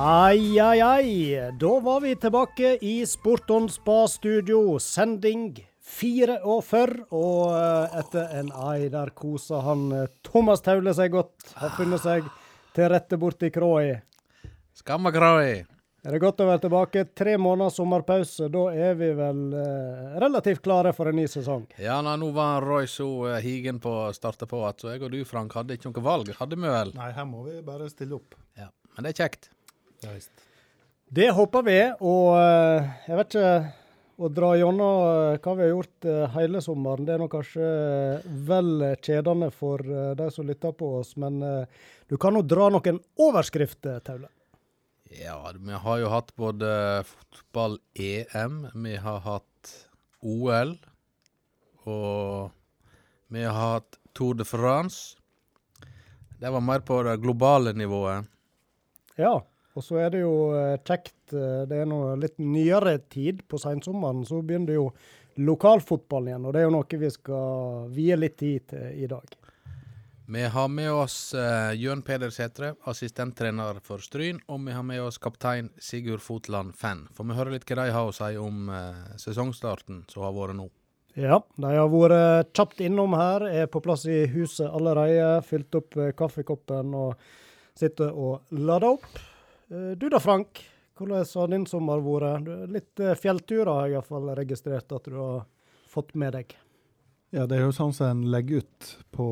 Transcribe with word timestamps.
Ai, 0.00 0.60
ai, 0.60 0.80
ai. 0.80 1.50
Da 1.58 1.80
var 1.80 2.00
vi 2.00 2.16
tilbake 2.16 2.78
i 2.80 3.06
Sporton 3.06 3.68
spa-studio. 3.68 4.78
Sending 4.78 5.56
44. 5.82 7.08
Og 7.18 7.56
eh, 7.56 7.96
etter 7.98 8.36
en 8.38 8.52
ai, 8.54 8.86
der 8.92 9.10
koser 9.18 9.64
han 9.66 9.88
eh, 9.96 10.04
Thomas 10.22 10.62
Taule 10.62 10.94
seg 10.94 11.16
godt. 11.16 11.48
Har 11.58 11.74
funnet 11.74 12.04
seg 12.04 12.28
til 12.78 12.86
rette 12.92 13.18
borti 13.18 13.50
kråa. 13.50 13.98
Skamma 14.78 15.10
kroi. 15.10 15.64
Er 16.06 16.14
det 16.14 16.22
godt 16.22 16.44
å 16.44 16.48
være 16.52 16.62
tilbake? 16.68 17.04
Tre 17.18 17.34
måneders 17.34 17.80
sommerpause. 17.80 18.52
Da 18.54 18.64
er 18.70 18.94
vi 19.02 19.10
vel 19.18 19.44
eh, 19.50 20.16
relativt 20.22 20.62
klare 20.62 20.94
for 20.94 21.10
en 21.10 21.18
ny 21.18 21.26
sesong. 21.26 21.66
Ja, 21.74 21.98
nei, 22.06 22.14
nå 22.22 22.30
var 22.38 22.62
Roy 22.62 22.86
så 22.86 23.10
eh, 23.32 23.42
higen 23.42 23.82
på 23.82 23.98
å 24.06 24.08
starte 24.14 24.46
på 24.46 24.62
at 24.70 24.86
så 24.86 24.94
jeg 24.94 25.08
og 25.08 25.10
du, 25.18 25.24
Frank, 25.26 25.58
hadde 25.58 25.74
ikke 25.74 25.90
noe 25.90 26.06
valg. 26.14 26.30
Hadde 26.38 26.54
vi 26.54 26.70
vel? 26.70 26.94
Nei, 27.02 27.10
her 27.18 27.26
må 27.26 27.48
vi 27.50 27.58
bare 27.66 27.90
stille 27.90 28.22
opp. 28.22 28.38
Ja. 28.54 28.70
Men 28.94 29.02
det 29.10 29.16
er 29.16 29.24
kjekt. 29.26 29.50
Ja, 30.04 30.12
visst. 30.14 30.30
Det 31.08 31.30
håper 31.32 31.64
vi. 31.64 31.78
Og 32.04 32.36
eh, 32.36 32.88
jeg 33.08 33.18
vet 33.18 33.34
ikke 33.34 33.52
å 34.18 34.30
dra 34.34 34.50
gjennom 34.58 35.04
eh, 35.08 35.38
hva 35.40 35.54
vi 35.56 35.64
har 35.64 35.72
gjort 35.72 36.08
eh, 36.10 36.24
hele 36.36 36.62
sommeren. 36.64 37.06
Det 37.08 37.14
er 37.14 37.22
nok 37.22 37.34
kanskje 37.36 37.68
vel 38.48 38.72
kjedende 39.00 39.50
for 39.54 39.84
de 40.18 40.28
som 40.34 40.48
lytter 40.48 40.74
på 40.76 40.98
oss, 41.00 41.14
men 41.20 41.40
du 42.08 42.16
kan 42.20 42.36
nå 42.36 42.44
dra 42.44 42.68
noen 42.72 43.00
overskrifter, 43.20 44.02
Taule. 44.04 44.28
Ja, 45.08 45.38
vi 45.56 45.72
har 45.72 46.00
jo 46.02 46.10
hatt 46.12 46.34
både 46.36 46.68
fotball-EM, 47.08 48.58
vi 48.84 48.96
har 49.00 49.22
hatt 49.24 49.70
OL, 50.20 50.74
og 51.88 52.50
vi 53.32 53.46
har 53.46 53.78
hatt 53.78 53.96
Tour 54.12 54.36
de 54.36 54.44
France. 54.44 55.16
Det 56.38 56.52
var 56.52 56.60
mer 56.60 56.84
på 56.84 57.00
det 57.06 57.16
globale 57.22 57.72
nivået. 57.72 58.28
Ja, 59.16 59.38
og 59.78 59.84
så 59.86 60.00
er 60.02 60.12
det 60.14 60.24
jo 60.24 60.34
eh, 60.58 60.76
kjekt 60.82 61.34
eh, 61.36 61.64
Det 61.70 61.82
er 61.82 61.88
nå 61.88 62.00
litt 62.20 62.38
nyere 62.42 62.98
tid. 63.10 63.44
På 63.48 63.60
sensommeren 63.62 64.24
så 64.26 64.42
begynner 64.42 64.76
jo 64.76 64.88
lokalfotball 65.38 66.32
igjen, 66.32 66.48
og 66.48 66.54
det 66.54 66.62
er 66.62 66.66
jo 66.66 66.74
noe 66.74 66.98
vi 66.98 67.10
skal 67.14 67.92
vie 67.94 68.16
litt 68.18 68.40
tid 68.40 68.72
til 68.72 69.04
i 69.04 69.10
dag. 69.10 69.36
Vi 70.28 70.42
har 70.52 70.66
med 70.68 70.90
oss 70.92 71.30
uh, 71.32 71.70
Jørn 71.72 72.02
Peder 72.04 72.34
Sætre, 72.34 72.74
assistenttrener 72.90 73.78
for 73.80 74.02
Stryn, 74.04 74.42
og 74.50 74.60
vi 74.66 74.74
har 74.76 74.84
med 74.84 75.00
oss 75.00 75.16
kaptein 75.22 75.70
Sigurd 75.80 76.20
Fotland 76.20 76.74
Fan. 76.76 77.06
Får 77.16 77.30
vi 77.30 77.38
høre 77.38 77.54
litt 77.54 77.64
hva 77.70 77.78
de 77.86 77.94
har 77.94 78.10
å 78.10 78.12
si 78.12 78.34
om 78.36 78.68
sesongstarten 79.16 80.02
som 80.10 80.26
har 80.26 80.36
vært 80.36 80.58
nå. 80.58 80.68
Ja, 81.18 81.40
de 81.58 81.70
har 81.74 81.88
vært 81.90 82.52
kjapt 82.54 82.82
innom 82.84 83.16
her, 83.18 83.42
er 83.48 83.66
på 83.66 83.80
plass 83.82 84.04
i 84.06 84.20
huset 84.30 84.68
allerede. 84.68 85.40
Fylt 85.48 85.74
opp 85.74 85.96
eh, 85.98 86.12
kaffekoppen 86.14 86.92
og 86.94 87.24
sitter 87.78 88.12
og 88.14 88.52
lader 88.54 88.92
opp. 88.92 89.08
Eh, 89.70 89.96
Du 89.98 90.08
da, 90.08 90.20
Frank? 90.20 90.64
Hvordan 90.98 91.26
har 91.34 91.48
din 91.48 91.66
sommer 91.66 92.00
vært? 92.02 92.48
Litt 92.72 93.00
eh, 93.00 93.14
fjellturer 93.14 93.70
har 93.70 93.86
jeg 93.86 93.98
iallfall 93.98 94.32
registrert 94.38 94.96
at 94.96 95.04
du 95.06 95.18
har 95.18 95.44
fått 95.88 96.14
med 96.18 96.34
deg. 96.34 96.56
Ja, 97.30 97.44
det 97.44 97.58
er 97.58 97.66
jo 97.66 97.74
sånn 97.76 97.92
som 97.92 98.08
en 98.08 98.22
legger 98.32 98.62
ut 98.64 98.86
på 99.12 99.24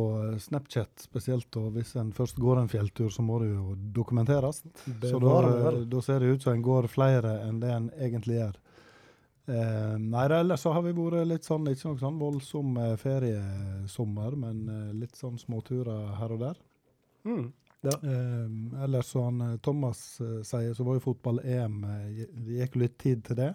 Snapchat 0.45 1.01
spesielt. 1.01 1.48
Og 1.56 1.73
hvis 1.78 1.95
en 1.97 2.12
først 2.12 2.37
går 2.37 2.61
en 2.61 2.69
fjelltur, 2.69 3.09
så 3.11 3.25
må 3.25 3.39
det 3.41 3.48
jo 3.55 3.73
dokumenteres. 3.97 4.61
Så 4.61 4.95
det 5.01 5.33
vel. 5.65 5.81
da 5.89 6.03
ser 6.05 6.20
det 6.20 6.34
ut 6.37 6.45
som 6.45 6.53
en 6.53 6.65
går 6.67 6.91
flere 6.93 7.39
enn 7.47 7.61
det 7.62 7.73
en 7.73 7.89
egentlig 7.97 8.37
gjør. 8.37 8.59
Eh, 9.47 9.95
nei, 10.03 10.27
ellers 10.28 10.61
så 10.67 10.75
har 10.77 10.84
vi 10.84 10.93
vært 10.93 11.25
litt 11.31 11.48
sånn, 11.48 11.71
ikke 11.73 11.89
noe 11.95 12.03
sånn 12.03 12.21
voldsom 12.21 12.77
eh, 12.83 12.95
feriesommer, 13.00 14.37
men 14.45 14.67
litt 15.00 15.17
sånn 15.17 15.41
småturer 15.41 16.12
her 16.21 16.37
og 16.37 16.45
der. 16.45 16.61
Mm. 17.25 17.47
Eh, 17.95 18.83
eller 18.84 19.06
som 19.06 19.41
eh, 19.45 19.56
Thomas 19.62 20.21
eh, 20.21 20.41
sier, 20.47 20.75
så 20.75 20.87
var 20.87 20.99
jo 20.99 21.05
fotball-EM 21.05 21.78
eh, 21.84 22.25
Det 22.47 22.60
gikk 22.60 22.77
jo 22.77 22.83
litt 22.83 22.99
tid 23.03 23.25
til 23.28 23.41
det. 23.41 23.53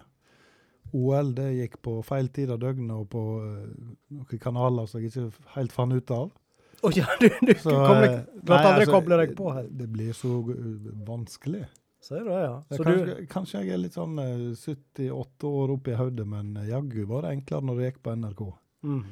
OL 0.92 1.34
det 1.36 1.48
gikk 1.56 1.78
på 1.84 1.96
feil 2.04 2.28
tid 2.34 2.50
av 2.52 2.60
døgnet 2.62 2.94
og 2.96 3.08
på 3.12 3.24
eh, 3.40 3.66
noen 4.18 4.40
kanaler 4.42 4.88
som 4.90 5.00
jeg 5.00 5.12
ikke 5.12 5.52
helt 5.56 5.74
fant 5.74 5.96
ut 5.96 6.14
av. 6.14 6.30
Oh, 6.82 6.90
ja, 6.96 7.06
du, 7.20 7.28
du 7.28 7.52
Så, 7.54 7.70
kom 7.70 8.00
deg, 8.02 8.16
eh, 8.16 8.24
nei, 8.42 8.56
andre 8.58 8.72
altså, 8.74 8.94
koble 8.96 9.18
deg 9.20 9.36
på 9.38 9.52
her. 9.54 9.68
Det 9.70 9.86
blir 9.92 10.16
så 10.18 10.34
eh, 10.52 10.88
vanskelig. 11.06 11.66
Sier 12.02 12.24
du 12.26 12.32
det, 12.32 12.40
ja? 12.42 12.56
Så 12.66 12.82
kanskje, 12.82 13.04
du, 13.06 13.26
kanskje, 13.30 13.60
jeg 13.62 13.76
er 13.76 13.82
litt 13.84 13.98
sånn 13.98 14.18
eh, 14.18 14.48
78 14.58 15.52
år 15.62 15.76
opp 15.76 15.92
i 15.92 15.98
hodet, 16.00 16.26
men 16.28 16.56
jaggu 16.66 17.04
var 17.06 17.28
det 17.28 17.36
enklere 17.36 17.68
når 17.68 17.78
det 17.78 17.90
gikk 17.90 18.02
på 18.02 18.16
NRK. 18.18 18.42
mm. 18.88 19.04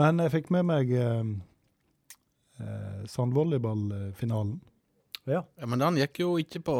Men 0.00 0.22
jeg 0.24 0.32
fikk 0.32 0.46
med 0.54 0.64
meg 0.64 0.92
eh, 2.62 3.00
eh, 3.02 3.06
sandvolleyballfinalen. 3.10 4.60
Ja. 5.24 5.44
Ja, 5.54 5.66
Men 5.66 5.78
den 5.78 6.00
gikk 6.00 6.18
jo 6.18 6.32
ikke 6.42 6.60
på 6.66 6.76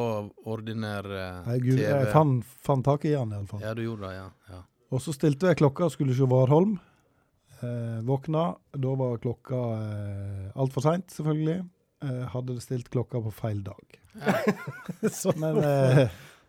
ordinær 0.50 1.06
eh, 1.06 1.43
Nei, 1.47 1.59
gud, 1.62 1.76
TV. 1.78 1.84
jeg 1.87 2.09
fant, 2.15 2.47
fant 2.66 2.84
tak 2.87 3.04
i 3.06 3.12
den 3.15 3.34
iallfall. 3.37 3.62
Ja, 3.62 3.75
du 3.78 3.84
gjorde 3.84 4.09
det, 4.09 4.16
ja. 4.16 4.31
ja. 4.50 4.62
Og 4.92 5.00
så 5.04 5.15
stilte 5.15 5.53
jeg 5.53 5.60
klokka 5.60 5.87
og 5.87 5.94
skulle 5.94 6.16
se 6.16 6.26
Warholm. 6.28 6.75
Eh, 7.62 8.00
våkna. 8.09 8.48
Da 8.75 8.94
var 8.98 9.21
klokka 9.22 9.60
eh, 9.78 10.48
altfor 10.59 10.84
seint, 10.88 11.06
selvfølgelig. 11.15 11.60
Eh, 12.03 12.25
hadde 12.34 12.59
stilt 12.65 12.91
klokka 12.91 13.22
på 13.22 13.31
feil 13.37 13.62
dag. 13.62 13.98
Så, 15.21 15.32
Men 15.38 15.60
eh, 15.62 16.03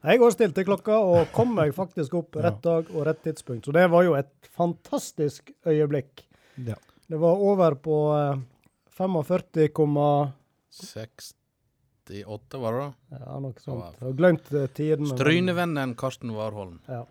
jeg 0.04 0.20
òg 0.26 0.34
stilte 0.34 0.66
klokka 0.68 0.98
og 0.98 1.30
kom 1.36 1.54
meg 1.56 1.76
faktisk 1.78 2.18
opp 2.20 2.40
rett 2.42 2.58
dag 2.66 2.90
og 2.90 3.06
rett 3.08 3.22
tidspunkt. 3.24 3.70
Så 3.70 3.76
det 3.76 3.86
var 3.94 4.04
jo 4.08 4.18
et 4.18 4.34
fantastisk 4.58 5.54
øyeblikk. 5.70 6.26
ja. 6.66 6.80
Det 7.04 7.20
var 7.20 7.36
over 7.46 7.76
på 7.84 7.96
eh, 9.00 9.02
45,8 9.02 11.34
68, 12.04 12.58
var 12.59 12.74
det 12.74 12.80
da? 12.80 12.94
Ja, 13.20 13.40
noe 13.40 13.62
sånt. 13.62 13.98
Jeg 14.00 14.08
har 14.08 14.16
glemt 14.18 14.52
eh, 14.54 14.68
tiden. 14.76 15.08
Strynevennen 15.08 15.96
Karsten 15.96 16.34
Warholm. 16.36 16.80
Ja. 16.88 17.06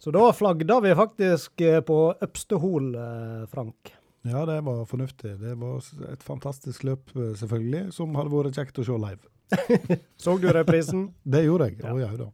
Så 0.00 0.10
da 0.10 0.32
flagda 0.32 0.80
vi 0.80 0.94
faktisk 0.96 1.60
eh, 1.60 1.80
på 1.80 1.98
Øpste 2.20 2.58
Hol, 2.62 2.94
eh, 2.94 3.46
Frank. 3.52 3.92
ja, 4.22 4.44
det 4.46 4.60
var 4.66 4.84
fornuftig. 4.88 5.36
Det 5.40 5.54
var 5.60 5.84
et 6.12 6.22
fantastisk 6.22 6.84
løp, 6.84 7.12
selvfølgelig, 7.14 7.92
som 7.92 8.16
hadde 8.18 8.34
vært 8.34 8.58
kjekt 8.58 8.80
å 8.80 8.86
se 8.88 8.98
live. 9.06 9.22
Så 10.22 10.38
du 10.38 10.48
reprisen? 10.52 11.10
Det 11.22 11.44
gjorde 11.44 11.70
jeg. 11.70 11.80
Ja. 11.84 11.94
Å 11.94 12.00
ja 12.00 12.10
da. 12.16 12.30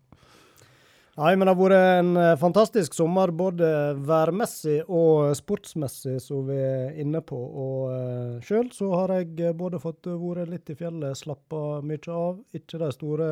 Nei, 1.17 1.31
men 1.33 1.49
det 1.49 1.53
har 1.55 1.61
vært 1.63 2.01
en 2.03 2.17
eh, 2.21 2.35
fantastisk 2.37 2.97
sommer, 2.97 3.31
både 3.33 3.69
værmessig 4.05 4.83
og 4.85 5.31
sportsmessig, 5.39 6.19
som 6.21 6.45
vi 6.51 6.59
er 6.61 6.99
inne 7.01 7.23
på. 7.25 7.39
Og 7.41 7.87
uh, 7.89 8.43
sjøl 8.45 8.69
så 8.77 8.91
har 8.93 9.15
jeg 9.15 9.31
eh, 9.41 9.55
både 9.57 9.81
fått 9.81 10.11
vært 10.11 10.53
litt 10.53 10.75
i 10.75 10.77
fjellet, 10.77 11.17
slappa 11.17 11.81
mye 11.81 12.13
av. 12.13 12.43
Ikke 12.61 12.83
de 12.83 12.91
store 12.93 13.31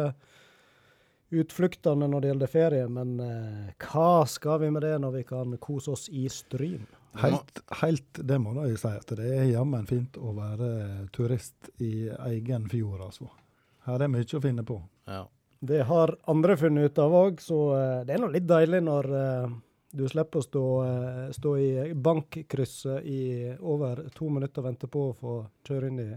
utfluktene 1.34 2.09
når 2.09 2.25
det 2.25 2.33
gjelder 2.33 2.53
ferie, 2.55 2.89
men 2.89 3.15
eh, 3.21 3.71
hva 3.84 4.25
skal 4.33 4.62
vi 4.65 4.72
med 4.72 4.87
det 4.87 4.97
når 5.05 5.19
vi 5.19 5.25
kan 5.28 5.56
kose 5.61 5.93
oss 5.93 6.09
i 6.09 6.25
Stryn? 6.33 6.87
Helt, 7.21 7.61
helt 7.83 8.25
det 8.27 8.41
må 8.43 8.56
jeg 8.65 8.81
si 8.81 8.91
at 8.91 9.12
det 9.21 9.28
er 9.28 9.47
jammen 9.53 9.84
fint 9.87 10.16
å 10.19 10.33
være 10.34 10.71
turist 11.15 11.69
i 11.84 12.09
egen 12.33 12.65
fjord, 12.72 13.05
altså. 13.11 13.28
Her 13.84 14.06
er 14.06 14.11
mye 14.11 14.25
å 14.25 14.43
finne 14.43 14.65
på. 14.66 14.81
Ja. 15.05 15.27
Det 15.67 15.83
har 15.83 16.17
andre 16.25 16.57
funnet 16.57 16.85
ut 16.85 16.99
av 16.99 17.15
òg, 17.15 17.41
så 17.41 17.59
eh, 17.73 18.01
det 18.05 18.13
er 18.13 18.21
nå 18.21 18.29
litt 18.35 18.45
deilig 18.45 18.83
når 18.85 19.07
eh, 19.17 19.53
du 19.97 20.03
slipper 20.11 20.43
å 20.43 20.45
stå, 20.45 20.65
eh, 20.85 21.23
stå 21.33 21.53
i 21.57 21.69
bankkrysset 21.95 23.07
i 23.09 23.23
over 23.61 24.03
to 24.13 24.29
minutter 24.29 24.61
og 24.61 24.67
vente 24.69 24.91
på 24.93 25.07
å 25.09 25.15
få 25.17 25.37
kjøre 25.65 25.89
inn 25.89 26.03
i 26.05 26.11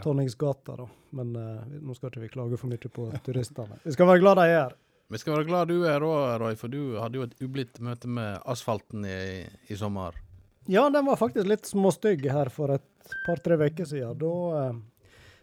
Tonningsgata, 0.00 0.78
da. 0.78 0.86
Men 1.18 1.34
nå 1.34 1.92
skal 1.98 2.08
ikke 2.08 2.22
vi 2.22 2.30
klage 2.32 2.56
for 2.56 2.70
mye 2.70 2.92
på 2.94 3.08
turistene. 3.26 3.76
Vi 3.84 3.92
skal 3.92 4.08
være 4.08 4.22
glad 4.22 4.38
de 4.40 4.46
er 4.46 4.54
her. 4.54 4.76
Vi 5.10 5.18
skal 5.20 5.34
være 5.34 5.48
glad 5.50 5.68
du 5.68 5.82
er 5.90 6.06
òg, 6.06 6.22
Roy, 6.40 6.56
for 6.56 6.72
du 6.72 6.94
hadde 7.02 7.18
jo 7.18 7.26
et 7.26 7.34
ublidt 7.44 7.82
møte 7.84 8.08
med 8.08 8.38
asfalten 8.48 9.04
i, 9.04 9.42
i 9.68 9.76
sommer. 9.76 10.16
Ja, 10.70 10.86
den 10.94 11.04
var 11.10 11.20
faktisk 11.20 11.50
litt 11.50 11.68
småstygg 11.68 12.24
her 12.30 12.48
for 12.54 12.72
et 12.78 13.12
par-tre 13.26 13.58
uker 13.60 13.90
siden. 13.90 14.16
Da 14.22 14.70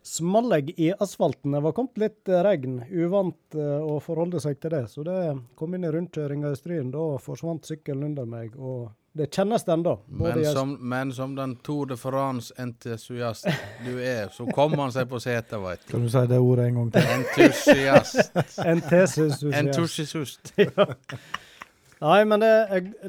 small 0.08 0.54
jeg 0.56 0.76
i 0.80 0.92
asfalten. 1.00 1.56
Det 1.56 1.64
var 1.66 1.76
kommet 1.78 2.00
litt 2.02 2.32
regn. 2.48 2.80
Uvant 2.90 3.58
eh, 3.58 3.82
å 3.84 3.98
forholde 4.04 4.42
seg 4.44 4.60
til 4.64 4.74
det. 4.74 4.86
Så 4.94 5.04
det 5.08 5.18
kom 5.60 5.76
inn 5.76 5.88
i 5.88 5.92
rundkjøringa 5.94 6.54
i 6.54 6.60
Stryn. 6.60 6.94
Da 6.96 7.10
forsvant 7.24 7.68
sykkelen 7.68 8.10
under 8.12 8.30
meg. 8.30 8.56
Og 8.56 8.88
det 9.18 9.32
kjennes 9.34 9.68
ennå. 9.68 9.96
Men 10.08 10.46
som, 10.46 10.78
men 10.90 11.14
som 11.14 11.36
den 11.36 11.56
Tour 11.66 11.86
de 11.90 11.98
France-entusiast 11.98 13.48
du 13.86 13.98
er, 13.98 14.30
så 14.30 14.46
kom 14.54 14.78
han 14.78 14.94
seg 14.94 15.10
på 15.10 15.20
setet, 15.24 15.58
veit 15.64 15.82
du. 15.88 15.96
Kan 15.96 16.06
du 16.06 16.12
si 16.14 16.24
det 16.30 16.38
ordet 16.38 16.68
en 16.70 16.78
gang 16.82 16.92
til? 16.94 17.10
Entusiast. 17.16 18.38
Entusiast. 18.74 19.44
Entusiast. 19.64 20.54
Nei, 21.98 22.20
men 22.30 22.40
det, 22.44 22.50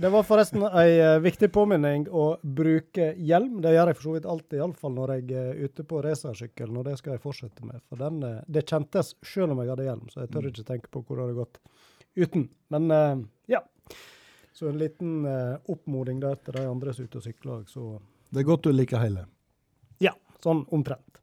det 0.00 0.08
var 0.08 0.23
forresten 0.25 0.62
ei 0.64 0.94
eh, 0.96 1.19
viktig 1.20 1.50
påminning 1.52 2.06
å 2.08 2.38
bruke 2.40 3.11
hjelm. 3.20 3.58
Det 3.61 3.75
gjør 3.75 3.90
jeg 3.90 3.99
for 3.99 4.06
så 4.06 4.14
vidt 4.14 4.29
alltid, 4.32 4.56
iallfall 4.62 4.94
når 4.96 5.12
jeg 5.19 5.35
er 5.43 5.58
ute 5.67 5.85
på 5.90 6.00
racersykkelen, 6.06 6.79
og 6.81 6.87
det 6.88 6.94
skal 6.96 7.17
jeg 7.17 7.20
fortsette 7.26 7.67
med. 7.69 7.82
For 7.90 8.00
den, 8.00 8.23
eh, 8.25 8.38
det 8.49 8.64
kjentes 8.70 9.12
selv 9.29 9.52
om 9.52 9.61
jeg 9.61 9.75
hadde 9.75 9.88
hjelm, 9.90 10.06
så 10.08 10.23
jeg 10.25 10.32
tør 10.32 10.49
ikke 10.49 10.64
tenke 10.70 10.88
på 10.94 11.02
hvor 11.05 11.20
det 11.20 11.26
hadde 11.26 11.37
gått 11.43 11.61
uten. 12.17 12.49
Men 12.73 12.88
eh, 12.96 13.20
ja. 13.58 13.61
Så 14.56 14.73
en 14.73 14.81
liten 14.81 15.20
eh, 15.29 15.58
oppmoding 15.70 16.25
der 16.25 16.41
til 16.41 16.56
de 16.56 16.64
andre 16.67 16.96
som 16.96 17.05
er 17.05 17.12
ute 17.12 17.20
og 17.20 17.29
sykler. 17.29 17.61
Så 17.69 17.84
Det 18.32 18.41
er 18.41 18.49
godt 18.49 18.64
du 18.67 18.73
liker 18.73 19.05
hele. 19.05 19.26
ja, 20.00 20.17
sånn 20.43 20.64
omtrent. 20.73 21.20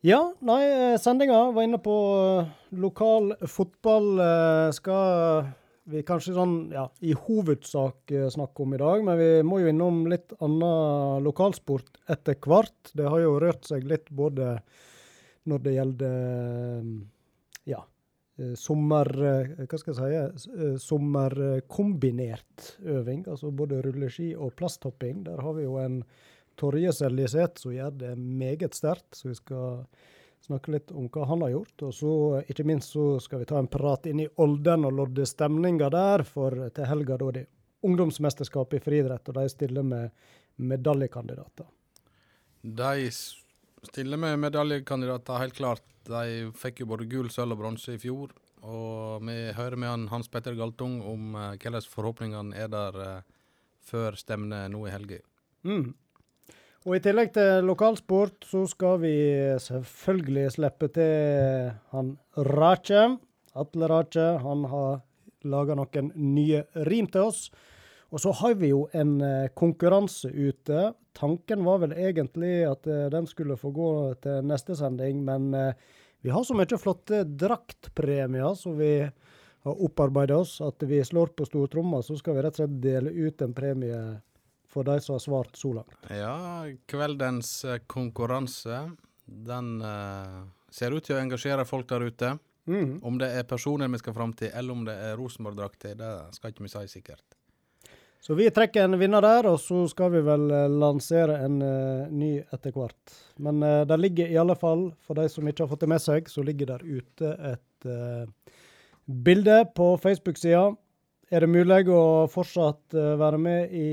Ja, 0.00 0.22
nei, 0.40 0.62
eh, 0.64 0.96
sendinga 0.96 1.50
var 1.52 1.62
inne 1.68 1.78
på 1.84 1.94
eh, 2.40 2.50
lokal 2.80 3.34
fotball. 3.44 4.14
eh, 4.24 4.70
Skal 4.72 5.50
vi 5.88 6.02
kanskje 6.06 6.34
sånn, 6.36 6.54
ja, 6.74 6.84
i 7.00 7.14
hovedsak 7.16 8.12
snakker 8.34 8.64
om 8.66 8.74
i 8.76 8.80
dag, 8.80 9.04
men 9.06 9.18
vi 9.18 9.30
må 9.46 9.60
jo 9.62 9.70
innom 9.72 10.02
litt 10.10 10.34
annen 10.40 11.24
lokalsport 11.24 12.02
etter 12.12 12.36
hvert. 12.44 12.92
Det 12.94 13.08
har 13.08 13.22
jo 13.24 13.38
rørt 13.42 13.64
seg 13.66 13.86
litt 13.88 14.10
både 14.10 14.58
når 15.50 15.64
det 15.64 15.72
gjelder 15.74 16.16
eh, 16.20 16.90
ja, 17.72 17.80
eh, 18.38 18.52
sommer... 18.60 19.08
eh, 19.24 19.64
Hva 19.64 19.80
skal 19.80 19.96
jeg 19.96 20.28
si? 20.36 20.52
eh, 20.52 20.76
Sommerkombinert 20.84 22.74
øving. 22.84 23.24
Altså 23.26 23.50
både 23.50 23.80
rulleski 23.86 24.34
og 24.36 24.52
plasthopping. 24.60 25.24
Der 25.26 25.40
har 25.42 25.56
vi 25.56 25.64
jo 25.64 25.78
en 25.80 26.02
Torje 26.60 26.92
Seljeseth 26.92 27.62
som 27.64 27.72
gjør 27.72 27.96
det 28.02 28.14
meget 28.20 28.76
sterkt, 28.76 29.14
så 29.16 29.30
vi 29.30 29.38
skal 29.38 29.86
snakke 30.44 30.72
litt 30.74 30.92
om 30.96 31.08
hva 31.12 31.26
han 31.28 31.44
har 31.44 31.54
gjort. 31.54 31.86
Og 31.86 31.94
så 31.94 32.12
ikke 32.50 32.66
minst 32.68 32.94
så 32.96 33.06
skal 33.22 33.42
vi 33.42 33.48
ta 33.50 33.58
en 33.60 33.70
prat 33.70 34.08
inn 34.10 34.22
i 34.24 34.28
Olden 34.42 34.86
og 34.88 34.96
lodde 34.98 35.26
stemninga 35.28 35.90
der, 35.92 36.24
for 36.28 36.56
til 36.74 36.88
helga 36.90 37.18
da 37.20 37.30
det 37.38 37.46
ungdomsmesterskap 37.86 38.74
i 38.76 38.82
friidrett, 38.84 39.28
og 39.28 39.38
de 39.38 39.48
stiller 39.48 39.86
med 39.86 40.10
medaljekandidater. 40.60 41.68
De 42.60 43.10
stiller 43.88 44.20
med 44.20 44.38
medaljekandidater, 44.38 45.40
helt 45.40 45.56
klart. 45.56 45.84
De 46.04 46.50
fikk 46.56 46.82
jo 46.82 46.90
både 46.90 47.08
gull, 47.08 47.30
sølv 47.32 47.56
og 47.56 47.62
bronse 47.62 47.96
i 47.96 48.00
fjor. 48.00 48.34
Og 48.60 49.24
vi 49.24 49.36
hører 49.56 49.78
med 49.80 49.88
han 49.88 50.08
Hans 50.12 50.28
Petter 50.28 50.56
Galtung 50.58 50.98
om 51.00 51.36
eh, 51.38 51.54
hvordan 51.56 51.86
forhåpningene 51.88 52.56
er 52.60 52.68
der 52.68 52.98
eh, 53.00 53.22
før 53.88 54.18
stevnet 54.20 54.68
nå 54.72 54.84
i 54.84 54.92
helga. 54.92 55.20
Mm. 55.64 55.94
Og 56.88 56.94
i 56.96 57.00
tillegg 57.04 57.34
til 57.34 57.66
lokalsport, 57.68 58.46
så 58.48 58.62
skal 58.64 59.02
vi 59.02 59.16
selvfølgelig 59.60 60.46
slippe 60.54 60.88
til 60.94 61.66
han 61.92 62.14
Rache. 62.56 63.02
Atle 63.52 63.88
Rache. 63.90 64.28
Han 64.40 64.64
har 64.70 65.02
laga 65.44 65.76
noen 65.76 66.08
nye 66.16 66.62
rim 66.88 67.10
til 67.12 67.28
oss. 67.28 67.50
Og 68.10 68.22
så 68.22 68.32
har 68.40 68.56
vi 68.58 68.72
jo 68.72 68.86
en 68.96 69.18
eh, 69.22 69.50
konkurranse 69.54 70.30
ute. 70.32 70.86
Tanken 71.14 71.66
var 71.68 71.82
vel 71.84 71.92
egentlig 71.92 72.64
at 72.66 72.88
eh, 72.88 73.10
den 73.12 73.28
skulle 73.28 73.58
få 73.60 73.74
gå 73.76 73.90
til 74.24 74.48
neste 74.48 74.74
sending, 74.78 75.20
men 75.28 75.52
eh, 75.54 75.76
vi 76.24 76.32
har 76.32 76.48
så 76.48 76.56
mye 76.56 76.80
flotte 76.80 77.22
draktpremier 77.28 78.56
som 78.58 78.74
vi 78.80 78.94
har 79.04 79.84
opparbeida 79.84 80.40
oss, 80.40 80.56
at 80.64 80.82
vi 80.88 81.04
slår 81.04 81.36
på 81.36 81.46
stortromma, 81.46 82.00
så 82.02 82.16
skal 82.18 82.36
vi 82.38 82.42
rett 82.44 82.56
og 82.56 82.64
slett 82.64 82.82
dele 82.82 83.12
ut 83.12 83.44
en 83.44 83.54
premie 83.54 84.00
for 84.70 84.86
de 84.86 85.00
som 85.02 85.16
har 85.16 85.24
svart 85.24 85.58
så 85.58 85.72
langt. 85.80 85.96
Ja, 86.10 86.66
kveldens 86.90 87.64
eh, 87.64 87.82
konkurranse, 87.90 88.84
den 89.24 89.80
uh, 89.82 90.46
ser 90.70 90.94
ut 90.94 91.04
til 91.06 91.18
å 91.18 91.20
engasjere 91.22 91.66
folk 91.66 91.88
der 91.90 92.06
ute. 92.06 92.36
Mm. 92.70 93.00
Om 93.02 93.18
det 93.18 93.32
er 93.34 93.50
personer 93.50 93.90
vi 93.90 93.98
skal 93.98 94.14
fram 94.14 94.32
til, 94.36 94.50
eller 94.54 94.74
om 94.74 94.86
det 94.86 94.94
er 94.94 95.18
Rosenborg-drakter, 95.18 95.96
det 95.98 96.14
skal 96.36 96.52
ikke 96.52 96.66
vi 96.66 96.72
si 96.72 96.86
sikkert. 96.98 97.36
Så 98.20 98.34
vi 98.36 98.50
trekker 98.52 98.84
en 98.84 98.98
vinner 99.00 99.24
der, 99.24 99.46
og 99.48 99.56
så 99.62 99.86
skal 99.88 100.12
vi 100.12 100.20
vel 100.24 100.50
eh, 100.52 100.66
lansere 100.68 101.38
en 101.40 101.56
uh, 101.64 102.10
ny 102.12 102.34
etter 102.52 102.74
hvert. 102.74 103.14
Men 103.40 103.62
uh, 103.64 103.86
det 103.88 103.96
ligger 103.96 104.28
i 104.28 104.36
alle 104.36 104.56
fall, 104.60 104.90
for 105.00 105.16
de 105.16 105.24
som 105.32 105.48
ikke 105.48 105.64
har 105.64 105.70
fått 105.70 105.86
det 105.86 105.88
med 105.94 106.04
seg, 106.04 106.28
så 106.28 106.44
ligger 106.44 106.74
der 106.74 106.84
ute 106.84 107.32
et 107.48 107.88
uh, 107.88 108.28
bilde 109.08 109.62
på 109.72 109.94
Facebook-sida. 110.02 110.66
Er 111.32 111.46
det 111.46 111.48
mulig 111.48 111.86
å 111.94 112.28
fortsatt 112.28 112.92
være 112.92 113.38
med 113.38 113.70
i 113.70 113.88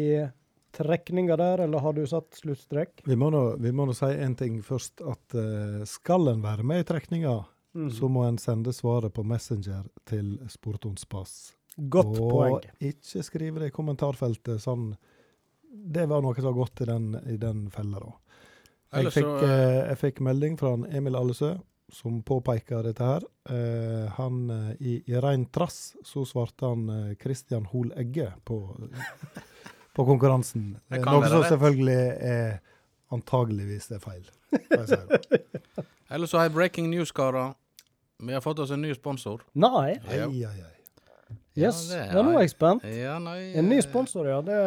trekninga 0.75 1.38
der, 1.40 1.64
eller 1.66 1.84
har 1.84 1.94
du 1.94 2.04
satt 2.08 2.36
sluttstrek? 2.38 3.04
Vi 3.06 3.16
må 3.19 3.30
nå, 3.34 3.44
vi 3.62 3.72
må 3.75 3.88
nå 3.88 3.96
si 3.98 4.10
en 4.12 4.36
ting 4.38 4.60
først, 4.66 5.02
at 5.02 5.38
uh, 5.38 5.84
skal 5.88 6.34
en 6.34 6.44
være 6.44 6.66
med 6.68 6.84
i 6.84 6.88
trekninga, 6.88 7.36
mm. 7.78 7.92
så 7.98 8.10
må 8.12 8.25
en 8.28 8.40
sende 8.42 8.74
svaret 8.75 9.14
på 9.16 9.25
Messenger 9.28 9.88
til 10.10 10.36
Sportonspass. 10.52 11.56
Godt 11.78 12.18
og 12.18 12.31
poeng. 12.31 12.69
ikke 12.81 13.24
skrive 13.25 13.62
det 13.62 13.69
i 13.69 13.74
kommentarfeltet 13.75 14.64
sånn 14.64 14.96
Det 15.62 16.08
var 16.10 16.24
noe 16.25 16.34
som 16.34 16.48
har 16.50 16.56
gått 16.58 16.81
i 16.81 16.88
den, 16.90 17.12
i 17.30 17.36
den 17.38 17.68
fella, 17.69 18.02
da. 18.02 18.16
Jeg 18.98 19.12
fikk, 19.14 19.28
så 19.28 19.50
eh, 19.52 19.81
jeg 19.92 20.00
fikk 20.02 20.22
melding 20.25 20.56
fra 20.58 20.72
Emil 20.96 21.18
Allesø 21.19 21.52
som 21.94 22.22
påpeker 22.24 22.84
dette 22.84 23.04
her. 23.04 23.24
Eh, 23.50 24.08
han, 24.18 24.40
i, 24.80 24.98
I 25.08 25.19
rein 25.24 25.46
trass 25.54 25.96
så 26.06 26.25
svarte 26.28 26.68
han 26.68 26.90
eh, 26.92 27.14
Christian 27.19 27.68
Hoel 27.72 27.94
Egge 28.00 28.31
på, 28.48 28.60
på 29.97 30.05
konkurransen. 30.05 30.71
Det 30.88 31.01
kan 31.03 31.17
Noe 31.17 31.25
være 31.25 31.33
som 31.33 31.44
rett. 31.44 31.53
selvfølgelig 31.55 32.01
er 32.31 32.57
antageligvis 33.15 33.89
er 33.95 34.01
feil. 34.03 34.25
da. 34.53 34.97
Ellers 36.13 36.31
så 36.31 36.39
har 36.39 36.47
jeg 36.47 36.55
breaking 36.55 36.89
news, 36.94 37.11
karer. 37.11 37.55
Vi 38.23 38.33
har 38.33 38.41
fått 38.41 38.59
oss 38.63 38.71
en 38.73 38.81
ny 38.81 38.94
sponsor. 38.95 39.44
Nei. 39.57 39.97
Ai, 40.07 40.21
ai, 40.23 40.45
ai. 40.47 40.73
Yes. 41.57 41.88
Ja, 41.91 42.21
nå 42.21 42.35
er 42.38 42.45
jeg 42.45 42.53
spent. 42.53 42.85
Ja, 42.85 43.17
nei 43.21 43.51
En 43.57 43.65
ny 43.69 43.79
sponsor, 43.81 44.27
ja. 44.29 44.38
Det 44.45 44.57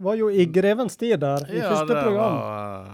var 0.00 0.16
jo 0.18 0.30
i 0.30 0.46
grevens 0.46 0.96
tid 0.96 1.18
der, 1.20 1.44
i 1.50 1.58
Ja, 1.58 1.72
første 1.74 1.96
program. 1.98 2.36
Var, 2.38 2.92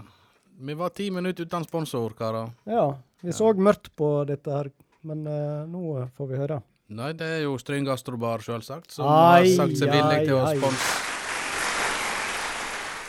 vi 0.67 0.77
var 0.81 0.95
ti 0.97 1.11
minutter 1.13 1.45
uten 1.45 1.65
sponsor, 1.67 2.15
karer. 2.17 2.49
Ja, 2.65 2.87
vi 3.21 3.33
så 3.37 3.53
mørkt 3.53 3.93
på 3.97 4.09
dette 4.29 4.49
her, 4.53 4.71
men 5.05 5.23
uh, 5.29 5.63
nå 5.69 6.07
får 6.17 6.31
vi 6.33 6.41
høre. 6.41 6.59
Nei, 6.97 7.11
det 7.19 7.27
er 7.37 7.41
jo 7.45 7.57
Stryn 7.61 7.85
Gastrobar, 7.85 8.41
selvsagt, 8.43 8.91
som 8.95 9.07
Ai, 9.11 9.43
har 9.45 9.47
sagt 9.57 9.77
seg 9.79 9.91
villig 9.93 10.25
til 10.25 10.37
å 10.39 10.43
sponse. 10.57 11.16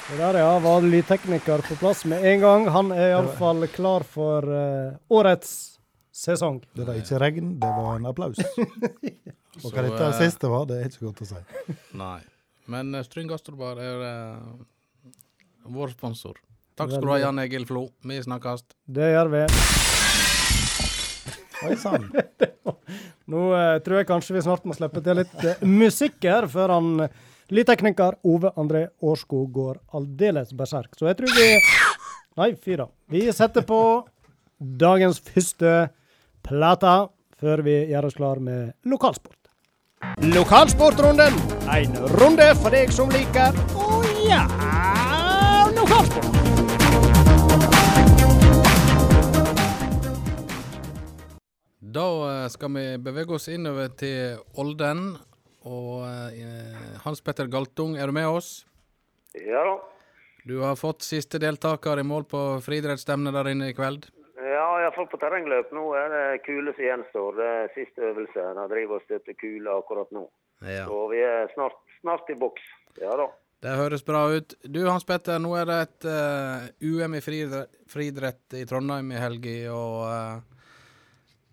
Det 0.09 0.17
der, 0.17 0.39
ja, 0.41 0.59
var 0.59 0.81
lydtekniker 0.81 1.61
på 1.69 1.75
plass 1.77 2.05
med 2.09 2.25
en 2.25 2.41
gang. 2.41 2.63
Han 2.73 2.93
er 2.95 3.11
iallfall 3.11 3.67
klar 3.69 4.07
for 4.09 4.41
uh, 4.49 4.97
årets 5.13 5.51
sesong. 6.17 6.63
Det 6.73 6.87
var 6.89 6.97
ikke 6.97 7.19
regn, 7.21 7.51
det 7.61 7.69
var 7.77 7.99
en 7.99 8.09
applaus. 8.09 8.41
Og 9.65 9.69
hva 9.69 9.85
dette 9.85 10.07
eh, 10.07 10.17
siste 10.17 10.49
var, 10.49 10.65
det 10.71 10.79
er 10.81 10.89
ikke 10.89 11.11
godt 11.11 11.21
å 11.27 11.29
si. 11.29 11.43
Nei. 12.01 12.23
Men 12.73 12.97
uh, 12.97 13.03
Stryn 13.05 13.29
Gastrobar 13.29 13.85
er 13.85 14.01
uh, 14.01 15.13
vår 15.77 15.93
sponsor. 15.93 16.41
Takk 16.81 16.95
skal 16.95 17.05
du 17.05 17.13
ha, 17.13 17.21
Jan 17.27 17.45
Egil 17.45 17.69
Flo. 17.69 17.85
Vi 18.01 18.25
snakkes. 18.25 18.65
Det 18.89 19.13
gjør 19.13 19.35
vi. 19.37 19.47
Oi 21.69 21.77
sann. 21.85 22.09
Nå 23.35 23.49
uh, 23.53 23.77
tror 23.85 24.01
jeg 24.01 24.09
kanskje 24.09 24.41
vi 24.41 24.49
snart 24.49 24.65
må 24.65 24.73
slippe 24.73 25.05
til 25.05 25.21
litt 25.21 25.67
musikk 25.69 26.25
her, 26.25 26.49
før 26.49 26.79
han 26.79 26.95
lydtekniker 27.55 28.19
Ove 28.29 28.53
André 28.57 28.89
Årskog 29.01 29.53
går 29.53 29.81
aldeles 29.97 30.53
berserk. 30.53 30.93
Så 30.99 31.09
jeg 31.09 31.19
tror 31.21 31.35
vi 31.37 31.49
Nei, 32.39 32.53
fyra. 32.55 32.85
Vi 33.11 33.25
setter 33.35 33.65
på 33.67 33.81
dagens 34.59 35.19
første 35.19 35.89
plate 36.47 36.93
før 37.39 37.65
vi 37.67 37.75
gjør 37.91 38.07
oss 38.07 38.19
klar 38.19 38.39
med 38.39 38.77
lokalsport. 38.87 39.35
Lokalsportrunden. 40.23 41.35
En 41.67 41.99
runde 42.15 42.47
for 42.63 42.71
deg 42.71 42.95
som 42.95 43.11
liker 43.11 43.59
å 43.75 44.03
ja 44.23 44.45
lokalsport. 45.75 46.39
Da 51.89 52.07
eh, 52.29 52.49
skal 52.53 52.75
vi 52.77 52.87
bevege 53.03 53.35
oss 53.35 53.49
innover 53.51 53.91
til 53.99 54.39
Olden. 54.61 55.17
Og 55.67 56.05
eh, 56.07 56.99
Hans 57.05 57.23
Petter 57.25 57.49
Galtung, 57.51 57.97
er 57.99 58.07
du 58.07 58.15
med 58.15 58.29
oss? 58.29 58.67
Ja 59.35 59.65
da. 59.67 59.79
Du 60.49 60.61
har 60.63 60.79
fått 60.81 61.03
siste 61.05 61.41
deltaker 61.43 62.01
i 62.01 62.07
mål 62.07 62.25
på 62.31 62.39
friidrettsstevnet 62.65 63.35
der 63.35 63.51
inne 63.51 63.73
i 63.73 63.75
kveld. 63.77 64.07
Ja, 64.39 64.69
iallfall 64.81 65.09
på 65.11 65.19
terrengløp. 65.21 65.75
Nå 65.75 65.91
er 65.99 66.15
det 66.15 66.23
kule 66.47 66.73
som 66.77 66.87
gjenstår. 66.87 67.35
Det 67.37 67.49
er 67.57 67.75
siste 67.75 68.07
øvelse. 68.13 68.47
De 68.57 68.69
driver 68.71 69.01
og 69.01 69.05
støtter 69.05 69.37
kule 69.37 69.75
akkurat 69.75 70.15
nå. 70.15 70.25
Ja. 70.63 70.87
Så 70.87 71.03
vi 71.11 71.21
er 71.27 71.51
snart, 71.53 71.77
snart 72.01 72.31
i 72.33 72.39
boks. 72.39 72.65
Ja 73.03 73.19
da. 73.19 73.29
Det 73.59 73.75
høres 73.75 74.05
bra 74.07 74.23
ut. 74.31 74.55
Du 74.63 74.85
Hans 74.87 75.05
Petter, 75.05 75.41
nå 75.43 75.51
er 75.59 75.67
det 75.67 75.79
et 75.83 76.07
uh, 76.07 76.69
UM 76.79 77.17
i 77.19 77.23
friidrett, 77.23 78.45
i 78.55 78.63
Trondheim 78.71 79.11
i 79.11 79.19
helga, 79.19 79.55
og 79.75 79.97
eh, 80.07 80.58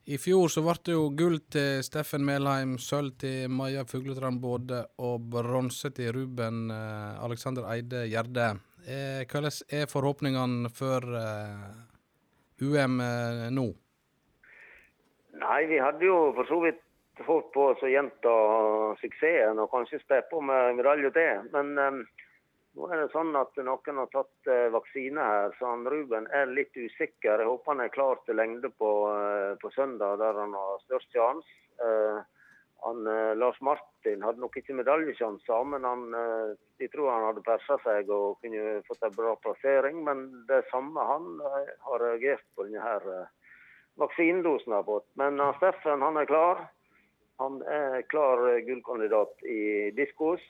i 0.05 0.19
fjor 0.21 0.51
så 0.53 0.61
ble 0.61 0.75
det 0.85 0.93
jo 0.93 1.07
gull 1.17 1.39
til 1.49 1.81
Steffen 1.85 2.25
Melheim, 2.27 2.75
sølv 2.77 3.15
til 3.21 3.49
Maja 3.49 3.85
Fugletrand 3.89 4.37
Både 4.43 4.83
og 5.01 5.25
bronse 5.33 5.89
til 5.97 6.13
Ruben 6.13 6.69
eh, 6.69 7.23
Alexander 7.25 7.65
Eide 7.73 8.05
Gjerde. 8.11 8.51
Eh, 8.85 9.25
hvordan 9.25 9.49
er 9.73 9.89
forhåpningene 9.89 10.69
for 10.69 11.09
eh, 11.17 12.61
UM 12.61 13.01
nå? 13.55 13.67
Nei, 15.41 15.61
vi 15.67 15.81
hadde 15.81 16.05
jo 16.05 16.19
for 16.37 16.47
så 16.49 16.61
vidt 16.63 16.81
håpet 17.23 17.51
på 17.53 17.65
å 17.71 17.89
gjenta 17.89 18.35
suksessen 18.99 19.59
og 19.61 19.71
kanskje 19.71 20.01
spe 20.01 20.21
på 20.29 20.41
med 20.43 20.77
medalje 20.79 21.11
til. 21.15 21.49
Men 21.55 21.73
eh, 21.79 22.24
nå 22.75 22.89
er 22.91 23.05
det 23.05 23.11
sånn 23.13 23.31
at 23.39 23.55
noen 23.63 23.99
har 24.01 24.09
tatt 24.11 24.49
eh, 24.51 24.67
vaksine 24.73 25.23
her, 25.23 25.53
så 25.55 25.71
han 25.71 25.87
Ruben 25.87 26.25
er 26.35 26.49
litt 26.51 26.75
usikker. 26.75 27.39
Jeg 27.39 27.47
håper 27.47 27.71
han 27.71 27.83
er 27.85 27.93
klar 27.93 28.19
til 28.27 28.35
lengde 28.35 28.71
på, 28.75 28.89
eh, 29.15 29.53
på 29.61 29.71
søndag, 29.71 30.17
der 30.19 30.35
han 30.41 30.55
har 30.57 30.81
størst 30.83 31.15
sjanse. 31.15 31.55
Eh, 31.79 32.19
han, 32.83 33.07
eh, 33.07 33.31
Lars 33.39 33.61
Martin 33.63 34.25
hadde 34.25 34.43
nok 34.43 34.57
ikke 34.59 34.75
medaljesjanser, 34.75 35.63
men 35.71 35.87
han, 35.87 36.03
de 36.81 36.89
tror 36.91 37.13
han 37.13 37.29
hadde 37.29 37.45
persa 37.47 37.79
seg 37.85 38.11
og 38.11 38.41
kunne 38.43 38.83
fått 38.89 39.07
en 39.07 39.15
bra 39.15 39.37
plassering. 39.45 40.03
Men 40.03 40.27
det 40.51 40.65
samme 40.67 41.07
han 41.07 41.39
har 41.87 42.03
reagert 42.03 42.43
på 42.57 42.67
denne 42.67 42.83
her 42.83 43.07
vaksinedosen 44.03 44.73
han 44.73 44.81
har 44.81 44.89
fått. 44.91 45.07
Men 45.15 45.39
Steffen 45.61 46.03
han 46.03 46.19
er 46.19 46.27
klar. 46.29 46.67
Han 47.39 47.63
er 47.63 48.03
klar 48.11 48.43
gullkandidat 48.67 49.47
i 49.47 49.89
diskos. 49.95 50.43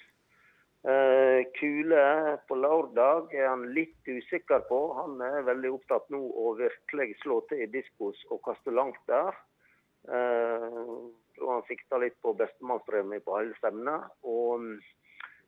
Eh, 0.85 1.41
kule 1.57 2.01
på 2.45 2.55
lørdag 2.61 3.31
er 3.33 3.47
han 3.49 3.63
litt 3.73 4.05
usikker 4.05 4.67
på. 4.69 4.79
Han 4.99 5.17
er 5.25 5.47
veldig 5.47 5.71
opptatt 5.79 6.11
nå 6.13 6.21
å 6.21 6.53
virkelig 6.59 7.15
slå 7.23 7.39
til 7.49 7.63
i 7.65 7.71
diskos 7.73 8.21
og 8.29 8.43
kaste 8.45 8.73
langt 8.75 9.01
der. 9.09 9.33
Og 10.05 11.47
han 11.49 11.63
sikter 11.65 12.03
litt 12.03 12.19
på 12.21 12.35
bestemannspremie 12.37 13.23
på 13.25 13.39
hele 13.39 13.57
stevnet. 13.57 14.05
Og 14.29 14.61
mm, 14.61 14.75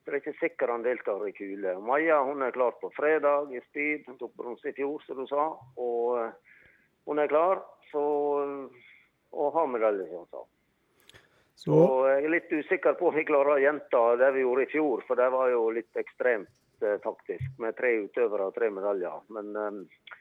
det 0.08 0.14
er 0.14 0.20
ikke 0.22 0.40
sikkert 0.40 0.72
han 0.72 0.86
deltar 0.86 1.24
i 1.28 1.34
kule. 1.36 1.78
Maja 1.84 2.22
hun 2.24 2.42
er 2.42 2.56
klar 2.56 2.78
på 2.82 2.90
fredag 2.96 3.54
i 3.54 3.62
speed. 3.68 4.06
Hun 4.08 4.18
tok 4.22 4.34
bronse 4.40 4.72
i 4.72 4.76
fjor, 4.78 5.02
som 5.06 5.22
du 5.22 5.28
sa. 5.30 5.50
Og 5.84 6.18
eh, 6.22 6.62
hun 7.06 7.20
er 7.20 7.32
klar 7.32 7.62
så, 7.92 8.04
og 9.36 9.54
har 9.56 9.68
medaljesjanser. 9.74 10.48
Så 11.58 11.74
Og 11.74 12.04
jeg 12.06 12.22
er 12.22 12.30
litt 12.36 12.52
usikker 12.54 12.94
på 13.00 13.10
om 13.10 13.16
vi 13.18 13.26
klarer 13.26 13.56
å 13.56 13.62
gjenta 13.62 14.02
det 14.22 14.30
vi 14.36 14.44
gjorde 14.44 14.68
i 14.68 14.70
fjor, 14.70 15.02
for 15.08 15.18
det 15.18 15.32
var 15.34 15.50
jo 15.50 15.64
litt 15.74 15.98
ekstremt 15.98 16.84
eh, 16.86 17.00
taktisk 17.02 17.58
med 17.64 17.74
tre 17.80 17.96
utøvere 18.04 18.52
og 18.52 18.54
tre 18.54 18.70
medaljer. 18.70 19.24
Men, 19.34 19.50
eh, 19.58 20.14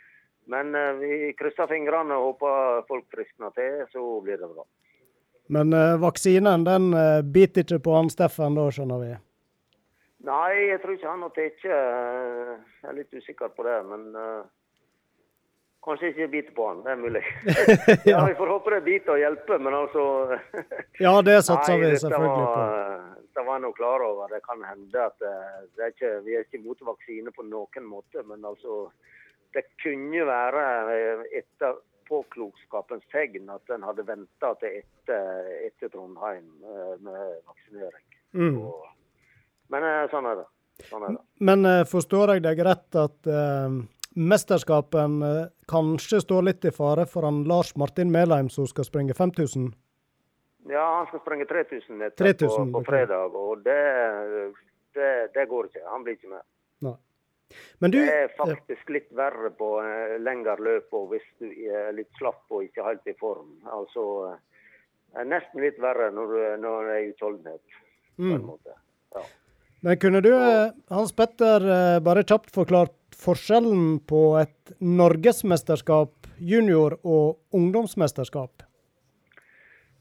men 0.54 0.72
eh, 0.80 0.94
vi 1.02 1.18
krysser 1.36 1.68
fingrene 1.68 2.16
og 2.16 2.30
håper 2.30 2.88
folk 2.88 3.04
friskner 3.12 3.52
til, 3.58 3.84
så 3.92 4.06
blir 4.24 4.40
det 4.40 4.48
bra. 4.54 4.64
Men 5.52 5.76
eh, 5.76 5.98
vaksinen 6.00 6.64
den 6.64 6.88
eh, 6.94 7.20
biter 7.22 7.66
ikke 7.66 7.82
på 7.84 7.98
han 7.98 8.08
Steffen 8.10 8.56
da, 8.56 8.66
skjønner 8.72 9.02
vi. 9.04 9.12
Nei, 10.26 10.52
jeg 10.72 10.80
tror 10.82 10.96
ikke 10.96 11.12
han 11.12 11.22
har 11.22 11.34
tatt 11.36 11.66
eh, 11.68 12.54
Jeg 12.80 12.88
er 12.90 12.96
litt 12.96 13.12
usikker 13.12 13.52
på 13.52 13.66
det, 13.68 13.76
men 13.92 14.08
kanskje 15.86 16.10
ikke 16.12 16.28
biter 16.28 16.54
på 16.56 16.68
han. 16.68 16.82
Det 16.84 16.92
er 16.92 17.00
mulig. 17.00 17.22
ja, 18.10 18.20
Vi 18.26 18.34
får 18.34 18.52
håpe 18.52 18.74
det 18.74 18.82
biter 18.86 19.14
og 19.14 19.22
hjelper, 19.22 19.58
men 19.62 19.74
altså 19.78 20.04
Ja, 21.06 21.14
det 21.22 21.38
satser 21.46 21.78
vi 21.82 21.92
selvfølgelig 21.94 22.46
på. 22.54 22.64
Det 23.36 23.44
var 23.44 23.58
jeg 23.58 23.64
nå 23.66 23.72
klar 23.76 24.04
over. 24.04 24.32
Det 24.32 24.40
kan 24.46 24.64
hende 24.64 25.02
at 25.02 25.26
eh, 25.28 25.58
det 25.76 25.84
er 25.84 25.92
ikke, 25.92 26.14
vi 26.24 26.36
er 26.36 26.46
ikke 26.46 26.62
mot 26.64 26.86
vaksine 26.90 27.34
på 27.36 27.44
noen 27.46 27.90
måte, 27.90 28.24
men 28.24 28.44
altså 28.48 28.86
Det 29.54 29.62
kunne 29.82 30.24
være 30.28 30.64
eh, 30.96 31.22
etter 31.42 31.78
påklokskapens 32.08 33.06
tegn 33.10 33.48
at 33.50 33.72
en 33.74 33.84
hadde 33.86 34.04
venta 34.06 34.52
til 34.60 34.80
etter, 34.80 35.48
etter 35.66 35.90
Trondheim 35.92 36.48
eh, 36.64 36.92
med 37.02 37.40
vaksinering. 37.46 38.04
Mm. 38.36 38.60
Og, 38.62 38.86
men 39.74 39.86
sånn 40.12 40.28
er 40.30 40.42
det. 40.42 40.46
Sånn 40.86 41.06
er 41.06 41.16
det. 41.16 41.22
Men 41.48 41.68
forstår 41.88 42.36
jeg 42.36 42.44
deg 42.44 42.62
rett 42.64 42.98
at 43.00 43.30
eh, 43.32 43.78
mesterskapen 44.16 45.22
eh, 45.22 45.48
kanskje 45.68 46.20
står 46.24 46.48
litt 46.48 46.64
i 46.64 46.72
fare 46.72 47.06
for 47.06 47.28
han 47.28 47.44
Lars 47.48 47.74
Martin 47.76 48.12
Melheim 48.12 48.48
som 48.52 48.66
skal 48.66 48.88
springe 48.88 49.14
5000? 49.14 49.70
Ja, 50.68 50.84
han 50.98 51.06
skal 51.06 51.20
springe 51.20 51.46
3000 51.46 51.98
meter 51.98 52.16
3000, 52.24 52.72
på, 52.72 52.80
på 52.80 52.90
fredag, 52.90 53.36
og 53.36 53.62
det, 53.62 53.78
det, 54.96 55.10
det 55.34 55.44
går 55.46 55.68
ikke. 55.68 55.84
Han 55.92 56.02
blir 56.06 56.16
ikke 56.18 56.32
med. 56.32 56.42
Nei. 56.88 56.96
Men 57.78 57.94
du 57.94 58.00
Det 58.00 58.16
er 58.24 58.32
faktisk 58.34 58.90
litt 58.90 59.12
verre 59.14 59.52
på 59.54 59.70
eh, 59.84 60.16
lengre 60.18 60.56
løp 60.58 60.96
og 60.98 61.12
hvis 61.12 61.26
du 61.38 61.46
er 61.46 61.92
litt 61.94 62.10
slapp 62.18 62.50
og 62.50 62.66
ikke 62.66 62.88
helt 62.88 63.06
i 63.06 63.14
form. 63.20 63.52
Altså 63.70 64.06
eh, 64.32 64.38
det 65.12 65.22
er 65.22 65.32
nesten 65.36 65.62
litt 65.62 65.78
verre 65.80 66.10
når, 66.12 66.38
når 66.60 66.88
det 66.88 66.96
er 66.96 67.10
utholdenhet, 67.12 67.76
på 68.16 68.26
en 68.26 68.40
mm. 68.40 68.48
måte. 68.48 68.74
Ja. 69.14 69.22
Men 69.84 69.98
kunne 70.00 70.22
du, 70.24 70.32
eh, 70.34 70.70
Hans 70.90 71.12
Petter, 71.12 71.60
eh, 71.60 72.00
bare 72.00 72.24
kjapt 72.24 72.54
forklart 72.54 72.94
forskjellen 73.16 74.00
på 74.06 74.38
et 74.40 74.76
norgesmesterskap 74.80 76.30
junior 76.38 76.98
og 77.04 77.38
ungdomsmesterskap? 77.52 78.66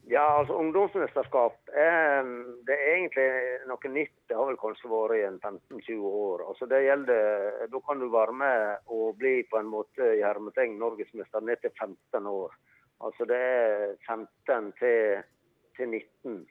ja, 0.07 0.23
altså 0.39 0.53
ungdomsmesterskap 0.53 1.55
er, 1.73 2.27
det 2.67 2.75
er 2.75 2.91
egentlig 2.93 3.27
noe 3.69 3.91
nytt. 3.91 4.13
Det 4.29 4.37
har 4.37 4.47
vel 4.49 4.59
kanskje 4.61 4.91
vært 4.91 5.17
i 5.17 5.23
en 5.25 5.39
15-20 5.39 6.03
år. 6.05 6.43
Altså 6.49 6.67
det 6.69 6.83
gjelder, 6.85 7.65
Da 7.71 7.81
kan 7.87 7.99
du 7.99 8.09
være 8.13 8.33
med 8.33 8.77
og 8.85 9.17
bli 9.17 9.43
på 9.49 9.59
en 9.59 9.71
måte 9.71 10.11
i 10.17 10.23
hermetegn 10.23 10.77
norgesmester 10.79 11.41
ned 11.41 11.61
til 11.61 11.73
15 11.79 12.29
år. 12.29 12.53
Altså 13.01 13.25
det 13.25 13.41
er 13.41 13.95
15 14.07 14.71
til, 14.79 15.23
til 15.77 15.89
19. 15.89 16.45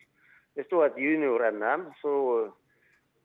Hvis 0.55 0.67
du 0.71 0.81
har 0.81 0.91
et 0.91 0.99
junior-NM, 0.99 1.89
så 2.03 2.51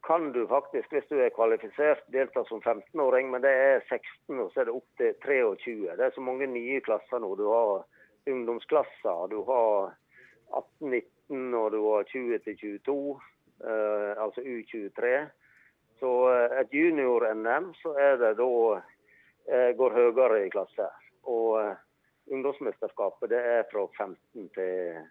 kan 0.07 0.31
du 0.31 0.47
faktisk, 0.47 0.91
hvis 0.93 1.07
du 1.09 1.19
er 1.19 1.33
kvalifisert, 1.35 2.05
delta 2.13 2.43
som 2.47 2.61
15-åring, 2.61 3.31
men 3.31 3.43
det 3.43 3.51
er 3.51 3.81
16, 3.89 4.39
og 4.39 4.51
så 4.51 4.61
er 4.61 4.69
det 4.69 4.75
opp 4.75 5.01
til 5.01 5.15
23. 5.25 5.95
Det 5.97 6.05
er 6.05 6.15
så 6.15 6.23
mange 6.23 6.47
nye 6.47 6.79
klasser 6.85 7.19
nå. 7.19 7.33
Du 7.35 7.47
har 7.51 7.83
ungdomsklasser, 8.29 9.27
du 9.33 9.41
har 9.49 9.91
18-19 10.81 11.57
og 11.59 11.67
du 11.75 11.79
har 11.83 12.07
20-22, 12.13 12.95
eh, 13.65 14.13
altså 14.23 14.41
U23. 14.41 15.11
Så 15.99 16.13
eh, 16.31 16.55
et 16.61 16.73
junior-NM, 16.73 17.73
så 17.81 17.93
er 17.99 18.17
det 18.21 18.33
da 18.39 18.49
eh, 18.79 19.69
går 19.77 19.97
høyere 19.97 20.45
i 20.45 20.53
klasse. 20.53 20.87
Og 21.27 21.59
eh, 21.61 21.75
ungdomsmesterskapet 22.31 23.33
det 23.33 23.43
er 23.57 23.67
fra 23.71 23.85
15 23.97 24.49
til, 24.55 25.03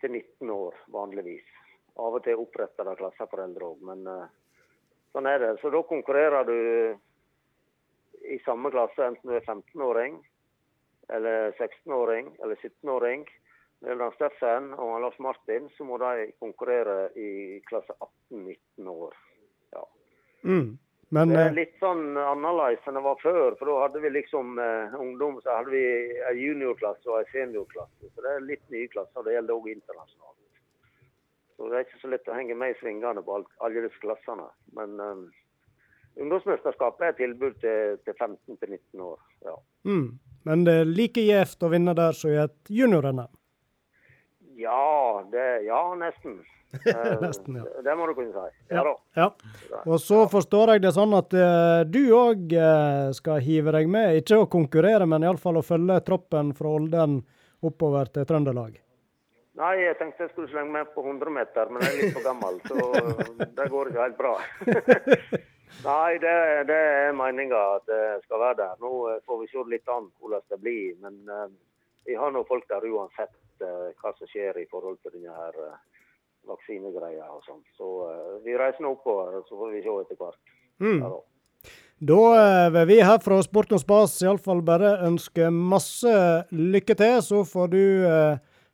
til 0.00 0.16
19 0.16 0.54
år 0.54 0.78
vanligvis. 0.94 1.50
Av 1.94 2.16
og 2.16 2.24
til 2.24 2.40
oppretter 2.42 2.88
de 2.88 2.96
klasser 2.98 3.28
på 3.30 3.38
den 3.38 3.54
drog, 3.54 3.82
men 3.86 4.06
eh, 4.10 4.30
sånn 5.14 5.28
er 5.30 5.42
det. 5.42 5.52
Så 5.62 5.70
da 5.70 5.82
konkurrerer 5.86 6.48
du 6.48 6.56
i 8.24 8.38
samme 8.42 8.72
klasse, 8.74 9.04
enten 9.06 9.30
du 9.30 9.36
er 9.36 9.44
15-åring, 9.46 10.18
eller 11.14 11.52
16-åring, 11.52 12.32
eller 12.42 12.56
17-åring. 12.56 13.26
Når 13.84 14.00
det 14.00 14.08
Steffen 14.14 14.70
og 14.80 14.94
Lars 15.02 15.18
Martin, 15.20 15.68
så 15.76 15.84
må 15.84 15.98
de 16.00 16.30
konkurrere 16.40 17.10
i 17.20 17.60
klasse 17.68 17.92
18-19 18.32 18.88
år. 18.88 19.16
Ja. 19.76 19.84
Mm. 20.42 20.78
Men 21.14 21.28
Det 21.28 21.40
eh, 21.40 21.46
er 21.46 21.58
litt 21.58 21.74
sånn 21.82 22.16
annerledes 22.16 22.86
enn 22.88 22.96
det 22.98 23.04
var 23.04 23.20
før. 23.22 23.58
For 23.58 23.68
da 23.68 23.74
hadde 23.84 24.00
vi 24.02 24.14
liksom 24.14 24.58
eh, 24.58 24.96
ungdom, 24.98 25.36
så 25.44 25.58
hadde 25.60 25.74
vi 25.74 25.84
en 26.30 26.40
juniorklasse 26.40 27.10
og 27.10 27.20
en 27.20 27.28
seniorklasse. 27.34 28.08
Så 28.08 28.24
det 28.24 28.32
er 28.32 28.48
litt 28.48 28.64
nye 28.72 28.88
klasser. 28.94 29.26
Det 29.26 29.36
gjelder 29.36 29.58
òg 29.58 29.68
internasjonalt. 29.74 30.40
Så 31.64 31.70
det 31.70 31.78
er 31.78 31.86
ikke 31.86 32.02
så 32.02 32.08
lett 32.12 32.26
å 32.28 32.34
henge 32.36 32.54
med 32.60 32.74
i 32.74 32.76
svingene 32.76 33.22
på 33.24 33.38
alt, 33.38 33.46
alle 33.64 33.86
disse 33.86 34.00
klassene. 34.02 34.50
Men 34.76 34.98
um, 35.00 35.22
ungdomsmesterskapet 36.20 37.06
er 37.06 37.14
tilbud 37.16 37.56
til, 37.62 37.94
til 38.04 38.18
15-19 38.18 39.00
år. 39.00 39.22
Ja. 39.46 39.54
mm. 39.88 40.10
Men 40.44 40.66
det 40.66 40.74
er 40.82 40.90
like 40.90 41.24
gjevt 41.24 41.64
å 41.64 41.70
vinne 41.72 41.94
der 41.96 42.12
som 42.12 42.34
i 42.34 42.36
et 42.42 42.68
junior-NM. 42.68 43.32
Ja, 44.60 45.24
det, 45.32 45.46
ja 45.70 45.80
nesten. 45.96 46.42
Eh, 46.90 47.20
Nesten, 47.22 47.56
ja. 47.56 47.82
Det 47.86 47.92
må 47.96 48.08
du 48.10 48.16
kunne 48.18 48.34
si. 48.34 48.56
Ja. 48.74 48.82
Ja. 49.14 49.28
Og 49.86 50.00
så 50.02 50.24
forstår 50.28 50.74
jeg 50.74 50.82
det 50.82 50.90
sånn 50.96 51.14
at 51.14 51.32
eh, 51.38 51.84
du 51.86 52.02
òg 52.18 52.50
eh, 52.50 53.12
skal 53.14 53.38
hive 53.46 53.72
deg 53.76 53.86
med, 53.86 54.18
ikke 54.18 54.40
å 54.42 54.48
konkurrere, 54.50 55.06
men 55.06 55.22
iallfall 55.22 55.62
å 55.62 55.64
følge 55.64 56.00
troppen 56.02 56.50
fra 56.58 56.74
Olden 56.74 57.20
oppover 57.64 58.10
til 58.10 58.26
Trøndelag. 58.26 58.83
Nei, 59.54 59.74
jeg 59.84 59.94
tenkte 60.00 60.24
jeg 60.24 60.32
skulle 60.32 60.50
slenge 60.50 60.74
meg 60.74 60.88
på 60.96 61.02
100 61.04 61.30
meter, 61.30 61.68
men 61.70 61.84
jeg 61.84 61.92
er 61.92 62.00
litt 62.00 62.16
for 62.16 62.26
gammel, 62.26 62.56
så 62.66 62.78
det 63.58 63.66
går 63.70 63.90
ikke 63.90 64.06
helt 64.08 64.16
bra. 64.18 64.32
Nei, 65.84 66.16
det, 66.22 66.34
det 66.70 66.78
er 66.78 67.16
meninga 67.16 67.60
at 67.76 67.90
jeg 67.90 68.22
skal 68.24 68.40
være 68.40 68.58
der. 68.62 68.74
Nå 68.82 68.92
eh, 69.10 69.20
får 69.26 69.40
vi 69.42 69.50
se 69.50 69.64
litt 69.70 69.90
an 69.90 70.08
hvordan 70.20 70.44
det 70.50 70.58
blir. 70.62 70.94
Men 71.02 71.18
eh, 71.28 71.50
vi 72.08 72.16
har 72.18 72.32
nå 72.34 72.44
folk 72.48 72.66
der 72.68 72.84
uansett 72.84 73.34
uh, 73.64 73.90
hva 74.00 74.10
som 74.18 74.28
skjer 74.28 74.58
i 74.60 74.66
forhold 74.68 74.98
til 75.00 75.14
denne 75.14 75.32
her 75.32 75.54
uh, 75.56 75.76
vaksinegreia 76.50 77.30
og 77.32 77.40
sånn. 77.46 77.62
Så 77.78 77.86
vi 78.44 78.56
reiser 78.60 78.84
nå 78.84 78.92
oppover, 78.92 79.38
så 79.48 79.56
får 79.56 79.70
vi 79.72 79.80
se 79.86 79.94
etter 80.02 80.18
hvert. 80.20 80.40
Mm. 80.84 80.98
Ja, 80.98 81.12
da. 81.14 81.22
Da 82.04 82.20
vil 82.74 82.90
vi 82.90 82.98
her 83.00 83.22
fra 83.24 83.38
Sport 83.46 83.72
og 83.72 83.80
Spas 83.80 84.18
iallfall 84.20 84.60
bare 84.66 84.98
ønske 85.06 85.48
masse 85.48 86.12
lykke 86.52 86.98
til. 87.00 87.16
Så 87.24 87.40
får 87.48 87.72
du 87.72 87.84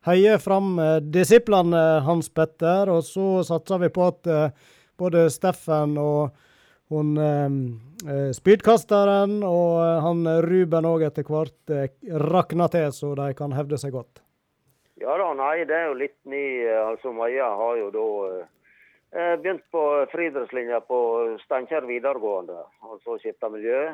heie 0.06 0.38
fram 0.38 0.78
eh, 0.78 0.98
disiplene, 1.00 2.00
Hans 2.06 2.30
Petter. 2.34 2.90
Og 2.92 3.04
så 3.04 3.42
satser 3.46 3.82
vi 3.84 3.90
på 3.92 4.06
at 4.08 4.30
eh, 4.30 4.70
både 5.00 5.28
Steffen 5.32 5.96
og 6.00 6.36
hun 6.90 7.14
eh, 7.22 8.30
spydkasteren 8.34 9.40
og 9.46 9.76
han 10.04 10.24
Ruben 10.46 10.88
òg 10.88 11.04
etter 11.06 11.26
hvert 11.28 11.74
rakner 12.32 12.72
til, 12.72 12.88
så 12.96 13.12
de 13.18 13.28
kan 13.38 13.54
hevde 13.54 13.78
seg 13.78 13.94
godt. 13.94 14.24
Ja 15.00 15.14
da, 15.16 15.30
nei, 15.36 15.62
det 15.68 15.76
er 15.76 15.86
jo 15.88 16.00
litt 16.00 16.18
ny. 16.28 16.44
Altså 16.90 17.12
Maja 17.16 17.46
har 17.56 17.76
jo 17.78 17.86
da 17.94 18.08
begynt 19.40 19.62
på 19.72 19.84
friidrettslinja 20.12 20.82
på 20.84 20.98
Steinkjer 21.46 21.86
videregående. 21.88 22.58
Altså 22.84 23.16
skifta 23.22 23.48
miljø. 23.52 23.86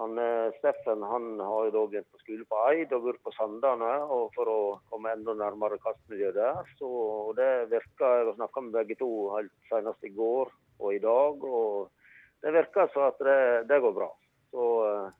Han, 0.00 0.18
eh, 0.18 0.52
Steffen 0.58 1.02
han 1.02 1.40
har 1.40 1.64
jo 1.66 1.72
da 1.74 1.80
begynt 1.86 2.12
på 2.12 2.18
skole 2.22 2.44
på 2.48 2.60
Eid 2.70 2.92
og 2.96 3.02
gått 3.04 3.18
på 3.26 3.32
Sandane 3.36 3.90
og 4.08 4.30
for 4.32 4.48
å 4.48 4.60
komme 4.88 5.12
enda 5.12 5.34
nærmere 5.36 5.76
kastmiljøet 5.82 6.38
der. 6.38 6.70
Så 6.78 6.88
det 7.36 7.68
virker, 7.68 8.06
Jeg 8.16 8.30
har 8.30 8.38
snakka 8.38 8.62
med 8.64 8.72
begge 8.78 8.96
to 8.96 9.10
helt 9.34 9.52
senest 9.68 10.08
i 10.08 10.14
går 10.16 10.48
og 10.80 10.94
i 10.94 11.02
dag. 11.04 11.44
og 11.44 11.90
Det 12.40 12.52
virker 12.52 12.88
så 12.94 13.08
at 13.10 13.18
det, 13.18 13.68
det 13.68 13.80
går 13.84 13.92
bra. 13.92 14.08
Så, 14.50 14.64
eh, 14.88 15.10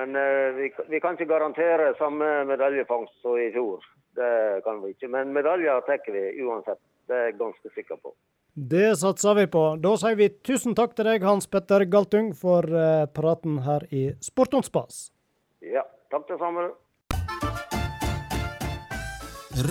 men 0.00 0.16
eh, 0.16 0.56
vi, 0.56 0.72
vi 0.88 1.00
kan 1.00 1.12
ikke 1.12 1.28
garantere 1.34 1.92
samme 1.98 2.44
medaljefangst 2.48 3.20
som 3.20 3.36
i 3.36 3.52
fjor. 3.52 3.84
Det 4.16 4.64
kan 4.64 4.80
vi 4.80 4.96
ikke. 4.96 5.12
Men 5.12 5.36
medaljer 5.36 5.84
tar 5.84 6.00
vi 6.08 6.30
uansett. 6.40 6.80
Det 7.08 7.16
er 7.16 7.28
jeg 7.28 7.42
ganske 7.44 7.76
sikker 7.76 8.00
på. 8.00 8.16
Det 8.54 8.96
satser 8.96 9.34
vi 9.34 9.46
på. 9.46 9.60
Da 9.80 9.94
sier 9.96 10.16
vi 10.18 10.26
tusen 10.44 10.74
takk 10.76 10.92
til 10.92 11.06
deg, 11.08 11.22
Hans 11.24 11.46
Petter 11.48 11.86
Galtung, 11.88 12.34
for 12.36 12.66
eh, 12.68 13.06
praten 13.08 13.62
her 13.64 13.86
i 13.88 14.10
Sportonspass. 14.20 15.06
Ja, 15.64 15.86
takk 16.12 16.26
det 16.28 16.36
samme. 16.36 16.66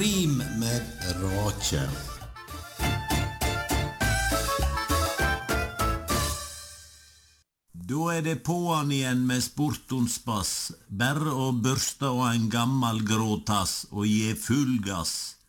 Rim 0.02 0.42
med 0.58 0.82
rake. 1.22 1.84
Da 7.92 8.08
er 8.16 8.26
det 8.26 8.40
på'n 8.48 8.90
igjen 8.96 9.22
med 9.30 9.46
sportonspass. 9.46 10.72
Berre 10.90 11.36
å 11.38 11.52
børste 11.54 12.10
og 12.10 12.26
en 12.32 12.50
gammal 12.50 13.04
gråtass 13.06 13.84
og 13.92 14.10
gi 14.10 14.34
full 14.34 14.80
gass. 14.82 15.41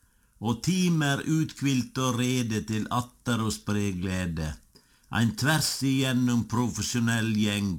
Og 0.43 0.59
timer 0.67 1.21
utkvilt 1.23 1.99
og 2.03 2.17
rede 2.19 2.65
til 2.67 2.89
atter 2.91 3.45
å 3.45 3.51
spre 3.55 3.93
glede. 3.95 4.49
Ein 5.15 5.37
tvers 5.39 5.69
igjennom 5.87 6.49
profesjonell 6.51 7.29
gjeng. 7.39 7.77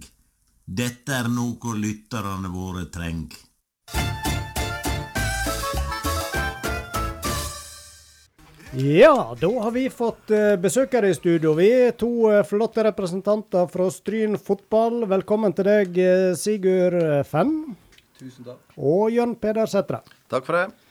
Dette 0.63 1.11
er 1.17 1.27
noe 1.27 1.73
lytterne 1.75 2.47
våre 2.53 2.85
treng. 2.93 3.25
Ja, 8.79 9.35
da 9.37 9.49
har 9.65 9.75
vi 9.75 9.83
fått 9.91 10.31
besøkere 10.31 10.61
besøk 10.63 10.95
her 10.95 11.09
i 11.09 11.17
studio. 11.17 11.51
Vi 11.59 11.67
er 11.67 11.91
to 11.99 12.09
uh, 12.31 12.39
flotte 12.47 12.87
representanter 12.87 13.67
fra 13.69 13.89
Stryn 13.91 14.39
fotball. 14.39 15.03
Velkommen 15.11 15.53
til 15.53 15.67
deg, 15.67 15.99
uh, 15.99 16.31
Sigurd 16.39 17.27
Fenn. 17.27 17.75
Tusen 18.23 18.47
takk. 18.47 18.63
Og 18.79 19.11
Jørn 19.11 19.35
Peder 19.35 19.67
Sætre. 19.67 19.99
Takk 20.31 20.47
for 20.47 20.61
det. 20.61 20.82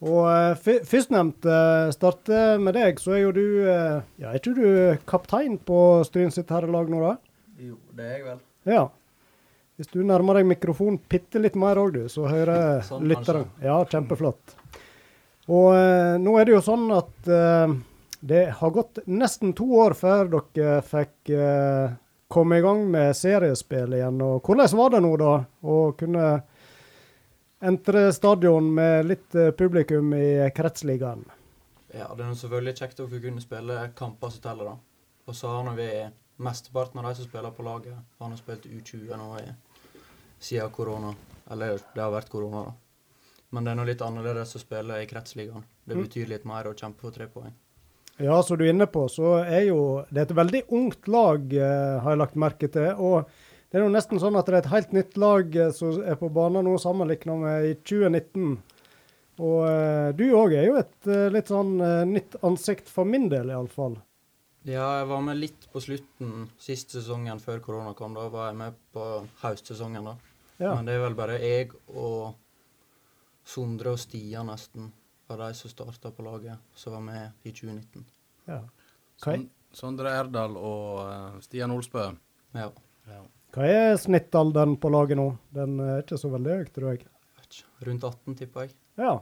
Og 0.00 0.22
uh, 0.24 0.54
førstnevnt 0.56 1.42
starte 1.44 1.96
starter 1.96 2.62
med 2.62 2.78
deg, 2.78 3.02
så 3.02 3.18
er 3.18 3.24
jo 3.26 3.34
du 3.36 3.44
uh, 3.66 4.00
Ja, 4.20 4.30
er 4.30 4.38
ikke 4.40 4.54
du 4.56 5.02
kaptein 5.08 5.58
på 5.60 6.00
Stryn 6.08 6.32
sitt 6.32 6.48
herrelag 6.52 6.88
nå, 6.88 7.02
da? 7.04 7.18
Jo, 7.60 7.76
det 7.96 8.06
er 8.06 8.16
jeg 8.16 8.24
vel. 8.30 8.40
Ja. 8.70 8.86
Hvis 9.80 9.88
du 9.92 10.02
nærmer 10.04 10.36
deg 10.36 10.48
mikrofonen 10.48 10.98
bitte 11.08 11.40
litt 11.40 11.54
mer 11.56 11.78
òg, 11.80 11.94
du, 11.94 12.02
så 12.12 12.26
hører 12.28 12.82
Sånn, 12.84 13.06
lytteren. 13.08 13.46
Ja, 13.64 13.78
kjempeflott. 13.88 14.56
Og 15.48 15.70
eh, 15.72 16.16
nå 16.20 16.34
er 16.36 16.46
det 16.46 16.52
jo 16.52 16.60
sånn 16.64 16.84
at 16.92 17.30
uh, 17.32 17.72
det 18.20 18.42
har 18.58 18.74
gått 18.74 19.00
nesten 19.08 19.54
to 19.56 19.66
år 19.80 19.96
før 19.96 20.28
dere 20.34 20.82
fikk 20.84 21.32
uh, 21.32 21.96
komme 22.30 22.60
i 22.60 22.64
gang 22.64 22.84
med 22.92 23.16
seriespill 23.16 23.96
igjen. 23.96 24.20
Og 24.20 24.44
hvordan 24.44 24.76
var 24.82 24.92
det 24.92 25.00
nå, 25.06 25.14
da, 25.20 25.32
å 25.64 25.78
kunne 25.98 26.28
entre 27.60 28.12
stadion 28.12 28.74
med 28.74 29.06
litt 29.06 29.34
eh, 29.34 29.50
publikum 29.50 30.14
i 30.16 30.50
kretsligaen? 30.56 31.24
Ja, 31.92 32.06
det 32.14 32.24
er 32.24 32.34
selvfølgelig 32.38 32.76
kjekt 32.78 33.00
å 33.02 33.08
kunne 33.10 33.42
spille 33.42 33.78
kamper 33.98 34.30
som 34.30 34.42
teller, 34.44 34.64
da. 34.64 34.76
Og 35.26 35.34
så 35.36 35.50
har 35.50 35.74
vi 35.76 35.88
mesteparten 36.40 37.00
av 37.02 37.08
de 37.10 37.14
som 37.18 37.26
spiller 37.28 37.50
på 37.54 37.66
laget, 37.66 37.96
har 38.20 38.30
nå 38.30 38.38
spilt 38.38 38.64
U20 38.70 39.10
nå 39.18 39.32
siden 40.40 40.70
korona. 40.72 41.14
Eller 41.50 41.80
det 41.94 42.00
har 42.00 42.12
vært 42.14 42.30
korona, 42.32 42.62
da. 42.70 42.76
Men 43.50 43.66
det 43.66 43.72
er 43.72 43.78
nå 43.80 43.84
litt 43.88 44.02
annerledes 44.06 44.54
å 44.54 44.62
spille 44.62 45.00
i 45.02 45.08
kretsligaen. 45.10 45.64
Det 45.84 45.96
Mm. 45.96 46.04
betyr 46.06 46.28
litt 46.28 46.44
mer 46.46 46.64
å 46.70 46.74
kjempe 46.74 47.00
for 47.00 47.10
tre 47.10 47.26
poeng. 47.26 47.52
Ja, 48.18 48.42
som 48.42 48.56
du 48.58 48.64
er 48.64 48.70
inne 48.72 48.86
på, 48.86 49.08
så 49.10 49.42
er 49.44 49.64
jo 49.66 50.04
det 50.12 50.18
er 50.18 50.22
et 50.28 50.36
veldig 50.36 50.62
ungt 50.70 51.08
lag, 51.08 51.52
eh, 51.52 51.98
har 52.00 52.10
jeg 52.12 52.18
lagt 52.18 52.36
merke 52.36 52.70
til. 52.70 52.94
Og 52.98 53.26
det 53.70 53.78
er 53.78 53.84
jo 53.86 53.92
nesten 53.94 54.20
sånn 54.22 54.36
at 54.38 54.48
det 54.48 54.56
er 54.56 54.62
et 54.64 54.72
helt 54.72 54.92
nytt 54.96 55.16
lag 55.20 55.56
eh, 55.56 55.72
som 55.76 56.00
er 56.02 56.18
på 56.18 56.30
banen 56.34 56.66
nå, 56.66 56.74
sammenlignet 56.82 57.42
med 57.44 57.68
i 57.68 57.74
2019. 57.78 58.54
Og 59.40 59.60
eh, 59.68 60.10
du 60.18 60.26
òg 60.36 60.54
er 60.58 60.66
jo 60.68 60.78
et 60.80 61.08
eh, 61.08 61.28
litt 61.32 61.50
sånn 61.52 61.76
eh, 61.80 62.02
nytt 62.08 62.36
ansikt 62.46 62.90
for 62.92 63.08
min 63.08 63.28
del, 63.32 63.52
iallfall. 63.54 63.96
Ja, 64.68 64.98
jeg 64.98 65.06
var 65.08 65.22
med 65.24 65.38
litt 65.40 65.68
på 65.72 65.80
slutten 65.80 66.50
sist 66.60 66.92
sesongen 66.92 67.40
før 67.40 67.62
korona 67.64 67.94
kom. 67.96 68.12
Da 68.18 68.26
var 68.32 68.50
jeg 68.50 68.58
med 68.60 68.82
på 68.92 69.06
høstsesongen, 69.40 70.10
da. 70.10 70.16
Ja. 70.60 70.74
Men 70.74 70.90
det 70.90 70.98
er 70.98 71.04
vel 71.06 71.16
bare 71.16 71.38
jeg 71.40 71.70
og 71.94 72.34
Sondre 73.48 73.94
og 73.94 74.02
Stian 74.02 74.50
nesten 74.50 74.90
av 75.30 75.40
de 75.40 75.48
som 75.56 75.72
starta 75.72 76.10
på 76.12 76.26
laget, 76.26 76.60
som 76.76 76.98
var 76.98 77.06
med 77.06 77.46
i 77.48 77.54
2019. 77.54 78.04
ja. 78.50 78.60
Okay. 79.20 79.42
Sondre 79.76 80.10
Erdal 80.16 80.54
og 80.56 81.00
eh, 81.04 81.34
Stian 81.44 81.70
Olsbø. 81.74 82.06
Ja. 82.56 82.70
Ja. 83.06 83.20
Hva 83.54 83.66
er 83.66 83.98
snittalderen 83.98 84.76
på 84.80 84.90
laget 84.92 85.18
nå? 85.18 85.26
Den 85.54 85.80
er 85.82 86.04
ikke 86.04 86.18
så 86.20 86.30
veldig 86.32 86.56
høy, 86.60 86.64
tror 86.74 86.92
jeg. 86.92 87.04
Rundt 87.86 88.04
18, 88.06 88.36
tipper 88.38 88.66
jeg. 88.66 88.74
Ja. 89.00 89.14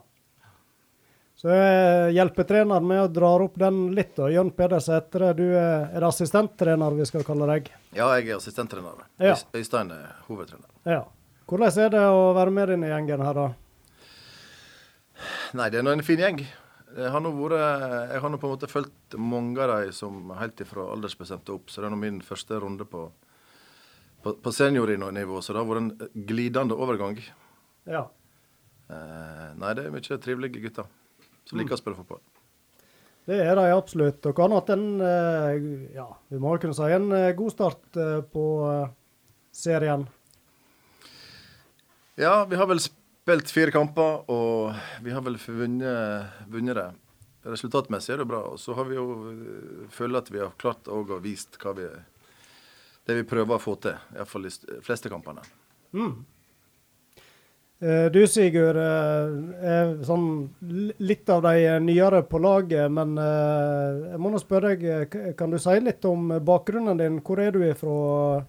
Så 1.39 1.53
jeg 1.55 2.17
hjelper 2.17 2.49
treneren 2.49 2.87
med 2.91 2.99
å 3.05 3.11
dra 3.15 3.29
opp 3.45 3.55
den 3.63 3.93
litt. 3.95 4.17
og 4.19 4.33
Jørn 4.35 4.51
Peder 4.57 4.83
Sætre, 4.83 5.31
du 5.39 5.45
er, 5.53 5.87
er 5.87 6.03
det 6.03 6.09
assistenttrener 6.09 6.97
vi 6.99 7.07
skal 7.07 7.23
kalle 7.27 7.47
deg? 7.53 7.71
Ja, 7.95 8.09
jeg 8.19 8.33
er 8.33 8.41
assistenttrener. 8.41 9.05
Ja. 9.23 9.37
Øystein 9.55 9.93
er 9.95 10.17
hovedtrener. 10.27 10.67
Ja. 10.83 11.05
Hvordan 11.49 11.79
er 11.85 11.93
det 11.95 12.03
å 12.11 12.33
være 12.37 12.53
med 12.53 12.73
denne 12.75 12.91
gjengen 12.91 13.23
her, 13.23 13.39
da? 13.39 13.47
Nei, 15.57 15.69
det 15.71 15.79
er 15.79 15.87
nå 15.87 15.95
en 15.95 16.05
fin 16.05 16.21
gjeng. 16.21 16.43
Jeg 16.99 17.13
har 17.15 17.23
nå 17.23 17.31
vært, 17.37 17.55
jeg 18.11 18.21
har 18.25 18.33
nå 18.33 18.41
på 18.43 18.49
en 18.49 18.55
måte 18.57 18.69
fulgt 18.71 19.17
mange 19.21 19.63
av 19.63 19.87
de 19.87 19.95
som 19.95 20.33
helt 20.41 20.61
ifra 20.65 20.91
aldersbestemte 20.93 21.55
opp, 21.55 21.71
så 21.71 21.81
det 21.81 21.89
er 21.89 21.95
nå 21.95 22.01
min 22.03 22.19
første 22.25 22.59
runde 22.59 22.87
på, 22.89 23.07
på, 24.23 24.35
på 24.43 24.53
seniornivå, 24.55 25.43
så 25.43 25.55
det 25.55 25.63
har 25.63 25.69
vært 25.69 25.85
en 25.85 26.27
glidende 26.29 26.79
overgang. 26.79 27.21
Ja. 27.89 28.07
Eh, 28.89 29.47
nei, 29.61 29.75
det 29.77 29.87
er 29.87 29.95
mye 29.95 30.21
trivelige 30.23 30.65
gutter 30.65 30.89
som 31.49 31.61
liker 31.61 31.77
å 31.77 31.81
spille 31.81 31.99
fotball. 31.99 32.21
Det 33.29 33.37
er 33.45 33.59
de 33.59 33.65
absolutt. 33.75 34.25
Og 34.25 34.37
kan 34.37 34.55
hatt 34.57 34.71
en 34.73 34.87
eh, 35.05 35.59
ja, 35.97 36.07
vi 36.33 36.41
må 36.41 36.55
kunne 36.61 36.77
si 36.77 36.93
en 36.97 37.11
eh, 37.13 37.35
god 37.37 37.53
start 37.53 37.99
eh, 38.01 38.21
på 38.25 38.45
serien. 39.53 40.07
Ja, 42.19 42.47
vi 42.49 42.57
har 42.59 42.67
vel 42.71 42.81
spilt 42.83 43.53
fire 43.53 43.75
kamper, 43.75 44.25
og 44.33 44.73
vi 45.05 45.13
har 45.15 45.23
vel 45.27 45.37
vunnet, 45.39 46.41
vunnet 46.51 46.81
det. 46.81 46.89
Resultatmessig 47.49 48.17
er 48.17 48.23
det 48.23 48.31
bra. 48.33 48.41
Og 48.55 48.59
så 48.61 48.75
har 48.75 48.89
vi 48.89 48.97
jo 48.97 49.07
følt 49.93 50.19
at 50.19 50.33
vi 50.33 50.41
har 50.43 50.57
klart 50.61 50.89
å 50.91 51.05
vist 51.23 51.61
hva 51.63 51.77
vi 51.77 51.87
det 53.09 53.17
vi 53.23 53.29
prøver 53.29 53.57
å 53.57 53.63
få 53.63 53.77
til. 53.81 53.97
Iallfall 54.17 54.49
i 54.49 54.53
de 54.53 54.83
fleste 54.85 55.11
kampene. 55.13 55.45
Mm. 55.97 56.13
Eh, 57.81 58.09
Du 58.13 58.21
Sigurd, 58.27 58.77
eh, 58.77 59.69
er 59.71 59.93
sånn 60.05 60.27
litt 60.99 61.31
av 61.31 61.45
de 61.47 61.79
nyere 61.81 62.25
på 62.27 62.41
laget, 62.43 62.91
men 62.91 63.15
eh, 63.23 64.11
jeg 64.13 64.21
må 64.21 64.33
nå 64.35 64.41
spørre 64.43 64.75
deg, 64.75 64.85
eh, 65.15 65.33
kan 65.39 65.55
du 65.55 65.59
si 65.63 65.77
litt 65.81 66.05
om 66.11 66.29
bakgrunnen 66.45 66.99
din? 66.99 67.21
Hvor 67.23 67.41
er 67.41 67.55
du 67.55 67.63
ifra? 67.65 68.45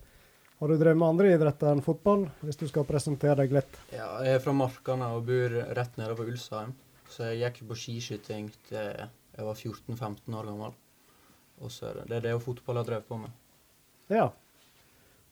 Har 0.60 0.67
du 0.67 0.76
drevet 0.76 1.00
med 1.00 1.08
andre 1.08 1.30
idretter 1.38 1.72
enn 1.72 1.80
fotball, 1.86 2.26
hvis 2.43 2.58
du 2.60 2.65
skal 2.67 2.84
presentere 2.84 3.38
deg 3.45 3.54
litt? 3.56 3.78
Ja, 3.95 4.10
jeg 4.26 4.36
er 4.36 4.43
fra 4.43 4.52
Markane 4.52 5.08
og 5.15 5.24
bor 5.30 5.56
rett 5.78 5.95
nede 6.02 6.17
på 6.19 6.26
Ulsheim. 6.28 6.74
Så 7.08 7.30
jeg 7.30 7.39
gikk 7.45 7.62
på 7.69 7.78
skiskyting 7.80 8.50
til 8.67 9.06
jeg 9.39 9.45
var 9.48 9.56
14-15 9.56 10.36
år 10.36 10.50
gammel. 10.50 10.74
Og 11.63 11.72
så 11.72 11.88
er 11.88 12.02
det, 12.02 12.10
det 12.10 12.17
er 12.17 12.26
det 12.28 12.34
og 12.36 12.43
fotball 12.43 12.76
jeg 12.76 12.84
har 12.84 12.89
drevet 12.89 13.08
på 13.08 13.22
med. 13.22 13.38
Ja. 14.12 14.26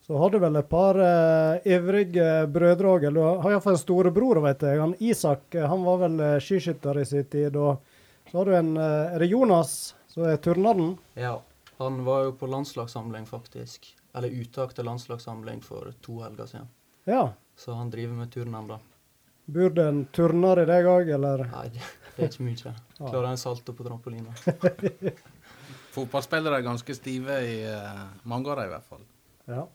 Så 0.07 0.17
har 0.17 0.29
du 0.31 0.37
vel 0.39 0.55
et 0.55 0.69
par 0.69 0.95
uh, 0.95 1.67
ivrige 1.67 2.47
brødre 2.47 2.91
òg. 2.93 3.05
Du 3.11 3.19
har 3.19 3.49
iallfall 3.51 3.75
en 3.75 3.81
storebror, 3.81 4.39
vet 4.45 4.61
jeg. 4.63 4.79
Han 4.79 4.95
Isak 5.03 5.55
eh, 5.55 5.65
han 5.67 5.83
var 5.83 5.97
vel 6.05 6.19
eh, 6.23 6.35
skiskytter 6.39 7.01
i 7.01 7.03
sin 7.05 7.25
tid. 7.27 7.57
Og 7.59 8.29
så 8.31 8.37
har 8.39 8.47
du 8.47 8.55
en 8.55 8.69
Er 8.79 9.19
det 9.19 9.27
Jonas 9.27 9.73
som 10.07 10.23
er 10.23 10.39
turneren? 10.39 10.93
Ja, 11.19 11.41
han 11.81 11.99
var 12.05 12.23
jo 12.23 12.31
på 12.39 12.47
landslagssamling, 12.47 13.25
faktisk. 13.27 13.89
Eller 14.15 14.31
uttak 14.31 14.71
til 14.77 14.87
landslagssamling 14.87 15.59
for 15.61 15.91
to 16.01 16.21
helger 16.23 16.47
siden. 16.53 16.69
Ja. 17.03 17.33
Så 17.59 17.75
han 17.75 17.91
driver 17.91 18.15
med 18.15 18.31
turn 18.31 18.55
ennå. 18.55 18.79
Bor 19.45 19.75
det 19.75 19.87
en 19.87 20.05
turner 20.15 20.63
i 20.63 20.65
deg 20.67 20.87
òg, 20.87 21.11
eller? 21.17 21.43
Nei, 21.51 21.65
det, 21.75 21.83
det 22.15 22.23
er 22.23 22.31
ikke 22.31 22.47
mye. 22.47 22.73
Klarer 23.01 23.27
en 23.33 23.43
salto 23.43 23.75
på 23.75 23.83
trampolina. 23.83 24.31
Fotballspillere 25.97 26.61
er 26.61 26.65
ganske 26.65 26.95
stive 26.95 27.37
i 27.43 27.59
uh, 27.67 28.07
mange 28.23 28.51
av 28.51 28.59
dem, 28.59 28.71
i 28.71 28.73
hvert 28.73 28.87
fall. 28.87 29.05
Ja. 29.47 29.67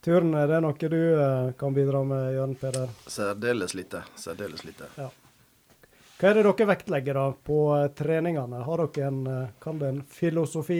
Turn, 0.00 0.32
er 0.32 0.46
det 0.48 0.62
noe 0.64 0.88
du 0.88 1.00
eh, 1.12 1.50
kan 1.60 1.74
bidra 1.76 2.00
med, 2.08 2.30
Jørn 2.32 2.54
Peder? 2.56 2.88
Særdeles 3.04 3.74
lite. 3.76 4.00
Særdeles 4.16 4.62
lite. 4.64 4.86
Hva 4.96 6.30
er 6.30 6.38
det 6.38 6.44
dere 6.46 6.66
vektlegger 6.70 7.18
da 7.18 7.24
på 7.44 7.58
eh, 7.76 7.90
treningene? 7.98 8.62
Har 8.64 8.80
dere 8.80 9.10
en, 9.10 9.18
eh, 9.28 9.50
kall 9.60 9.82
det 9.82 9.90
en 9.92 9.98
filosofi? 10.08 10.78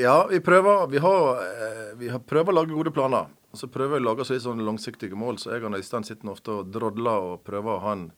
Ja, 0.00 0.16
vi 0.30 0.40
prøver, 0.40 0.86
vi 0.88 1.02
har, 1.04 1.44
vi 2.00 2.08
har 2.08 2.24
prøver 2.24 2.54
å 2.54 2.56
lage 2.56 2.72
gode 2.72 2.94
planer. 2.96 3.28
Og 3.52 3.60
så 3.60 3.68
prøver 3.68 3.98
vi 3.98 4.06
å 4.06 4.06
lage 4.08 4.24
oss 4.24 4.32
litt 4.32 4.46
sånn 4.46 4.64
langsiktige 4.64 5.16
mål. 5.16 5.36
Så 5.36 5.52
jeg 5.52 5.68
og 5.68 5.76
Øystein 5.76 6.08
sitter 6.08 6.32
ofte 6.32 6.56
og 6.56 6.72
drodler 6.72 7.32
og 7.34 7.44
prøver 7.44 7.76
å 7.76 7.84
ha 7.84 7.94
en, 7.98 8.08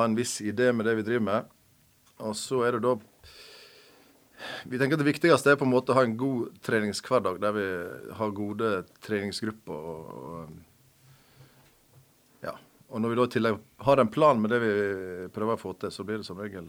ha 0.00 0.10
en 0.10 0.18
viss 0.18 0.40
idé 0.42 0.72
med 0.74 0.90
det 0.90 0.98
vi 0.98 1.06
driver 1.06 1.28
med. 1.30 1.54
Og 2.26 2.34
så 2.38 2.64
er 2.66 2.74
det 2.74 2.82
da 2.90 2.98
Vi 4.68 4.78
tenker 4.78 4.94
at 4.96 5.02
det 5.02 5.10
viktigste 5.10 5.50
er 5.52 5.58
på 5.60 5.66
en 5.68 5.74
måte 5.74 5.92
å 5.92 5.98
ha 5.98 6.04
en 6.06 6.18
god 6.18 6.56
treningshverdag 6.64 7.40
der 7.42 7.52
vi 7.56 7.66
har 8.18 8.36
gode 8.36 8.68
treningsgrupper. 9.04 9.72
og, 9.72 10.00
og 10.22 10.38
ja. 12.46 12.54
Og 12.92 13.00
når 13.00 13.08
vi 13.08 13.18
da 13.20 13.24
i 13.28 13.34
tillegg 13.36 13.60
har 13.88 13.96
en 14.02 14.12
plan 14.12 14.40
med 14.40 14.50
det 14.52 14.60
vi 14.62 14.72
prøver 15.34 15.54
å 15.56 15.62
få 15.62 15.72
til, 15.78 15.90
så 15.94 16.04
blir 16.06 16.18
det 16.22 16.28
som 16.28 16.40
regel 16.40 16.66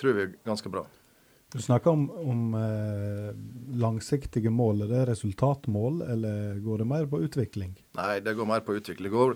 tror 0.00 0.16
vi 0.16 0.24
er 0.24 0.34
ganske 0.46 0.72
bra. 0.72 0.86
Du 1.50 1.58
snakker 1.58 1.90
om, 1.90 2.04
om 2.30 2.54
eh, 2.54 3.30
langsiktige 3.80 4.52
mål. 4.54 4.84
Er 4.86 4.92
det 4.92 5.06
resultatmål, 5.10 6.02
eller 6.14 6.60
går 6.62 6.82
det 6.82 6.86
mer 6.92 7.08
på 7.10 7.22
utvikling? 7.26 7.74
Nei, 7.98 8.20
det 8.22 8.36
går 8.38 8.46
mer 8.46 8.62
på 8.66 8.76
utvikling. 8.78 9.10
Det 9.10 9.16
Går, 9.16 9.34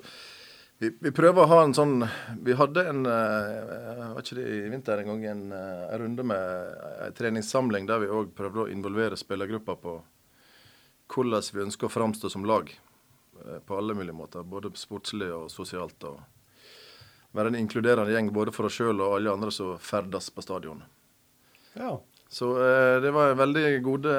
vi, 0.84 0.90
vi, 1.00 1.12
prøver 1.16 1.44
å 1.44 1.50
ha 1.50 1.60
en 1.64 1.74
sånn 1.76 2.04
Vi 2.44 2.56
hadde 2.58 2.84
en 2.90 3.04
uh, 3.08 4.12
var 4.14 4.20
ikke 4.20 4.36
det 4.38 4.44
i 4.52 4.60
vinter 4.72 5.00
en 5.00 5.10
gang 5.12 5.24
en, 5.32 5.44
uh, 5.52 5.86
en 5.88 6.02
runde 6.04 6.26
med 6.28 6.82
en 7.06 7.16
treningssamling 7.16 7.88
der 7.88 8.04
vi 8.04 8.12
òg 8.12 8.34
prøvde 8.36 8.66
å 8.66 8.72
involvere 8.72 9.18
spillergrupper 9.18 9.80
på 9.80 9.96
hvordan 11.14 11.48
vi 11.52 11.64
ønsker 11.66 11.88
å 11.88 11.92
framstå 11.92 12.30
som 12.32 12.46
lag. 12.48 12.70
Uh, 13.40 13.58
på 13.64 13.76
alle 13.76 13.96
mulige 13.96 14.16
måter. 14.16 14.44
Både 14.44 14.72
sportslig 14.78 15.30
og 15.34 15.50
sosialt. 15.52 16.04
og 16.04 16.20
Være 17.34 17.52
en 17.52 17.60
inkluderende 17.64 18.12
gjeng 18.12 18.32
både 18.32 18.52
for 18.54 18.68
oss 18.68 18.76
sjøl 18.78 19.00
og 19.00 19.16
alle 19.16 19.32
andre 19.32 19.50
som 19.54 19.78
ferdes 19.82 20.30
på 20.30 20.44
stadionet. 20.44 20.86
Ja. 21.74 21.96
Så 22.28 22.50
eh, 22.58 23.00
det 23.02 23.10
var 23.14 23.34
veldig 23.38 23.62
gode 23.84 24.12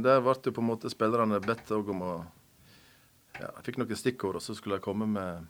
Der 0.00 0.20
ble 0.24 0.34
jo 0.44 0.52
på 0.56 0.62
en 0.62 0.68
måte 0.70 0.88
spillerne 0.92 1.40
bedt 1.44 1.72
òg 1.74 1.90
om 1.92 2.04
å 2.06 2.12
ja, 3.40 3.48
Jeg 3.48 3.64
fikk 3.66 3.80
noen 3.80 3.98
stikkord, 3.98 4.38
og 4.38 4.44
så 4.44 4.54
skulle 4.56 4.78
jeg 4.78 4.84
komme 4.86 5.08
med 5.10 5.48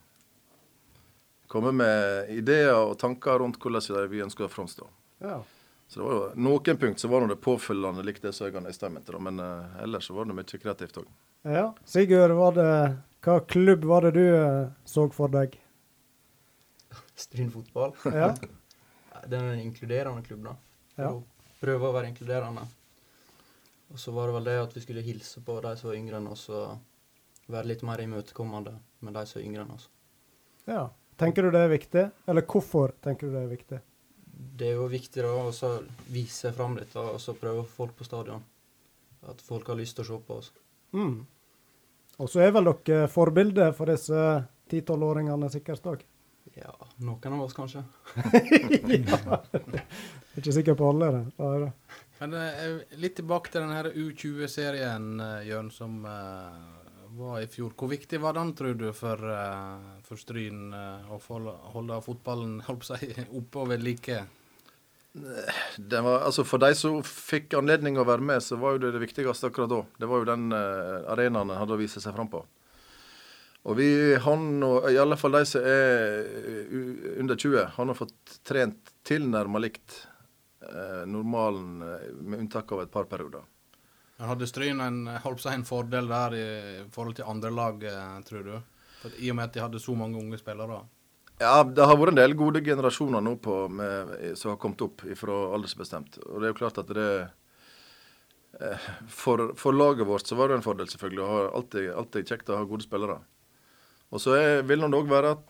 komme 1.48 1.72
med 1.72 2.32
ideer 2.34 2.74
og 2.76 2.98
tanker 3.00 3.40
rundt 3.42 3.60
hvordan 3.62 4.08
vi 4.10 4.24
ønsker 4.24 4.46
å 4.46 4.52
framstå. 4.52 4.88
ja. 5.24 5.40
Så 5.88 6.00
det 6.00 6.04
var 6.04 6.12
jo 6.12 6.24
Noen 6.44 6.76
punkt 6.76 7.00
så 7.00 7.08
var 7.08 7.24
det 7.24 7.38
påfølgende 7.40 8.02
likt 8.04 8.22
det 8.22 8.34
som 8.36 8.52
og 8.52 8.66
Øystein 8.68 8.92
mente, 8.92 9.18
men 9.18 9.40
uh, 9.40 9.82
ellers 9.82 10.06
så 10.06 10.14
var 10.14 10.28
det 10.28 10.36
mye 10.36 10.60
kreativt 10.60 10.98
òg. 11.00 11.06
Ja. 11.48 11.70
Sigurd, 11.88 12.34
var 12.36 12.52
det, 12.58 12.72
hva 13.24 13.38
klubb 13.48 13.86
var 13.88 14.04
det 14.04 14.10
du 14.18 14.26
uh, 14.36 14.68
så 14.84 15.06
for 15.16 15.32
deg? 15.32 15.56
Stryn 17.24 17.52
fotball. 17.54 17.96
Ja. 18.20 18.34
Det 19.28 19.34
er 19.34 19.48
en 19.50 19.60
inkluderende 19.60 20.22
klubb, 20.22 20.44
da. 20.44 20.52
Ja. 21.00 21.08
Prøve 21.58 21.88
å 21.88 21.94
være 21.96 22.12
inkluderende. 22.12 22.62
Og 23.88 23.98
så 23.98 24.12
var 24.14 24.28
det 24.28 24.36
vel 24.36 24.46
det 24.46 24.60
at 24.60 24.76
vi 24.76 24.82
skulle 24.84 25.02
hilse 25.02 25.40
på 25.42 25.56
de 25.64 25.72
som 25.80 25.88
var 25.88 25.96
yngre 25.98 26.20
enn 26.20 26.28
oss, 26.30 26.44
og 26.52 27.48
være 27.50 27.72
litt 27.72 27.82
mer 27.88 28.04
imøtekommende 28.04 28.76
med 29.02 29.16
de 29.16 29.24
som 29.26 29.40
er 29.40 29.48
yngre 29.48 29.64
enn 29.64 29.74
oss. 29.74 29.88
ja. 30.68 30.84
Tenker 31.18 31.42
du 31.42 31.50
det 31.50 31.64
er 31.66 31.72
viktig? 31.72 32.02
Eller 32.30 32.44
hvorfor 32.46 32.92
tenker 33.02 33.26
du 33.26 33.34
det 33.34 33.40
er 33.42 33.50
viktig? 33.50 33.78
Det 34.58 34.68
er 34.70 34.76
jo 34.78 34.86
viktig 34.90 35.24
da, 35.24 35.32
å 35.34 35.72
vise 36.14 36.52
fram 36.54 36.76
litt, 36.78 36.92
da, 36.94 37.08
og 37.14 37.18
så 37.22 37.34
prøve 37.34 37.64
å 37.64 37.66
få 37.66 37.82
folk 37.82 37.96
på 37.98 38.06
stadion. 38.06 38.44
At 39.26 39.42
folk 39.42 39.66
har 39.66 39.78
lyst 39.80 39.98
til 39.98 40.06
å 40.06 40.08
se 40.12 40.18
på 40.28 40.36
oss. 40.38 40.52
Mm. 40.94 41.16
Og 42.18 42.30
så 42.30 42.44
er 42.44 42.54
vel 42.54 42.70
dere 42.70 43.10
forbilder 43.10 43.74
for 43.74 43.90
disse 43.90 44.22
10-12-åringene 44.70 45.50
sikkert 45.50 45.90
òg? 45.90 46.06
Ja, 46.58 46.72
noen 47.04 47.34
av 47.34 47.44
oss 47.44 47.54
kanskje. 47.54 47.82
ja. 49.10 49.40
Ikke 50.38 50.54
sikker 50.54 50.78
på 50.78 50.92
alle, 50.92 51.10
det. 51.14 51.24
er 51.50 51.64
det. 51.66 51.72
Men 52.18 52.34
eh, 52.38 52.96
litt 53.02 53.18
tilbake 53.18 53.52
til 53.52 53.66
den 53.66 53.90
U20-serien, 54.06 55.10
uh, 55.22 55.42
Jørn, 55.46 55.70
som 55.74 56.00
eh, 56.06 56.77
var 57.18 57.40
i 57.40 57.46
fjor. 57.50 57.72
Hvor 57.76 57.90
viktig 57.90 58.20
var 58.22 58.36
den, 58.38 58.54
tror 58.56 58.74
du, 58.78 58.88
for, 58.96 59.20
uh, 59.20 60.00
for 60.06 60.20
Stryn 60.20 60.72
uh, 60.74 61.08
å 61.12 61.18
holde 61.74 62.00
fotballen 62.04 62.60
si, 62.88 63.12
oppe 63.28 63.62
og 63.62 63.72
ved 63.72 63.84
like? 63.84 64.20
Det 65.12 66.00
var, 66.04 66.20
altså 66.28 66.44
For 66.46 66.62
de 66.62 66.70
som 66.78 67.00
fikk 67.02 67.56
anledning 67.58 67.98
å 67.98 68.06
være 68.06 68.22
med, 68.22 68.44
så 68.44 68.58
var 68.60 68.76
jo 68.76 68.84
det 68.84 68.92
det 68.94 69.02
viktigste 69.02 69.50
akkurat 69.50 69.72
da. 69.72 69.80
Det 69.98 70.10
var 70.10 70.22
jo 70.22 70.28
den 70.28 70.52
arenaen 70.52 71.50
en 71.50 71.58
hadde 71.58 71.74
å 71.74 71.80
vise 71.80 72.02
seg 72.04 72.14
fram 72.14 72.30
på. 72.30 72.44
Og 73.66 73.74
vi, 73.80 73.88
han 74.22 74.62
og 74.62 74.86
i 74.86 75.00
alle 75.00 75.18
fall 75.18 75.34
de 75.34 75.42
som 75.48 75.64
er 75.66 76.68
under 77.18 77.34
20, 77.34 77.72
han 77.74 77.90
har 77.90 77.98
fått 77.98 78.38
trent 78.46 78.94
tilnærma 79.08 79.64
likt 79.64 80.04
normalen, 81.08 81.80
med 82.20 82.44
unntak 82.44 82.70
av 82.76 82.84
et 82.84 82.92
par 82.94 83.08
perioder. 83.10 83.42
Men 84.18 84.32
Hadde 84.32 84.48
Stryn 84.50 84.82
en, 84.82 85.00
en 85.08 85.64
fordel 85.66 86.10
der 86.10 86.34
i 86.34 86.46
forhold 86.94 87.16
til 87.18 87.28
andre 87.30 87.50
lag, 87.54 87.84
tror 88.26 88.46
du? 88.46 88.54
For 88.98 89.14
I 89.22 89.30
og 89.30 89.38
med 89.38 89.46
at 89.46 89.54
de 89.54 89.62
hadde 89.62 89.80
så 89.82 89.94
mange 89.94 90.18
unge 90.18 90.40
spillere? 90.40 90.80
Ja, 91.38 91.62
det 91.62 91.86
har 91.86 91.94
vært 91.94 92.16
en 92.16 92.18
del 92.18 92.34
gode 92.34 92.64
generasjoner 92.66 93.22
nå 93.22 93.36
på, 93.38 93.60
med, 93.70 94.10
som 94.34 94.50
har 94.50 94.58
kommet 94.58 94.82
opp 94.82 95.04
fra 95.20 95.36
aldersbestemt. 95.54 96.18
Og 96.26 96.40
det 96.40 96.48
er 96.48 96.54
jo 96.54 96.58
klart 96.58 96.80
at 96.82 96.90
det 96.98 97.10
for, 99.06 99.52
for, 99.54 99.72
laget 99.72 100.06
vårt 100.06 100.26
så 100.26 100.34
var 100.34 100.48
det 100.48 100.58
en 100.58 100.66
fordel, 100.66 100.88
selvfølgelig. 100.90 101.22
Det 101.22 101.38
er 101.38 101.56
alltid, 101.60 101.88
alltid 102.02 102.32
kjekt 102.32 102.50
å 102.50 102.58
ha 102.58 102.66
gode 102.66 102.86
spillere. 102.86 103.20
Og 104.08 104.22
så 104.24 104.34
vil 104.66 104.82
det 104.82 104.98
òg 104.98 105.10
være 105.10 105.34
at 105.36 105.48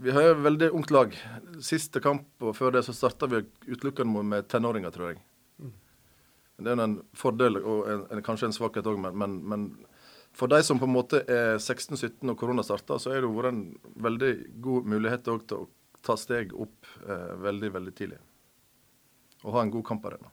vi 0.00 0.12
har 0.14 0.30
et 0.30 0.44
veldig 0.46 0.70
ungt 0.72 0.92
lag. 0.94 1.16
Siste 1.64 2.00
kamp 2.00 2.40
og 2.40 2.56
før 2.56 2.78
det 2.78 2.86
så 2.86 2.94
starta 2.96 3.28
vi 3.28 3.42
utelukkende 3.68 4.24
med 4.24 4.48
tenåringer, 4.48 4.94
tror 4.94 5.12
jeg. 5.12 5.20
Det 6.58 6.72
er 6.72 6.80
en 6.82 6.96
fordel 7.14 7.60
og 7.60 7.86
en, 7.86 8.00
en, 8.10 8.22
kanskje 8.26 8.48
en 8.48 8.56
svakhet 8.56 8.86
òg, 8.90 8.98
men, 8.98 9.14
men, 9.18 9.36
men, 9.46 9.66
for 10.34 10.50
de 10.50 10.58
som 10.66 10.80
på 10.80 10.88
en 10.88 10.94
måte 10.96 11.20
er 11.30 11.60
16-17 11.60 12.32
og 12.32 12.38
korona 12.38 12.64
starta, 12.66 12.98
så 12.98 13.12
er 13.14 13.22
det 13.22 13.30
vært 13.30 13.52
en 13.52 13.62
veldig 14.08 14.32
god 14.64 14.88
mulighet 14.90 15.26
til 15.26 15.38
å 15.38 15.68
ta 16.04 16.16
steg 16.18 16.54
opp 16.58 16.90
eh, 17.06 17.30
veldig, 17.44 17.70
veldig 17.76 17.94
tidlig. 17.94 18.18
Og 19.44 19.54
ha 19.54 19.62
en 19.62 19.70
god 19.70 19.86
kamparena. 19.86 20.32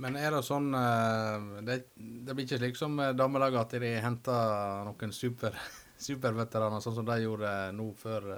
Men 0.00 0.16
er 0.16 0.32
det 0.32 0.40
sånn 0.46 0.70
Det, 1.64 1.74
det 1.96 2.32
blir 2.32 2.46
ikke 2.46 2.56
slik 2.60 2.78
som 2.78 2.94
damelaget 2.96 3.60
at 3.60 3.82
de 3.82 3.90
henter 4.00 4.84
noen 4.88 5.12
super, 5.12 5.56
superveteraner, 6.08 6.84
sånn 6.84 7.00
som 7.00 7.08
de 7.08 7.18
gjorde 7.20 7.54
nå 7.76 7.88
før 8.00 8.28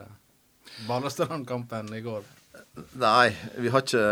Balestrand-kampen 0.86 1.90
i 1.98 2.02
går? 2.02 2.26
Nei, 3.00 3.32
vi 3.60 3.70
har 3.72 3.84
ikke, 3.84 4.06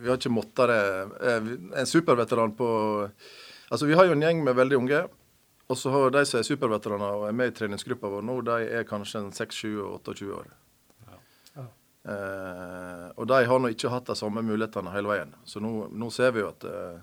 vi 0.00 0.08
har 0.10 0.18
ikke 0.18 0.32
måttet 0.32 0.72
det. 0.72 0.80
En 1.76 1.88
superveteran 1.88 2.56
på 2.56 2.68
Altså, 3.66 3.86
Vi 3.86 3.96
har 3.98 4.06
jo 4.06 4.12
en 4.14 4.22
gjeng 4.22 4.44
med 4.46 4.54
veldig 4.54 4.76
unge. 4.78 5.00
Og 5.66 5.78
så 5.78 5.90
har 5.90 6.12
de 6.14 6.22
som 6.26 6.38
er 6.38 6.46
superveteraner 6.46 7.16
og 7.18 7.24
er 7.26 7.34
med 7.34 7.50
i 7.50 7.54
treningsgruppa 7.56 8.06
vår 8.10 8.22
nå, 8.22 8.36
de 8.46 8.68
er 8.78 8.86
kanskje 8.86 9.24
6-7-28 9.34 10.28
år. 10.36 10.52
Ja. 11.08 11.16
Ja. 11.56 11.64
Eh, 12.12 13.06
og 13.18 13.26
de 13.26 13.40
har 13.50 13.58
nå 13.62 13.72
ikke 13.74 13.90
hatt 13.90 14.06
de 14.06 14.14
samme 14.18 14.44
mulighetene 14.46 14.92
hele 14.94 15.10
veien. 15.10 15.34
Så 15.42 15.62
nå, 15.64 15.88
nå 15.90 16.10
ser 16.14 16.30
vi 16.36 16.44
jo 16.44 16.52
at 16.52 16.68
eh, 16.70 17.00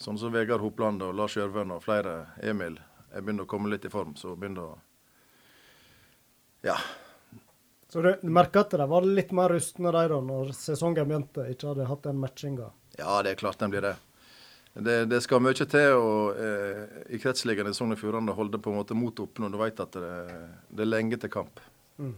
sånn 0.00 0.16
som 0.20 0.32
Vegard 0.32 0.64
Hopland 0.64 1.04
og 1.04 1.12
Lars 1.18 1.36
Gjørven 1.36 1.76
og 1.76 1.84
flere, 1.84 2.16
Emil, 2.40 2.80
er 3.12 3.20
begynner 3.20 3.44
å 3.44 3.52
komme 3.52 3.68
litt 3.68 3.84
i 3.84 3.92
form. 3.92 4.16
Så 4.16 4.36
begynner 4.40 4.72
å 4.72 4.80
Ja. 6.64 6.78
Så 7.92 8.00
du, 8.00 8.14
du 8.22 8.30
merker 8.32 8.62
at 8.62 8.72
de 8.72 8.84
var 8.88 9.04
litt 9.04 9.34
mer 9.36 9.52
rustne 9.52 9.90
de 9.92 10.02
da, 10.08 10.18
når 10.24 10.54
sesongen 10.56 11.04
begynte, 11.10 11.44
ikke 11.52 11.74
hadde 11.74 11.88
hatt 11.90 12.06
den 12.06 12.22
matchinga? 12.22 12.70
Ja, 12.96 13.18
det 13.20 13.34
er 13.34 13.42
klart 13.42 13.60
den 13.60 13.74
blir 13.74 13.84
det. 13.84 13.98
Det, 14.72 14.94
det, 15.10 15.18
skal 15.20 15.42
mye 15.44 15.52
til 15.52 15.98
å, 15.98 16.14
eh, 16.32 16.94
i 17.12 17.20
kretsligaen 17.20 17.68
i 17.68 17.74
Sogn 17.76 17.92
og 17.92 18.00
Fjordane 18.00 18.32
holde 18.32 18.56
på 18.64 18.72
en 18.72 18.78
måte 18.78 18.96
motet 18.96 19.26
oppe 19.26 19.44
når 19.44 19.52
du 19.52 19.58
vet 19.60 19.84
at 19.84 19.98
det, 20.00 20.12
det, 20.70 20.86
er 20.86 20.88
lenge 20.88 21.20
til 21.20 21.34
kamp. 21.36 21.60
Mm. 22.00 22.16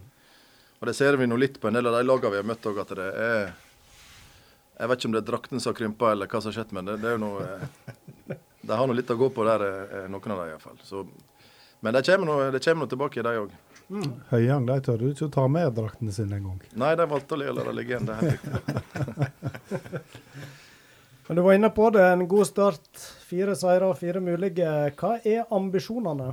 Og 0.78 0.86
Det 0.86 0.94
ser 0.94 1.18
vi 1.18 1.26
nå 1.26 1.40
litt 1.42 1.58
på 1.58 1.66
en 1.66 1.80
del 1.80 1.90
av 1.90 1.98
de 1.98 2.06
lagene 2.06 2.36
vi 2.36 2.42
har 2.44 2.48
møtt 2.52 2.70
òg, 2.70 2.78
at 2.84 2.94
det 2.94 3.10
er 3.26 3.36
Jeg 4.78 4.90
vet 4.90 5.02
ikke 5.02 5.10
om 5.10 5.18
det 5.18 5.22
er 5.24 5.28
drakten 5.32 5.58
som 5.58 5.72
har 5.72 5.80
krympa 5.82 6.14
eller 6.14 6.30
hva 6.30 6.38
som 6.38 6.52
har 6.52 6.60
skjedd, 6.60 6.78
men 6.78 6.86
det, 6.86 7.00
det 7.02 7.10
er 7.10 7.18
jo 7.18 7.24
noe 7.26 7.50
eh, 7.50 8.38
De 8.62 8.78
har 8.78 8.86
nå 8.86 8.94
litt 8.94 9.10
å 9.10 9.18
gå 9.18 9.34
på 9.34 9.50
der, 9.50 9.66
eh, 9.74 10.06
noen 10.06 10.38
av 10.38 10.44
dem 10.44 10.54
iallfall. 10.54 11.10
Men 11.82 11.98
det 11.98 12.06
kommer 12.06 12.30
nå 12.30 12.38
noe 12.46 12.92
tilbake, 12.94 13.26
de 13.26 13.38
òg. 13.42 13.62
Mm. 13.92 14.12
Høyang 14.30 14.64
de 14.68 14.76
tør 14.84 15.02
ikke 15.10 15.26
å 15.28 15.32
ta 15.34 15.44
med 15.50 15.74
draktene 15.76 16.12
sine 16.14 16.38
engang. 16.38 16.62
Nei, 16.80 16.94
de 16.96 17.06
valgte 17.10 17.36
å 17.36 17.40
la 17.42 17.66
det 17.66 17.74
ligge 17.76 17.98
igjen. 17.98 18.08
Men 21.26 21.36
du 21.36 21.42
var 21.44 21.56
inne 21.56 21.70
på 21.72 21.90
det, 21.92 22.04
en 22.04 22.26
god 22.28 22.48
start. 22.48 22.88
Fire 23.28 23.54
seire 23.56 23.88
og 23.88 23.98
fire 24.00 24.20
mulige. 24.24 24.70
Hva 24.98 25.18
er 25.24 25.44
ambisjonene? 25.54 26.32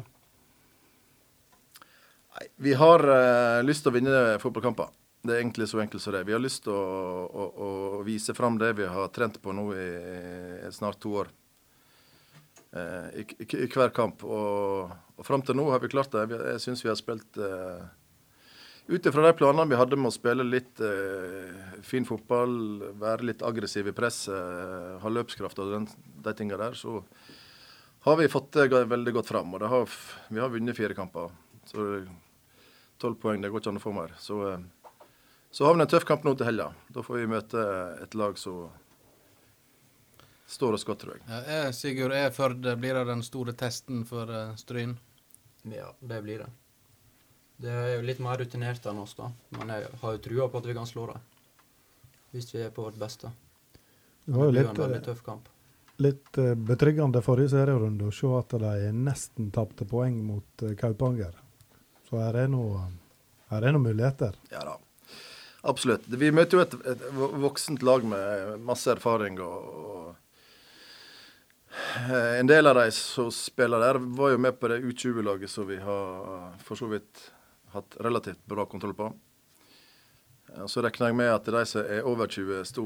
Nei, 2.31 2.47
vi 2.63 2.73
har 2.79 3.03
uh, 3.07 3.59
lyst 3.67 3.85
til 3.85 3.91
å 3.91 3.95
vinne 3.95 4.23
fotballkamper. 4.41 4.91
Det 5.21 5.35
er 5.35 5.43
egentlig 5.43 5.67
så 5.69 5.79
enkelt 5.83 6.01
som 6.01 6.15
det. 6.15 6.23
Vi 6.27 6.33
har 6.33 6.41
lyst 6.41 6.63
til 6.65 6.73
å, 6.73 7.27
å, 7.27 7.45
å 7.67 8.01
vise 8.07 8.33
fram 8.33 8.57
det 8.59 8.73
vi 8.79 8.87
har 8.89 9.11
trent 9.13 9.37
på 9.43 9.53
nå 9.53 9.67
i, 9.75 9.89
i 10.65 10.71
snart 10.73 10.99
to 11.03 11.13
år. 11.21 11.29
Uh, 12.71 13.07
i, 13.19 13.25
i, 13.43 13.45
i, 13.65 13.67
hver 13.67 13.91
kamp. 13.95 14.23
Og, 14.23 14.91
og 15.17 15.27
fram 15.27 15.43
til 15.43 15.57
nå 15.59 15.65
har 15.73 15.81
vi 15.83 15.91
klart 15.91 16.13
det. 16.15 16.39
Jeg 16.53 16.63
syns 16.63 16.85
vi 16.85 16.91
har 16.91 16.99
spilt 16.99 17.39
uh, 17.41 17.83
ut 18.91 19.05
ifra 19.05 19.27
de 19.27 19.33
planene 19.37 19.69
vi 19.69 19.77
hadde 19.79 19.97
med 19.99 20.09
å 20.09 20.15
spille 20.15 20.43
litt 20.43 20.81
eh, 20.83 21.77
fin 21.85 22.05
fotball, 22.07 22.53
være 22.99 23.29
litt 23.29 23.45
aggressiv 23.45 23.87
i 23.87 23.93
presset, 23.95 24.33
eh, 24.33 24.97
ha 24.99 25.11
løpskraft 25.11 25.61
og 25.63 25.71
den, 25.75 25.87
de 26.25 26.33
tingene 26.35 26.59
der, 26.59 26.75
så 26.77 26.99
har 28.07 28.17
vi 28.19 28.31
fått 28.31 28.57
det 28.57 28.83
veldig 28.89 29.13
godt 29.19 29.31
fram. 29.31 29.53
Og 29.55 29.63
har, 29.69 29.97
vi 30.27 30.41
har 30.41 30.51
vunnet 30.51 30.77
fire 30.77 30.97
kamper. 30.97 31.31
Så 31.69 31.87
tolv 33.01 33.19
poeng, 33.21 33.41
det 33.41 33.51
går 33.53 33.61
ikke 33.61 33.71
an 33.71 33.79
å 33.79 33.83
få 33.83 33.93
mer. 33.95 34.15
Så, 34.19 34.41
eh, 34.49 35.03
så 35.53 35.67
har 35.67 35.77
vi 35.77 35.85
en 35.85 35.93
tøff 35.93 36.07
kamp 36.09 36.25
nå 36.25 36.35
til 36.35 36.49
helga. 36.49 36.71
Da 36.91 37.05
får 37.05 37.21
vi 37.21 37.31
møte 37.31 37.67
et 38.01 38.17
lag 38.17 38.39
som 38.41 38.71
står 40.51 40.73
oss 40.77 40.83
godt, 40.87 41.03
tror 41.03 41.15
jeg. 41.17 41.23
Ja, 41.27 41.41
er, 41.57 41.71
Sigurd, 41.75 42.15
er 42.15 42.33
Førde 42.35 42.75
blir 42.79 42.97
det 42.97 43.05
den 43.07 43.23
store 43.23 43.53
testen 43.57 44.03
for 44.07 44.29
uh, 44.29 44.55
Stryn? 44.59 44.97
Ja, 45.63 45.91
det 45.99 46.21
blir 46.25 46.43
det. 46.43 46.49
Det 47.61 47.71
er 47.71 47.91
jo 47.95 48.01
litt 48.05 48.19
mer 48.23 48.39
rutinert 48.41 48.85
enn 48.89 48.99
oss, 49.03 49.13
da. 49.17 49.29
Men 49.57 49.69
jeg 49.69 49.89
har 50.01 50.17
jo 50.17 50.21
trua 50.25 50.49
på 50.49 50.61
at 50.61 50.67
vi 50.67 50.75
kan 50.75 50.89
slå 50.89 51.05
dem. 51.11 51.23
Hvis 52.33 52.49
vi 52.55 52.63
er 52.65 52.71
på 52.73 52.87
vårt 52.87 52.97
beste. 52.99 53.29
Det 54.25 54.33
var 54.33 54.49
jo 54.49 54.55
litt, 54.55 54.71
en 54.71 54.81
veldig 54.81 55.01
tøff 55.05 55.21
kamp. 55.25 55.49
litt 56.01 56.37
eh, 56.41 56.55
betryggende 56.55 57.21
forrige 57.21 57.51
serierunde 57.53 58.07
å 58.09 58.13
se 58.15 58.29
at 58.37 58.55
de 58.63 58.89
nesten 58.95 59.51
tapte 59.53 59.85
poeng 59.85 60.17
mot 60.25 60.65
eh, 60.65 60.73
Kaupanger. 60.79 61.35
Så 62.09 62.17
her 62.17 62.39
er 62.43 62.49
noe, 62.49 62.87
her 63.51 63.67
er 63.67 63.75
noe 63.75 63.85
muligheter. 63.85 64.37
Ja 64.53 64.63
da. 64.65 64.79
Absolutt. 65.69 66.07
Vi 66.09 66.31
møter 66.33 66.57
jo 66.57 66.63
et, 66.63 66.73
et 66.95 67.03
voksent 67.43 67.83
lag 67.85 68.05
med 68.07 68.57
masse 68.65 68.89
erfaring. 68.89 69.37
og, 69.45 69.69
og 69.85 70.20
En 72.39 72.47
del 72.47 72.67
av 72.67 72.75
de 72.75 72.91
som 72.91 73.29
spiller 73.31 73.79
der, 73.79 73.99
var 74.17 74.33
jo 74.33 74.39
med 74.43 74.57
på 74.59 74.67
det 74.67 74.81
U20-laget 74.83 75.49
som 75.49 75.67
vi 75.67 75.77
har 75.79 76.57
for 76.63 76.79
så 76.79 76.89
vidt 76.91 77.31
hatt 77.71 77.95
relativt 77.99 78.45
bra 78.45 78.65
kontroll 78.65 78.93
på. 78.93 79.13
Eh, 80.55 80.65
Så 80.65 80.81
regner 80.83 81.07
jeg 81.07 81.15
med 81.15 81.33
at 81.33 81.45
de 81.45 81.65
som 81.65 81.81
er 81.81 82.03
over 82.07 82.27
20, 82.27 82.65
sto 82.65 82.85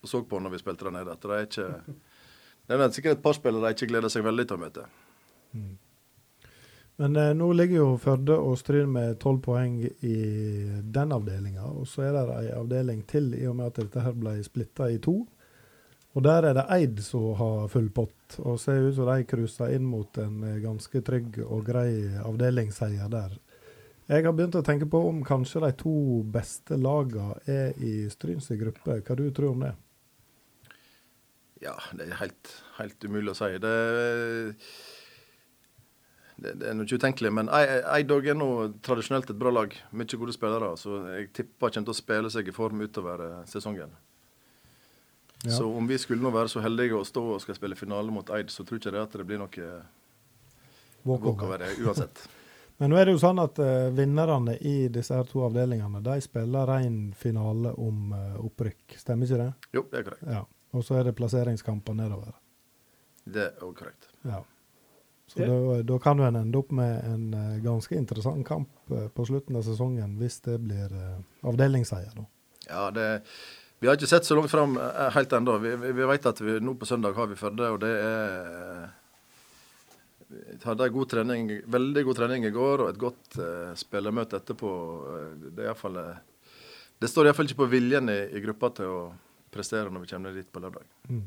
og 0.00 0.08
så 0.08 0.22
på 0.24 0.38
når 0.40 0.54
vi 0.54 0.62
spilte 0.62 0.86
der 0.86 0.94
nede. 0.94 1.12
At 1.12 1.22
de 1.22 1.42
ikke 1.44 1.68
Det 2.70 2.76
er 2.78 2.92
sikkert 2.94 3.16
et 3.18 3.22
par 3.22 3.34
spillere 3.34 3.66
de 3.66 3.74
ikke 3.74 3.88
gleder 3.90 4.12
seg 4.12 4.22
veldig 4.22 4.44
til 4.46 4.54
å 4.54 4.60
møte. 4.62 4.82
Men 7.00 7.16
eh, 7.18 7.32
nå 7.34 7.48
ligger 7.56 7.80
jo 7.80 7.96
Førde 7.98 8.36
og 8.38 8.58
Stryn 8.60 8.92
med 8.94 9.18
tolv 9.18 9.40
poeng 9.42 9.80
i 9.82 10.18
den 10.84 11.14
avdelinga. 11.16 11.64
Og 11.66 11.88
så 11.90 12.04
er 12.06 12.14
det 12.14 12.36
ei 12.36 12.52
avdeling 12.54 13.02
til, 13.10 13.32
i 13.34 13.48
og 13.50 13.56
med 13.58 13.72
at 13.72 13.80
dette 13.82 14.04
her 14.04 14.14
ble 14.14 14.36
splitta 14.46 14.86
i 14.86 15.00
to. 15.02 15.16
Og 16.18 16.24
der 16.26 16.48
er 16.48 16.56
det 16.58 16.64
Eid 16.74 16.98
som 17.06 17.28
har 17.38 17.68
full 17.70 17.86
pott, 17.94 18.34
og 18.42 18.56
ser 18.58 18.88
ut 18.88 18.96
som 18.96 19.06
de 19.06 19.22
cruiser 19.30 19.76
inn 19.76 19.84
mot 19.86 20.18
en 20.18 20.40
eh, 20.48 20.56
ganske 20.64 21.02
trygg 21.06 21.38
og 21.44 21.62
grei 21.68 21.92
avdelingsseier 22.18 23.12
der. 23.12 23.36
Jeg 24.10 24.24
har 24.26 24.34
begynt 24.34 24.56
å 24.58 24.64
tenke 24.66 24.88
på 24.90 24.98
om 25.06 25.20
kanskje 25.22 25.60
de 25.62 25.70
to 25.78 25.92
beste 26.34 26.74
lagene 26.82 27.36
er 27.46 27.76
i 27.78 27.92
Stryns 28.10 28.50
gruppe. 28.58 28.96
Hva 29.06 29.14
du 29.14 29.28
tror 29.30 29.52
om 29.52 29.62
det? 29.62 29.70
Ja, 31.62 31.76
det 31.94 32.08
er 32.08 32.18
helt, 32.18 32.50
helt 32.80 33.06
umulig 33.06 33.30
å 33.30 33.38
si. 33.38 33.52
Det, 33.62 33.74
det, 36.40 36.56
det 36.58 36.70
er 36.72 36.74
nå 36.74 36.88
ikke 36.88 36.98
utenkelig. 37.04 37.30
Men 37.38 37.50
Ei- 37.54 37.82
Eidog 38.00 38.26
er 38.32 38.38
nå 38.40 38.50
tradisjonelt 38.82 39.30
et 39.30 39.38
bra 39.38 39.52
lag. 39.54 39.76
Mye 39.94 40.18
gode 40.18 40.34
spillere. 40.34 40.72
Så 40.80 41.02
jeg 41.14 41.30
tipper 41.36 41.68
kommer 41.70 41.86
til 41.92 41.94
å 41.94 42.00
spille 42.00 42.32
seg 42.34 42.48
i 42.50 42.56
form 42.56 42.82
utover 42.82 43.22
eh, 43.28 43.42
sesongen. 43.50 43.92
Ja. 45.44 45.54
Så 45.56 45.68
om 45.72 45.86
vi 45.88 45.96
skulle 45.98 46.22
nå 46.22 46.32
være 46.34 46.50
så 46.52 46.60
heldige 46.60 46.98
å 46.98 47.06
stå 47.06 47.22
og 47.36 47.40
skal 47.40 47.56
spille 47.56 47.78
finale 47.78 48.12
mot 48.12 48.28
Eid, 48.36 48.50
så 48.52 48.64
tror 48.66 48.80
ikke 48.80 48.92
det 48.92 49.00
at 49.06 49.16
det 49.16 49.24
blir 49.28 49.40
noe 49.40 49.70
Walkover. 51.08 51.64
uansett. 51.80 52.28
Men 52.80 52.92
nå 52.92 52.96
er 52.96 53.08
det 53.08 53.12
jo 53.12 53.20
sånn 53.20 53.40
at 53.42 53.58
uh, 53.60 53.88
vinnerne 53.92 54.54
i 54.64 54.88
disse 54.92 55.12
her 55.12 55.26
to 55.28 55.42
avdelingene 55.44 56.00
de 56.04 56.14
spiller 56.24 56.68
ren 56.68 57.10
finale 57.16 57.74
om 57.76 58.14
uh, 58.16 58.38
opprykk. 58.40 58.96
Stemmer 58.96 59.28
ikke 59.28 59.40
det? 59.42 59.50
Jo, 59.76 59.82
det 59.90 60.00
er 60.00 60.06
korrekt. 60.06 60.28
Ja. 60.28 60.46
Og 60.76 60.86
så 60.86 60.96
er 60.96 61.08
det 61.08 61.16
plasseringskamper 61.18 61.96
nedover. 61.98 62.32
Det 63.24 63.42
er 63.50 63.60
også 63.60 63.82
korrekt. 63.82 64.08
Ja. 64.24 64.40
Så 65.30 65.44
da, 65.46 65.82
da 65.86 65.98
kan 66.02 66.16
du 66.16 66.24
en 66.26 66.36
ende 66.40 66.58
opp 66.58 66.72
med 66.74 67.04
en 67.06 67.34
uh, 67.34 67.58
ganske 67.62 67.94
interessant 67.94 68.46
kamp 68.48 68.72
uh, 68.90 69.06
på 69.14 69.28
slutten 69.28 69.60
av 69.60 69.62
sesongen, 69.62 70.16
hvis 70.18 70.40
det 70.42 70.56
blir 70.64 70.90
uh, 70.90 71.20
avdelingsseier. 71.46 72.16
da. 72.16 72.24
Ja, 72.66 72.88
det, 72.94 73.04
vi 73.80 73.88
har 73.88 73.96
ikke 73.96 74.10
sett 74.10 74.26
så 74.28 74.36
langt 74.36 74.52
fram 74.52 74.76
eh, 74.76 75.06
helt 75.14 75.32
ennå. 75.32 75.56
Vi, 75.58 75.70
vi, 75.80 75.92
vi 75.96 76.08
vet 76.10 76.26
at 76.28 76.40
vi, 76.44 76.58
nå 76.60 76.74
på 76.76 76.88
søndag 76.88 77.16
har 77.16 77.30
vi 77.30 77.38
Førde, 77.40 77.70
og 77.72 77.80
det 77.80 77.92
er 77.96 78.90
Vi 80.30 80.58
hadde 80.62 80.86
en 80.86 80.92
god 80.94 81.08
trening, 81.10 81.48
veldig 81.66 82.02
god 82.06 82.18
trening 82.20 82.44
i 82.44 82.52
går 82.54 82.84
og 82.84 82.90
et 82.92 83.00
godt 83.00 83.38
uh, 83.40 83.72
spillermøte 83.74 84.38
etterpå. 84.38 84.70
Eh, 85.10 85.32
Det, 85.56 85.64
er 85.64 85.72
i 85.72 85.78
fall, 85.80 85.96
eh, 85.96 86.20
det 87.00 87.08
står 87.10 87.26
iallfall 87.26 87.48
ikke 87.48 87.62
på 87.64 87.70
viljen 87.72 88.12
i, 88.12 88.20
i 88.36 88.42
gruppa 88.44 88.70
til 88.76 88.92
å 88.92 89.00
prestere 89.50 89.90
når 89.90 90.04
vi 90.04 90.10
kommer 90.12 90.36
dit 90.36 90.52
på 90.52 90.62
lørdag. 90.62 90.84
Mm. 91.08 91.24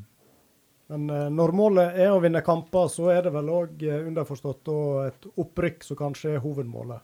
Men 0.94 1.10
eh, 1.10 1.26
når 1.34 1.52
målet 1.58 1.98
er 2.06 2.14
å 2.14 2.22
vinne 2.22 2.40
kamper, 2.46 2.88
så 2.88 3.10
er 3.12 3.26
det 3.26 3.34
vel 3.34 3.50
òg 3.52 3.84
underforstått 3.90 4.72
et 5.08 5.28
opprykk 5.34 5.84
som 5.84 6.00
kanskje 6.00 6.36
er 6.38 6.44
hovedmålet. 6.46 7.02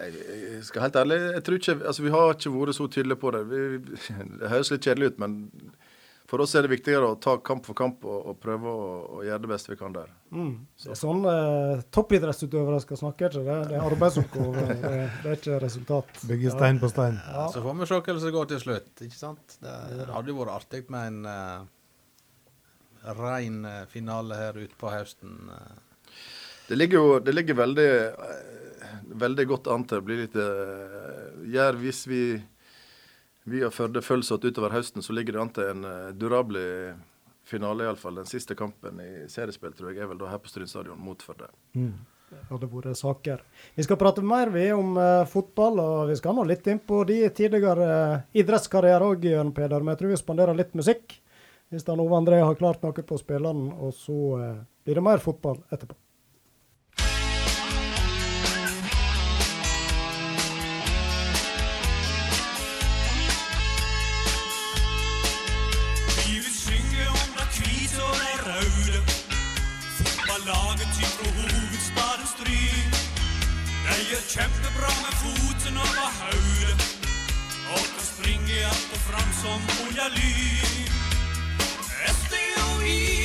Jeg, 0.00 0.60
skal 0.68 0.86
helt 0.86 0.96
ærlig, 1.00 1.18
jeg 1.36 1.44
tror 1.46 1.58
ikke, 1.60 1.74
altså 1.86 2.04
Vi 2.04 2.12
har 2.14 2.34
ikke 2.34 2.52
vært 2.54 2.76
så 2.76 2.86
tydelige 2.90 3.20
på 3.20 3.32
det. 3.34 3.42
Vi, 3.50 3.64
det 4.40 4.52
høres 4.52 4.72
litt 4.72 4.86
kjedelig 4.86 5.12
ut, 5.12 5.18
men 5.22 5.36
for 6.30 6.40
oss 6.40 6.54
er 6.56 6.64
det 6.64 6.72
viktigere 6.72 7.10
å 7.12 7.18
ta 7.20 7.36
kamp 7.44 7.66
for 7.68 7.76
kamp 7.76 8.04
og, 8.08 8.30
og 8.30 8.38
prøve 8.40 8.70
å, 8.72 9.20
gjøre 9.26 9.42
det 9.44 9.50
beste 9.50 9.70
vi 9.70 9.76
kan 9.78 9.92
der. 9.94 10.08
Mm. 10.32 10.54
Det 10.80 10.90
er 10.94 10.98
sånn 10.98 11.20
eh, 11.30 11.84
toppidrettsutøvere 11.94 12.80
skal 12.82 13.00
snakke, 13.02 13.28
ikke 13.28 13.44
det? 13.44 13.58
Det 13.70 13.76
er 13.76 13.84
arbeidsoppgave, 13.90 14.64
det, 14.70 14.94
det 15.20 15.30
er 15.30 15.38
ikke 15.38 15.60
resultat. 15.62 16.24
Bygge 16.30 16.54
stein 16.56 16.80
på 16.82 16.90
stein. 16.90 17.20
Ja. 17.28 17.46
Så 17.52 17.62
får 17.64 17.78
vi 17.78 17.90
se 17.90 18.00
hvordan 18.00 18.24
det 18.24 18.34
går 18.38 18.50
til 18.54 18.62
slutt. 18.64 18.92
ikke 19.04 19.20
sant? 19.20 19.58
Det, 19.60 19.76
det 20.00 20.10
hadde 20.10 20.32
jo 20.32 20.40
vært 20.40 20.56
artig 20.56 20.82
med 20.94 21.12
en 21.12 21.28
uh, 21.28 23.18
rein 23.20 23.60
eh, 23.68 23.82
finale 23.92 24.40
her 24.40 24.62
utpå 24.64 24.90
høsten. 24.96 25.52
Uh. 25.52 25.84
Det 26.68 26.80
ligger 26.80 27.02
jo 27.02 27.18
det 27.20 27.34
ligger 27.36 27.54
veldig, 27.60 27.88
eh, 28.06 28.63
veldig 29.24 29.46
godt 29.50 29.70
an 29.72 29.86
til 29.88 30.00
å 30.00 30.04
bli 30.04 30.18
litt 30.22 30.36
uh, 30.36 31.32
gjør 31.50 31.80
Hvis 31.80 32.04
vi 32.10 32.22
via 33.44 33.68
Førde 33.72 34.00
følges 34.04 34.32
utover 34.32 34.72
høsten, 34.72 35.04
så 35.04 35.12
ligger 35.12 35.36
det 35.36 35.42
an 35.42 35.52
til 35.56 35.70
en 35.74 35.84
uh, 35.84 36.14
durabelig 36.16 36.94
finale, 37.44 37.84
iallfall. 37.84 38.16
Den 38.22 38.28
siste 38.28 38.56
kampen 38.56 39.00
i 39.04 39.28
seriespill 39.28 39.74
tror 39.76 39.92
jeg 39.92 40.04
er 40.04 40.10
vel 40.10 40.20
da 40.20 40.30
her 40.32 40.40
på 40.40 40.48
Stryn 40.48 40.70
stadion 40.70 41.00
mot 41.00 41.20
Førde. 41.22 41.50
Mm. 41.76 41.92
Det 42.34 42.40
hadde 42.48 42.68
vært 42.72 42.98
saker. 42.98 43.42
Vi 43.76 43.84
skal 43.86 43.98
prate 44.00 44.24
mer 44.24 44.50
vi 44.54 44.64
om 44.74 44.96
uh, 44.98 45.26
fotball, 45.30 45.80
og 45.82 46.08
vi 46.10 46.16
skal 46.18 46.36
nå 46.36 46.46
litt 46.48 46.66
inn 46.70 46.80
på 46.82 47.02
de 47.08 47.20
tidligere 47.36 47.90
uh, 47.90 48.22
idrettskarrierer 48.36 49.04
òg, 49.06 49.28
Jørn 49.28 49.52
Peder. 49.54 49.84
Men 49.84 49.94
jeg 49.94 50.02
tror 50.02 50.14
vi 50.14 50.22
spanderer 50.22 50.58
litt 50.58 50.72
musikk. 50.78 51.18
Hvis 51.72 51.86
Dan 51.86 52.02
Ove 52.02 52.16
André 52.16 52.40
har 52.42 52.58
klart 52.58 52.82
noe 52.84 53.04
på 53.06 53.20
spillerne. 53.20 53.74
og 53.76 53.94
så 53.96 54.18
uh, 54.40 54.64
blir 54.84 54.98
det 55.00 55.04
mer 55.04 55.22
fotball 55.22 55.60
etterpå. 55.70 55.96
Gjør 74.14 74.26
kjempebra 74.34 74.90
med 75.04 75.14
foten 75.22 75.76
over 75.84 76.10
hodet. 76.18 76.82
Og 77.74 77.84
kan 77.94 78.06
springe 78.12 78.58
att 78.72 78.88
og 78.94 79.00
fram 79.08 79.30
som 79.42 79.60
oljelyn. 79.82 80.88
SDOI, 82.18 83.23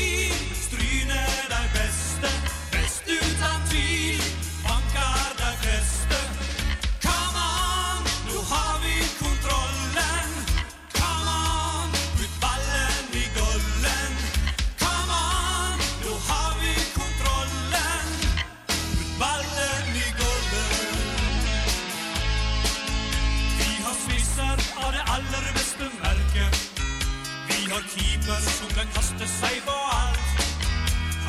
keeper 28.80 28.94
kaster 28.96 29.28
seg 29.28 29.64
på 29.66 29.72
alt. 29.72 30.44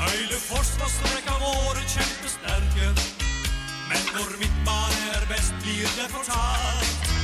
Hele 0.00 0.38
forsvarsrekka 0.38 1.38
våre 1.42 1.82
kjempesterke. 1.86 2.92
Men 3.90 4.02
hvor 4.14 4.36
midtbane 4.38 5.00
er 5.16 5.26
best, 5.28 5.54
blir 5.62 5.88
det 5.96 6.10
fortalt. 6.10 7.19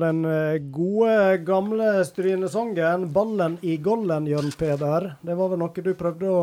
Den 0.00 0.24
eh, 0.24 0.58
gode, 0.72 1.38
gamle 1.44 2.04
strynesangen 2.08 3.08
'Ballen 3.12 3.58
i 3.62 3.76
gollen', 3.76 4.26
Jørn 4.26 4.52
Peder. 4.58 5.14
Det 5.20 5.36
var 5.36 5.52
vel 5.52 5.60
noe 5.60 5.84
du 5.84 5.92
prøvde 5.94 6.30
å 6.32 6.42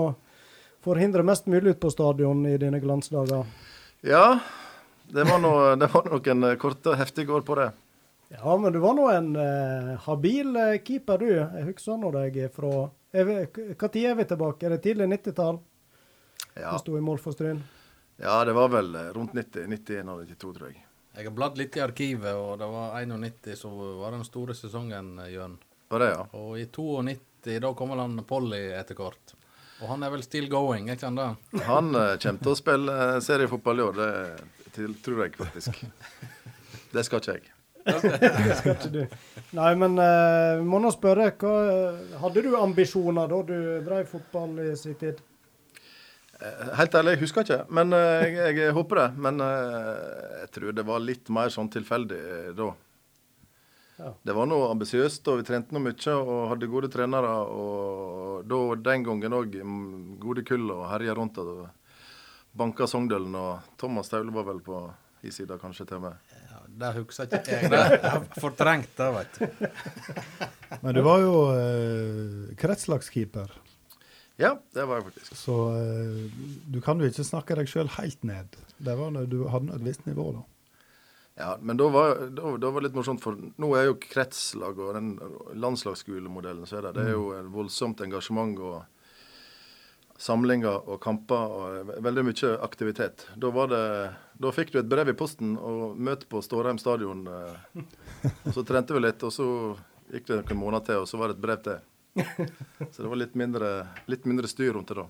forhindre 0.86 1.26
mest 1.26 1.50
mulig 1.50 1.76
ut 1.76 1.82
på 1.82 1.91
stadion 1.91 2.46
i 2.46 2.58
dine 2.62 2.80
glansdager? 2.80 3.46
Ja, 4.06 4.39
det 5.10 5.26
var, 5.28 5.41
noe, 5.41 5.76
det 5.82 5.89
var 5.93 6.10
noen 6.12 6.48
korte, 6.62 6.96
heftige 7.00 7.34
år 7.34 7.46
på 7.48 7.58
det. 7.60 7.72
Ja, 8.30 8.58
men 8.58 8.74
du 8.74 8.80
var 8.84 8.93
nå 8.93 9.08
en 9.12 9.36
eh, 9.39 9.93
habil 10.04 10.56
eh, 10.60 10.82
keeper, 10.84 11.17
du. 11.24 11.32
Jeg 11.39 11.67
husker 11.70 11.98
nå 12.00 12.12
deg 12.12 12.41
fra 12.54 12.72
Når 13.15 13.24
er 13.24 14.15
vi 14.20 14.26
tilbake? 14.28 14.67
Er 14.67 14.76
det 14.76 14.84
tidlig 14.84 15.08
90-tall 15.13 15.62
Ja, 16.58 16.74
du 16.74 16.82
sto 16.82 16.98
i 16.98 17.04
mål 17.04 17.22
for 17.24 17.36
Stryn? 17.38 17.63
ja 18.17 18.43
det 18.46 18.54
var 18.58 18.72
vel 18.74 18.96
eh, 18.96 19.12
rundt 19.15 19.34
90. 19.34 19.67
91 19.70 20.02
eller 20.02 20.26
92, 20.26 20.54
tror 20.58 20.67
jeg. 20.72 20.84
Jeg 21.18 21.26
har 21.26 21.34
bladd 21.34 21.56
litt 21.58 21.74
i 21.74 21.82
arkivet, 21.82 22.36
og 22.38 22.60
det 22.62 22.68
var 22.70 22.92
91 23.02 23.56
som 23.58 23.74
var 23.98 24.14
den 24.14 24.26
store 24.28 24.54
sesongen, 24.54 25.16
eh, 25.24 25.32
Jørn. 25.34 25.56
Var 25.90 26.04
det, 26.04 26.10
ja? 26.12 26.26
Og 26.38 26.60
i 26.62 26.66
92, 26.70 27.56
da 27.64 27.72
kommer 27.74 28.04
han 28.04 28.20
Polly 28.30 28.60
etter 28.78 29.00
hvert. 29.00 29.34
Og 29.82 29.88
han 29.90 30.06
er 30.06 30.12
vel 30.14 30.22
still 30.22 30.46
going, 30.50 30.92
er 30.92 31.00
ikke 31.00 31.10
han 31.10 31.18
det? 31.18 31.64
Han 31.66 31.90
eh, 31.96 32.12
kommer 32.22 32.44
til 32.44 32.54
å 32.54 32.60
spille 32.60 32.98
eh, 33.08 33.18
seriefotball 33.26 33.82
i 33.82 33.86
år, 33.88 33.98
det 33.98 34.12
til, 34.76 34.94
tror 35.02 35.24
jeg 35.26 35.34
faktisk. 35.40 35.82
Det 36.94 37.04
skal 37.04 37.20
ikke 37.20 37.34
jeg. 37.36 37.50
Skal 38.60 38.76
ikke 38.76 38.92
du. 38.94 39.16
Nei, 39.58 39.72
men 39.80 39.98
uh, 40.00 40.62
må 40.64 40.80
nå 40.80 40.92
spørre, 40.94 41.28
hva, 41.42 41.52
hadde 42.22 42.44
du 42.46 42.54
ambisjoner 42.56 43.28
da 43.32 43.42
du 43.50 43.58
drev 43.84 44.08
fotball 44.08 44.54
i 44.64 44.70
sin 44.80 44.96
tid? 45.02 45.20
Helt 46.78 46.95
ærlig, 46.95 47.15
jeg 47.15 47.21
husker 47.23 47.45
ikke, 47.45 47.63
men 47.73 47.93
eh, 47.97 48.26
jeg, 48.30 48.58
jeg 48.60 48.73
håper 48.78 49.00
det. 49.02 49.08
Men 49.26 49.41
eh, 49.41 50.43
jeg 50.43 50.52
tror 50.58 50.76
det 50.78 50.86
var 50.86 51.02
litt 51.02 51.32
mer 51.34 51.54
sånn 51.54 51.71
tilfeldig 51.73 52.19
eh, 52.19 52.52
da. 52.58 52.67
Ja. 53.97 54.12
Det 54.30 54.36
var 54.38 54.45
noe 54.45 54.69
ambisiøst, 54.69 55.26
og 55.32 55.39
vi 55.39 55.47
trente 55.47 55.73
noe 55.73 55.82
mye 55.88 56.13
og 56.19 56.52
hadde 56.52 56.69
gode 56.69 56.91
trenere. 56.93 57.34
Og 57.50 58.45
da, 58.45 58.60
den 58.91 59.08
gangen 59.08 59.38
òg 59.39 59.58
gode 60.21 60.45
kull 60.45 60.69
og 60.76 60.86
herja 60.91 61.17
rundt 61.17 61.41
og 61.41 61.65
banka 62.58 62.86
Sogndølen. 62.89 63.34
Og 63.34 63.73
Thomas 63.82 64.13
Taule 64.13 64.34
var 64.36 64.45
vel 64.52 64.62
på 64.65 64.84
i 65.26 65.34
sida 65.34 65.58
kanskje 65.58 65.88
til 65.89 66.04
meg. 66.04 66.19
Ja, 66.52 66.62
det 66.84 66.93
husker 67.00 67.26
ikke 67.26 67.41
jeg. 67.50 67.71
Det 67.73 67.82
jeg 67.82 68.04
har 68.04 68.28
fortrengt 68.38 68.93
det, 69.00 69.10
veit 69.15 69.39
du. 69.41 69.65
Men 70.84 70.93
du 70.93 71.02
var 71.06 71.23
jo 71.23 71.34
eh, 71.56 72.54
kretslagskeeper, 72.60 73.54
Ja, 74.38 74.52
det 74.73 74.84
var 74.86 75.00
jeg 75.00 75.08
faktisk. 75.08 75.34
så 75.36 75.56
eh, 75.73 76.41
du 76.69 76.78
kan 76.86 77.00
jo 77.02 77.08
ikke 77.10 77.26
snakke 77.26 77.56
deg 77.58 77.69
sjøl 77.71 77.89
helt 77.95 78.21
ned. 78.28 78.58
Det 78.78 78.93
var 79.00 79.10
når 79.15 79.26
du 79.32 79.39
hadde 79.50 79.73
et 79.73 79.86
visst 79.88 80.06
nivå, 80.06 80.30
da. 80.36 80.43
Ja, 81.38 81.52
men 81.62 81.78
da 81.78 81.86
var, 81.93 82.15
da, 82.34 82.52
da 82.58 82.69
var 82.73 82.82
det 82.82 82.88
litt 82.89 82.97
morsomt, 82.97 83.21
for 83.21 83.38
nå 83.38 83.67
er 83.78 83.91
jo 83.91 83.97
kretslag 84.02 84.80
og 84.82 84.95
den 84.97 85.12
landslagsskolemodellen 85.62 86.65
så 86.65 86.80
er 86.80 86.88
det, 86.88 86.93
det 86.97 87.04
er 87.10 87.13
jo 87.13 87.28
et 87.38 87.50
voldsomt 87.54 88.02
engasjement 88.02 88.58
og 88.65 88.80
samlinger 90.17 90.80
og 90.89 90.97
kamper 91.04 91.54
og 91.60 91.91
veldig 92.02 92.23
mye 92.26 92.54
aktivitet. 92.65 93.28
Da, 93.38 93.52
var 93.54 93.69
det, 93.69 93.84
da 94.41 94.54
fikk 94.54 94.73
du 94.73 94.80
et 94.82 94.89
brev 94.89 95.12
i 95.13 95.17
posten 95.17 95.54
og 95.62 95.97
møte 96.02 96.26
på 96.30 96.41
Stårheim 96.41 96.80
stadion. 96.82 97.21
eh, 97.30 97.86
Og 98.47 98.56
så 98.56 98.65
trente 98.65 98.97
vi 98.97 99.04
litt, 99.06 99.21
og 99.21 99.34
så 99.34 99.47
gikk 100.10 100.26
det 100.32 100.39
noen 100.41 100.62
måneder 100.63 100.86
til, 100.89 101.04
og 101.04 101.10
så 101.10 101.21
var 101.21 101.30
det 101.30 101.38
et 101.38 101.45
brev 101.45 101.62
til. 101.69 101.86
Så 102.92 103.04
det 103.04 103.10
var 103.10 103.20
litt 103.22 103.36
mindre, 103.40 103.72
litt 104.12 104.26
mindre 104.30 104.50
styr 104.50 104.74
rundt 104.76 104.94
det 104.94 105.02
da. 105.02 105.08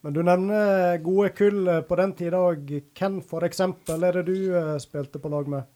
Men 0.00 0.14
du 0.14 0.20
nevner 0.22 1.00
gode 1.02 1.32
kull 1.34 1.66
eh, 1.68 1.80
på 1.86 1.96
den 1.98 2.12
tida 2.18 2.38
òg. 2.50 2.70
Hvem 2.94 3.18
f.eks. 3.24 3.60
er 3.64 4.20
det 4.20 4.24
du 4.28 4.36
eh, 4.54 4.76
spilte 4.82 5.18
på 5.22 5.30
lag 5.32 5.50
med? 5.50 5.66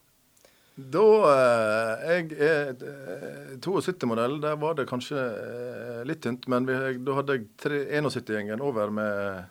Da 0.72 1.06
eh, 1.28 2.04
Jeg 2.06 2.28
er 2.38 2.70
eh, 2.86 3.56
72-modell. 3.58 4.38
Der 4.44 4.60
var 4.62 4.78
det 4.78 4.86
kanskje 4.90 5.18
eh, 5.18 5.98
litt 6.08 6.22
tynt. 6.24 6.46
Men 6.52 6.68
vi, 6.68 6.78
da 7.02 7.18
hadde 7.18 7.40
jeg 7.40 7.50
71-gjengen 7.98 8.62
over 8.62 8.94
med 8.94 9.42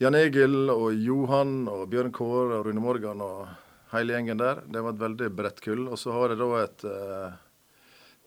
Jan 0.00 0.16
Egil 0.16 0.70
og 0.72 0.94
Johan 0.96 1.66
og 1.68 1.88
Bjørn 1.92 2.14
Kåre 2.16 2.60
og 2.60 2.70
Rune 2.70 2.80
Morgan 2.80 3.20
og 3.20 3.50
hele 3.92 4.14
gjengen 4.14 4.40
der. 4.40 4.62
Det 4.70 4.80
var 4.86 4.94
et 4.94 5.02
veldig 5.02 5.30
bredt 5.36 5.60
kull. 5.64 5.88
Og 5.90 5.98
så 6.00 6.14
har 6.14 6.32
jeg 6.32 6.40
da 6.40 6.50
et 6.62 6.86
eh, 6.88 7.38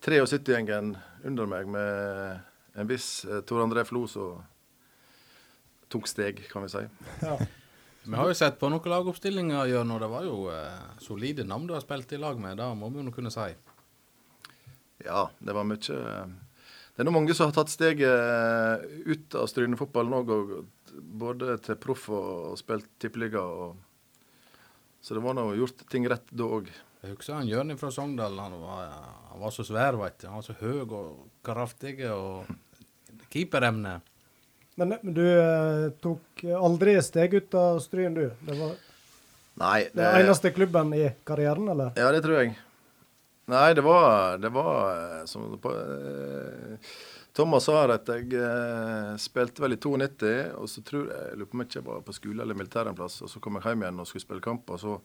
73-gjengen 0.03 0.93
under 1.23 1.47
meg 1.47 1.69
med 1.71 2.39
en 2.79 2.89
viss 2.89 3.23
eh, 3.25 3.41
Tor 3.47 3.61
André 3.63 3.85
Flo 3.87 4.05
som 4.11 4.41
tok 5.93 6.07
steg, 6.09 6.41
kan 6.49 6.65
vi 6.65 6.71
si. 6.73 6.81
Ja. 7.21 7.37
Vi 8.03 8.17
har 8.19 8.27
jo 8.27 8.35
sett 8.35 8.57
på 8.59 8.67
noen 8.67 8.89
lagoppstillinger, 8.91 9.67
Jørn, 9.69 9.91
og 9.95 10.01
det 10.03 10.09
var 10.11 10.25
jo 10.27 10.37
eh, 10.51 10.87
solide 10.99 11.45
navn 11.47 11.69
du 11.69 11.75
har 11.77 11.83
spilt 11.85 12.11
i 12.11 12.19
lag 12.19 12.39
med. 12.41 12.57
Det 12.59 12.65
må 12.75 12.89
vi 12.91 13.03
jo 13.05 13.13
kunne 13.15 13.31
si. 13.31 13.45
Ja, 15.05 15.27
det 15.39 15.55
var 15.55 15.67
mye 15.67 15.99
eh, 15.99 16.33
Det 16.95 17.03
er 17.03 17.07
nå 17.07 17.13
mange 17.15 17.35
som 17.37 17.47
har 17.51 17.55
tatt 17.55 17.71
steget 17.71 18.83
ut 19.07 19.37
av 19.39 19.47
Strynefotballen 19.51 20.17
òg, 20.19 20.33
og 20.35 20.97
både 21.23 21.55
til 21.63 21.79
proff 21.81 22.09
og, 22.11 22.27
og 22.51 22.57
spilt 22.59 22.89
tippeliga. 23.01 23.41
og- 23.41 23.77
Så 25.01 25.15
det 25.15 25.23
var 25.23 25.33
nå 25.39 25.47
gjort 25.57 25.87
ting 25.89 26.05
rett 26.11 26.27
da 26.31 26.43
òg. 26.59 26.67
Jeg 27.03 27.17
husker 27.17 27.35
han 27.35 27.49
Jørn 27.51 27.75
fra 27.75 27.89
Sogndal. 27.91 28.37
Han 28.39 28.53
var, 28.61 28.91
han 29.33 29.41
var 29.43 29.51
så 29.51 29.65
svær, 29.67 29.97
veit 29.99 30.21
du. 30.21 30.27
Han 30.29 30.39
var 30.39 30.45
så 30.45 30.55
høy 30.61 30.83
og 30.85 31.25
kraftig 31.43 31.97
og 32.07 32.47
keeperemne. 33.33 33.97
Men 34.79 34.95
men 34.95 35.13
du 35.13 35.25
eh, 35.27 35.89
tok 36.01 36.45
aldri 36.57 36.95
steg 37.03 37.35
ut 37.35 37.57
av 37.59 37.81
Stryn, 37.83 38.15
du? 38.15 38.29
Det 38.47 38.55
var 38.57 38.77
Nei, 39.61 39.89
den 39.93 40.23
eneste 40.23 40.49
klubben 40.49 40.95
i 40.97 41.03
karrieren, 41.27 41.67
eller? 41.69 41.91
Ja, 41.99 42.07
det 42.15 42.23
tror 42.25 42.39
jeg. 42.39 42.55
Nei, 43.51 43.73
det 43.77 43.83
var, 43.85 44.39
det 44.41 44.49
var 44.55 44.79
eh, 45.19 45.25
som 45.29 45.51
på, 45.61 45.73
eh, 45.75 46.95
Thomas 47.35 47.67
sa 47.67 47.83
at 47.91 48.07
jeg 48.09 48.31
eh, 48.39 49.11
spilte 49.21 49.61
vel 49.61 49.75
i 49.75 49.81
92, 49.81 50.33
og 50.55 50.71
så 50.71 50.81
tror 50.87 51.11
jeg 51.11 51.27
jeg 51.27 51.37
lurer 51.41 51.51
på 51.51 51.57
om 51.59 51.63
jeg 51.65 51.69
ikke 51.69 51.85
var 51.91 52.05
på 52.07 52.15
skole 52.15 52.45
eller 52.45 52.57
militær 52.57 52.89
en 52.89 52.97
plass, 52.97 53.19
og 53.21 53.29
så 53.29 53.43
kom 53.43 53.59
jeg 53.59 53.67
hjem 53.67 53.83
igjen 53.83 54.01
og 54.01 54.09
skulle 54.09 54.25
spille 54.25 54.45
kamp, 54.45 54.71
og 54.71 54.81
så 54.81 54.95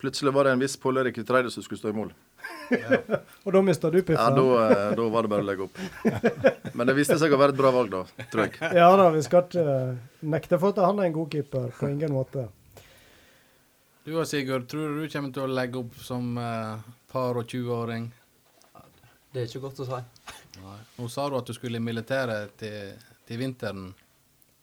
plutselig 0.00 0.32
var 0.34 0.48
det 0.48 0.52
en 0.56 0.62
viss 0.62 0.76
Pål 0.80 1.02
Erik 1.04 1.18
Treide 1.28 1.50
som 1.52 1.62
skulle 1.64 1.78
stå 1.80 1.92
i 1.92 1.96
mål. 1.96 2.12
Og 3.44 3.52
da 3.52 3.60
mista 3.62 3.90
du 3.92 3.98
Ja, 4.00 4.28
da, 4.32 4.44
eh, 4.70 4.94
da 4.96 5.08
var 5.12 5.26
det 5.26 5.30
bare 5.32 5.44
å 5.44 5.48
legge 5.48 5.66
opp. 5.66 5.80
Men 6.74 6.86
det 6.88 6.94
viste 6.96 7.18
seg 7.20 7.32
å 7.34 7.38
være 7.40 7.52
et 7.54 7.58
bra 7.60 7.72
valg, 7.74 7.90
da, 7.92 8.04
tror 8.32 8.46
jeg. 8.46 8.60
Ja 8.78 8.88
da, 8.96 9.08
vi 9.14 9.22
skal 9.26 9.44
ikke 9.44 9.64
nekte 10.32 10.58
for 10.62 10.72
at 10.72 10.80
han 10.86 10.98
er 11.02 11.10
en 11.10 11.16
god 11.18 11.30
keeper. 11.34 11.68
På 11.76 11.90
ingen 11.90 12.14
måte. 12.14 12.46
Du 14.06 14.14
og 14.16 14.24
Sigurd, 14.26 14.64
tror 14.70 14.94
du 14.96 15.02
du 15.04 15.12
kommer 15.12 15.32
til 15.36 15.44
å 15.44 15.50
legge 15.52 15.78
opp 15.82 15.96
som 16.02 16.32
eh, 16.40 16.86
par 17.12 17.36
og 17.36 17.44
20-åring? 17.50 18.08
Det 19.30 19.42
er 19.44 19.50
ikke 19.50 19.60
godt 19.68 19.82
å 19.84 19.86
si. 19.86 19.98
Nei. 20.60 20.78
Nå 20.98 21.08
sa 21.12 21.28
du 21.30 21.36
at 21.38 21.46
du 21.46 21.54
skulle 21.54 21.78
i 21.78 21.84
militæret 21.84 22.56
til, 22.58 22.94
til 23.28 23.38
vinteren 23.44 23.90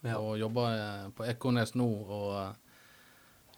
Ja. 0.03 0.17
og 0.19 0.35
jobbe 0.41 0.65
eh, 0.73 1.05
på 1.15 1.27
Ekornes 1.29 1.75
nå. 1.77 1.85
Og, 1.87 2.66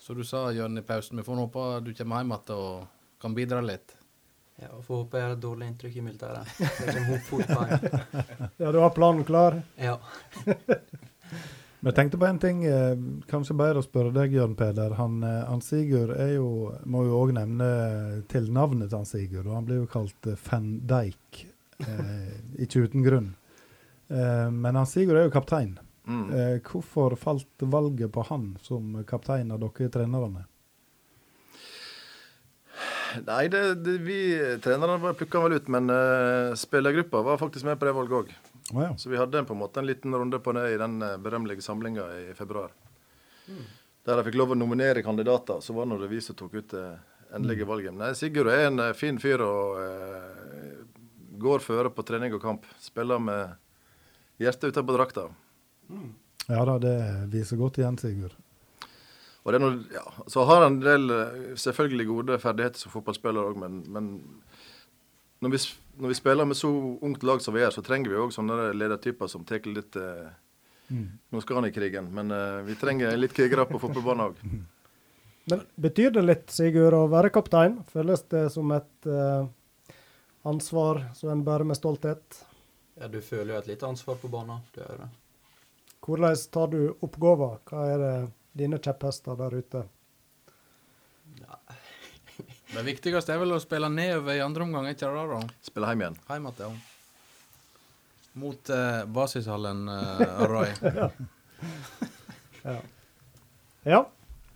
eh, 0.09 0.15
så 0.15 0.17
du 0.17 0.23
sa 0.25 0.51
Jørn 0.51 0.77
i 0.77 0.81
pausen, 0.81 1.17
vi 1.17 1.23
får 1.23 1.35
håpe 1.35 1.65
du 1.85 1.93
kommer 1.93 2.23
hjem 2.23 2.31
igjen 2.33 2.55
og 2.57 3.21
kan 3.21 3.35
bidra 3.35 3.61
litt. 3.61 3.95
Ja, 4.59 4.73
og 4.75 4.83
Får 4.83 5.03
håpe 5.03 5.19
jeg 5.19 5.27
har 5.27 5.35
et 5.37 5.43
dårlig 5.43 5.67
inntrykk 5.69 5.95
i 5.95 6.01
militæret. 6.01 6.47
Kommer. 7.47 8.49
Ja, 8.59 8.71
du 8.71 8.79
har 8.79 8.89
planen 8.89 9.23
klar? 9.23 9.61
Ja. 9.77 9.99
Men 11.79 11.93
jeg 11.93 11.95
tenkte 11.95 12.19
på 12.19 12.27
en 12.27 12.39
ting, 12.43 12.65
eh, 12.67 12.97
kanskje 13.29 13.55
bedre 13.55 13.79
å 13.79 13.85
spørre 13.85 14.11
deg, 14.11 14.33
Jørn 14.35 14.57
Peder. 14.59 14.97
Han, 14.97 15.21
eh, 15.23 15.45
han 15.47 15.61
Sigurd 15.63 16.11
er 16.11 16.33
jo, 16.33 16.73
må 16.83 17.05
jo 17.07 17.21
òg 17.21 17.31
nevne 17.37 17.69
til 18.27 18.49
navnet 18.51 18.89
til 18.89 18.97
han 18.99 19.07
Sigurd, 19.07 19.47
og 19.47 19.55
han 19.55 19.69
blir 19.69 19.79
jo 19.85 19.87
kalt 19.87 20.27
Fendeik. 20.43 21.45
Eh, 21.79 22.33
ikke 22.65 22.83
uten 22.83 23.05
grunn. 23.05 23.29
Eh, 24.09 24.49
men 24.51 24.75
han 24.75 24.89
Sigurd 24.89 25.21
er 25.21 25.29
jo 25.29 25.35
kaptein. 25.37 25.77
Mm. 26.09 26.29
Eh, 26.33 26.55
hvorfor 26.65 27.15
falt 27.15 27.65
valget 27.69 28.11
på 28.11 28.23
han 28.31 28.55
som 28.65 28.95
kaptein 29.05 29.51
av 29.53 29.61
dere 29.61 29.91
trenerne? 29.93 30.47
Nei, 33.25 33.47
det, 33.47 33.61
det, 33.83 33.97
vi 34.05 34.19
trenerne 34.63 35.13
plukka 35.17 35.41
vel 35.43 35.57
ut, 35.57 35.67
men 35.73 35.89
uh, 35.89 36.55
spillergruppa 36.57 37.21
var 37.25 37.41
faktisk 37.41 37.65
med 37.65 37.79
på 37.79 37.87
det 37.87 37.93
valget 37.97 38.17
òg. 38.19 38.33
Oh, 38.73 38.83
ja. 38.83 38.91
Så 38.97 39.09
vi 39.09 39.17
hadde 39.17 39.43
på 39.45 39.55
en 39.55 39.61
måte 39.61 39.81
en 39.81 39.89
liten 39.89 40.13
runde 40.15 40.39
på 40.39 40.53
det 40.53 40.67
i 40.75 40.77
den 40.77 41.01
eh, 41.01 41.17
berømmelige 41.17 41.65
samlinga 41.65 42.05
i 42.19 42.25
februar. 42.37 42.69
Der 44.05 44.19
jeg 44.19 44.27
fikk 44.27 44.37
lov 44.37 44.53
å 44.53 44.57
nominere 44.57 45.01
kandidater. 45.01 45.57
Så 45.65 45.73
var 45.73 45.89
det 45.89 46.09
vi 46.11 46.21
som 46.21 46.37
tok 46.37 46.53
ut 46.53 46.75
det 46.75 46.85
endelige 47.33 47.65
valget. 47.65 47.97
Nei, 47.97 48.11
Sigurd 48.17 48.51
er 48.53 48.67
en 48.67 48.83
fin 48.97 49.17
fyr 49.21 49.41
og 49.41 49.81
uh, 49.81 50.85
går 51.41 51.65
føre 51.65 51.89
på 51.93 52.05
trening 52.05 52.37
og 52.37 52.45
kamp. 52.45 52.69
Spiller 52.81 53.21
med 53.21 53.57
hjertet 54.41 54.69
utenpå 54.69 54.97
drakta. 54.97 55.29
Ja 56.49 56.61
da, 56.65 56.77
det 56.81 56.95
viser 57.33 57.59
godt 57.59 57.79
igjen, 57.81 57.97
Sigurd. 58.01 58.35
Og 59.43 59.53
det 59.53 59.59
er 59.59 59.63
noe, 59.63 59.77
ja, 59.93 60.03
så 60.29 60.43
har 60.49 60.65
han 60.65 60.75
en 60.75 60.81
del 60.83 61.13
eh, 61.15 61.37
selvfølgelig 61.57 62.07
gode 62.09 62.39
ferdigheter 62.43 62.83
som 62.83 62.93
fotballspiller 62.93 63.51
òg, 63.51 63.59
men, 63.61 63.79
men 63.89 64.09
når, 65.41 65.53
vi, 65.53 65.61
når 66.03 66.11
vi 66.11 66.17
spiller 66.19 66.49
med 66.49 66.59
så 66.59 66.69
ungt 66.69 67.23
lag 67.25 67.41
som 67.41 67.55
vi 67.55 67.63
er, 67.63 67.71
så 67.73 67.83
trenger 67.85 68.11
vi 68.11 68.19
òg 68.19 68.33
sånne 68.35 68.73
ledertyper 68.75 69.31
som 69.31 69.45
tar 69.47 69.65
litt 69.69 69.97
eh, 69.99 70.29
Nå 70.89 71.37
skal 71.43 71.59
han 71.59 71.67
i 71.67 71.73
krigen, 71.73 72.07
men 72.13 72.33
eh, 72.33 72.59
vi 72.65 72.75
trenger 72.77 73.13
litt 73.17 73.35
krigere 73.37 73.67
på 73.69 73.77
fotballbanen 73.81 74.25
òg. 74.25 74.43
Men 75.49 75.63
betyr 75.81 76.11
det 76.17 76.23
litt, 76.25 76.47
Sigurd, 76.53 76.97
å 76.97 77.07
være 77.09 77.29
kaptein? 77.33 77.79
Føles 77.93 78.25
det 78.33 78.47
som 78.53 78.73
et 78.75 79.09
eh, 79.09 79.47
ansvar 80.49 81.03
som 81.17 81.31
en 81.33 81.45
bærer 81.45 81.69
med 81.69 81.77
stolthet? 81.77 82.41
ja, 82.99 83.07
du 83.07 83.21
føler 83.21 83.53
jo 83.53 83.59
et 83.61 83.67
lite 83.71 83.87
ansvar 83.87 84.17
på 84.19 84.27
banen. 84.31 84.59
Det 84.75 84.83
gjør 84.83 85.03
det. 85.03 85.09
Hvordan 86.09 86.35
tar 86.51 86.67
du 86.67 86.97
oppgaver? 87.05 87.59
Hva 87.69 87.81
er 87.85 87.99
det 88.01 88.13
dine 88.57 88.79
kjepphester 88.81 89.35
der 89.37 89.53
ute? 89.53 89.83
Det 92.73 92.81
viktigste 92.85 93.33
er 93.33 93.41
vel 93.41 93.53
å 93.53 93.59
spille 93.61 93.89
nedover 93.93 94.37
i 94.37 94.41
andre 94.41 94.65
omgang, 94.65 94.87
ikke 94.89 95.05
det 95.05 95.25
da? 95.29 95.41
Spille 95.65 95.91
hjem 95.91 96.01
igjen. 96.01 96.17
Heim 96.29 96.47
igjen, 96.49 96.63
ja. 96.65 96.69
Mot 98.41 98.71
eh, 98.73 99.05
basishallen, 99.05 99.83
eh, 99.89 100.41
Roy. 100.49 100.69
Ja. 102.59 102.73
ja. 103.83 103.99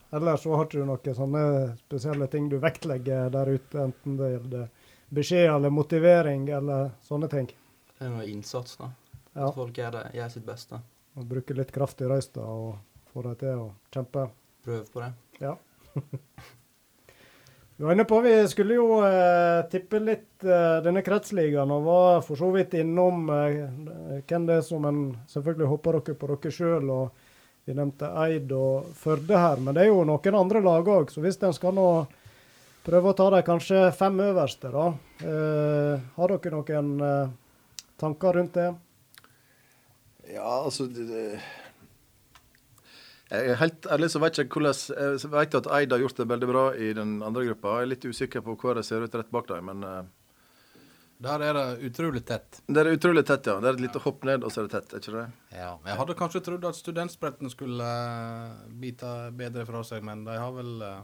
Ellers 0.09 0.41
så 0.43 0.55
har 0.57 0.65
du 0.71 0.81
noen 0.85 1.15
sånne 1.15 1.43
spesielle 1.79 2.27
ting 2.33 2.49
du 2.51 2.57
vektlegger 2.63 3.29
der 3.33 3.51
ute, 3.53 3.85
enten 3.85 4.17
det 4.19 4.31
gjelder 4.33 4.65
beskjed 5.13 5.51
eller 5.53 5.73
motivering 5.73 6.49
eller 6.49 6.91
sånne 7.05 7.29
ting. 7.31 7.47
Det 7.93 8.09
er 8.09 8.11
noe 8.11 8.25
innsats, 8.27 8.75
da. 8.81 8.89
Ja. 9.33 9.47
At 9.51 9.55
folk 9.55 9.77
gjør, 9.77 9.99
det, 9.99 10.03
gjør 10.17 10.33
sitt 10.33 10.49
beste. 10.49 10.81
Og 11.19 11.29
bruke 11.29 11.55
litt 11.57 11.71
kraft 11.73 12.01
i 12.01 12.09
røysta 12.09 12.41
og 12.41 12.75
få 13.13 13.23
dem 13.27 13.37
til 13.41 13.61
å 13.61 13.69
kjempe. 13.93 14.27
Prøv 14.65 14.85
på 14.93 15.03
det. 15.03 15.11
Ja. 15.43 15.55
Vi 17.77 17.85
var 17.85 17.95
inne 17.95 18.05
på, 18.05 18.21
Vi 18.21 18.33
skulle 18.47 18.77
jo 18.77 18.99
eh, 19.01 19.65
tippe 19.69 19.99
litt 19.99 20.45
eh, 20.45 20.79
denne 20.85 21.01
kretsligaen, 21.05 21.71
og 21.73 21.85
var 21.87 22.19
for 22.25 22.37
så 22.37 22.51
vidt 22.53 22.75
innom 22.77 23.27
eh, 23.33 23.63
hvem 24.29 24.45
det 24.47 24.59
er 24.59 24.65
som 24.65 24.85
en 24.85 24.99
selvfølgelig 25.31 25.69
håper 25.71 25.97
dere 25.99 26.17
på 26.21 26.29
dere 26.31 26.53
sjøl. 26.53 26.91
Vi 27.65 27.73
nevnte 27.73 28.11
Eid 28.25 28.51
og 28.53 28.91
Førde 28.99 29.39
her, 29.39 29.61
men 29.63 29.75
det 29.75 29.85
er 29.85 29.89
jo 29.89 30.03
noen 30.05 30.37
andre 30.37 30.61
lag 30.61 30.89
òg. 30.95 31.11
Så 31.13 31.23
hvis 31.23 31.39
en 31.41 31.55
skal 31.55 31.73
nå 31.77 31.87
prøve 32.83 33.11
å 33.11 33.17
ta 33.17 33.29
de 33.31 33.39
kanskje 33.47 33.85
fem 33.95 34.19
øverste, 34.19 34.71
da. 34.73 34.89
Eh, 35.23 36.09
har 36.17 36.33
dere 36.35 36.53
noen 36.57 36.93
eh, 37.07 37.35
tanker 37.99 38.37
rundt 38.37 38.59
det? 38.59 38.69
Ja, 40.31 40.63
altså 40.63 40.85
det, 40.87 41.03
det, 41.09 41.41
Jeg 43.33 43.49
er 43.53 43.57
helt 43.59 43.87
ærlig 43.91 44.09
så 44.13 44.19
vet 44.23 44.37
jeg 44.39 44.49
hvordan 44.53 44.75
Jeg 45.23 45.31
vet 45.33 45.55
at 45.59 45.67
Eid 45.79 45.91
har 45.95 45.99
gjort 46.03 46.19
det 46.21 46.27
veldig 46.29 46.49
bra 46.51 46.65
i 46.75 46.91
den 46.95 47.15
andre 47.25 47.45
gruppa. 47.49 47.79
Jeg 47.79 47.87
er 47.87 47.91
litt 47.95 48.05
usikker 48.05 48.43
på 48.45 48.55
hvor 48.61 48.77
det 48.77 48.85
ser 48.87 49.03
ut 49.03 49.15
rett 49.17 49.31
bak 49.33 49.47
dem, 49.49 49.65
men 49.71 49.83
eh, 49.87 50.03
Der 51.23 51.39
er 51.49 51.53
det 51.57 51.65
utrolig 51.89 52.23
tett. 52.27 52.61
det 52.67 52.83
er 52.83 52.91
utrolig 52.93 53.25
tett, 53.25 53.47
ja. 53.47 53.57
Det 53.63 53.69
er 53.71 53.77
et 53.79 53.83
lite 53.87 53.99
hopp 54.03 54.23
ned, 54.27 54.43
og 54.43 54.51
så 54.51 54.61
er 54.63 54.67
det 54.69 54.75
tett, 54.77 54.93
er 54.93 55.03
ikke 55.03 55.15
det? 55.17 55.25
Ja. 55.57 55.71
Jeg 55.87 55.97
hadde 56.01 56.17
kanskje 56.19 56.41
trodd 56.45 56.65
at 56.69 56.75
studentspretten 56.79 57.49
skulle 57.53 57.89
eh, 57.89 58.63
bite 58.83 59.11
bedre 59.39 59.65
fra 59.69 59.83
seg, 59.87 60.03
men 60.03 60.23
de 60.27 60.37
har 60.39 60.51
vel 60.55 60.73
eh, 60.83 61.03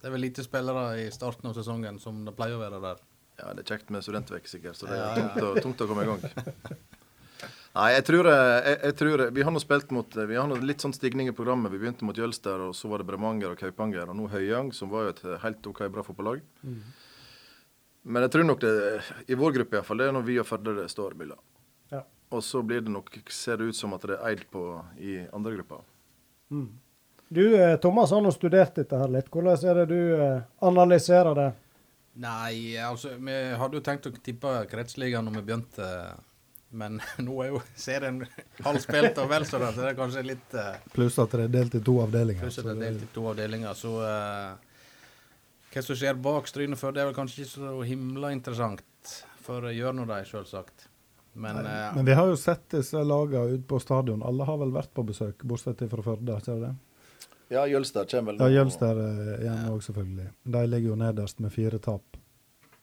Det 0.00 0.08
er 0.08 0.14
vel 0.16 0.24
lite 0.28 0.44
spillere 0.46 0.86
i 1.02 1.10
starten 1.12 1.50
av 1.50 1.56
sesongen 1.58 1.98
som 2.00 2.24
det 2.24 2.36
pleier 2.38 2.56
å 2.56 2.62
være 2.64 2.80
der. 2.84 3.02
Ja, 3.40 3.52
det 3.56 3.64
er 3.64 3.74
kjekt 3.74 3.90
med 3.92 4.04
studentvekk, 4.04 4.48
sikkert, 4.48 4.76
så 4.76 4.86
det 4.88 4.96
er 4.96 5.04
Ja, 5.04 5.10
ja. 5.16 5.28
tungt, 5.34 5.44
å, 5.44 5.62
tungt 5.64 5.80
å 5.84 5.90
komme 5.90 6.04
i 6.04 6.10
gang. 6.12 6.24
Nei, 7.76 7.90
jeg 7.94 8.06
tror, 8.08 8.26
eh, 8.26 8.56
jeg, 8.66 8.78
jeg 8.88 8.96
tror 8.98 9.20
Vi 9.30 9.44
har 9.46 9.52
nå 9.54 9.60
spilt 9.62 9.92
mot 9.94 10.16
Vi 10.16 10.34
har 10.34 10.48
nå 10.50 10.56
litt 10.58 10.82
sånn 10.82 10.94
stigning 10.96 11.28
i 11.30 11.36
programmet. 11.36 11.70
Vi 11.70 11.78
begynte 11.78 12.06
mot 12.08 12.18
Jølster, 12.18 12.66
og 12.66 12.74
så 12.74 12.90
var 12.90 13.02
det 13.02 13.06
Bremanger 13.10 13.52
og 13.52 13.60
Kaupanger, 13.60 14.10
og 14.10 14.18
nå 14.18 14.26
Høyang, 14.32 14.72
som 14.74 14.90
var 14.90 15.06
jo 15.06 15.14
et 15.14 15.22
helt 15.44 15.70
OK 15.70 15.84
bra 15.92 16.02
fotballag. 16.06 16.42
Men 18.02 18.24
jeg 18.24 18.32
tror 18.34 18.46
nok 18.48 18.60
det, 18.64 18.74
i 19.28 19.36
vår 19.38 19.58
gruppe 19.58 19.76
iallfall, 19.76 20.00
det 20.00 20.08
er 20.08 20.14
når 20.16 20.26
vi 20.26 20.38
og 20.40 20.48
Førde 20.48 20.74
det 20.78 20.88
står 20.90 21.14
mellom. 21.20 21.40
Ja. 21.92 22.04
Og 22.32 22.42
så 22.44 22.62
blir 22.64 22.80
det 22.80 22.92
nok, 22.92 23.10
ser 23.30 23.60
det 23.60 23.70
ut 23.70 23.76
som 23.76 23.92
at 23.94 24.06
det 24.08 24.16
er 24.16 24.30
Eid 24.30 24.46
på 24.50 24.62
i 24.98 25.18
andre 25.36 25.58
gruppa. 25.58 25.82
Du, 27.30 27.44
eh, 27.54 27.76
Thomas 27.76 28.10
har 28.10 28.22
nå 28.24 28.32
studert 28.34 28.74
dette 28.74 28.98
her 28.98 29.12
litt. 29.12 29.28
Hvordan 29.30 29.66
er 29.70 29.82
det 29.82 29.90
du 29.92 30.00
eh, 30.16 30.40
analyserer 30.66 31.36
det? 31.38 31.50
Nei, 32.20 32.74
altså 32.82 33.12
Vi 33.22 33.36
hadde 33.60 33.78
jo 33.78 33.84
tenkt 33.86 34.08
å 34.08 34.14
tippe 34.16 34.54
kretsligaen 34.70 35.28
når 35.28 35.36
vi 35.38 35.44
begynte, 35.46 35.90
men 36.70 37.00
nå 37.26 37.36
er 37.44 37.52
jo 37.52 37.62
serien 37.74 38.20
halvspilt 38.64 39.18
og 39.22 39.30
vel 39.30 39.46
så 39.48 39.60
det, 39.62 39.70
så 39.74 39.84
det 39.84 39.88
er 39.92 39.98
kanskje 39.98 40.26
litt 40.26 40.58
uh, 40.58 40.76
Pluss 40.94 41.18
at 41.22 41.34
det 41.34 41.48
er 41.48 41.54
delt 41.58 41.78
i 41.78 41.82
to 41.86 41.96
avdelinger. 42.04 42.44
Pluss 42.44 42.60
at 42.62 42.68
det 42.68 42.76
er 42.76 42.84
delt 42.86 43.06
i 43.06 43.10
to 43.14 43.24
avdelinger, 43.30 43.78
så 43.78 43.96
uh, 44.02 44.84
Hva 45.70 45.82
som 45.86 45.98
skjer 45.98 46.20
bak 46.22 46.50
strynet 46.50 46.80
før, 46.80 46.94
det 46.94 47.02
er 47.02 47.10
vel 47.10 47.18
kanskje 47.18 47.44
ikke 47.44 47.52
så 47.56 47.74
himla 47.86 48.32
interessant. 48.36 48.86
For 49.40 49.64
å 49.64 49.72
gjøre 49.72 49.96
noe 49.96 50.06
de, 50.10 50.20
selvsagt. 50.28 50.86
Men 51.40 51.62
uh, 51.64 51.90
Men 51.96 52.06
vi 52.06 52.14
har 52.18 52.28
jo 52.28 52.36
sett 52.38 52.68
disse 52.74 53.02
lagene 53.06 53.56
ute 53.56 53.66
på 53.66 53.80
stadion. 53.82 54.22
Alle 54.26 54.46
har 54.46 54.60
vel 54.60 54.74
vært 54.74 54.92
på 54.94 55.06
besøk, 55.06 55.42
bortsett 55.46 55.82
fra 55.90 56.04
Førde? 56.04 56.38
ikke 56.38 56.58
det? 56.60 56.74
Ja, 57.50 57.66
Jølster 57.66 58.06
kommer 58.06 58.32
vel 58.32 58.40
Ja, 58.40 58.46
nå. 58.46 58.54
Jølster 58.54 58.98
eh, 59.02 59.30
igjen 59.42 59.70
òg, 59.72 59.80
selvfølgelig. 59.82 60.26
De 60.54 60.60
ligger 60.70 60.92
jo 60.92 60.98
nederst 61.00 61.40
med 61.42 61.50
fire 61.50 61.80
tap. 61.82 62.19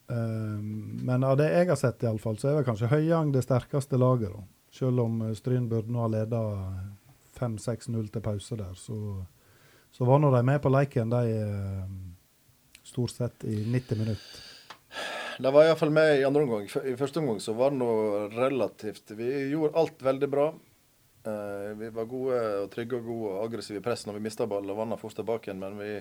Um, 0.08 1.00
men 1.04 1.24
av 1.28 1.36
det 1.40 1.50
jeg 1.52 1.68
har 1.68 1.80
sett, 1.80 2.04
i 2.04 2.10
alle 2.10 2.22
fall, 2.24 2.38
så 2.40 2.52
er 2.52 2.60
vel 2.60 2.68
kanskje 2.68 2.92
Høyang 2.92 3.34
det 3.36 3.44
sterkeste 3.44 4.00
laget. 4.00 4.32
da. 4.32 4.44
Selv 4.72 5.04
om 5.04 5.22
eh, 5.26 5.34
Stryn 5.36 5.68
burde 5.70 5.92
nå 5.92 6.04
ha 6.04 6.12
leda 6.12 6.42
5-6-0 7.40 8.12
til 8.14 8.24
pause 8.24 8.58
der, 8.60 8.76
så, 8.80 8.98
så 9.92 10.08
var 10.08 10.22
nå 10.22 10.32
de 10.34 10.44
med 10.48 10.62
på 10.64 10.72
leiken, 10.72 11.12
de 11.12 11.34
eh, 11.34 11.90
stort 12.88 13.16
sett 13.16 13.48
i 13.48 13.62
90 13.66 14.04
minutter. 14.04 14.46
De 15.38 15.52
var 15.54 15.68
iallfall 15.68 15.92
med 15.94 16.20
i 16.20 16.24
andre 16.26 16.44
omgang. 16.48 16.66
I 16.66 16.96
første 16.98 17.22
omgang 17.22 17.40
så 17.44 17.54
var 17.54 17.74
det 17.74 17.78
noe 17.78 18.24
relativt 18.34 19.12
Vi 19.14 19.28
gjorde 19.52 19.78
alt 19.78 20.02
veldig 20.02 20.30
bra. 20.32 20.48
Eh, 21.28 21.74
vi 21.78 21.90
var 21.94 22.10
gode 22.10 22.40
og 22.64 22.72
trygge 22.74 22.98
og 22.98 23.12
gode 23.12 23.34
og 23.36 23.44
aggressive 23.44 23.82
i 23.82 23.86
press 23.86 24.08
når 24.08 24.18
vi 24.18 24.24
mista 24.30 24.48
ball 24.50 24.66
og 24.66 24.80
vanna 24.80 24.98
fort 24.98 25.18
tilbake 25.18 25.50
igjen, 25.50 25.62
men 25.62 25.78
vi, 25.78 25.92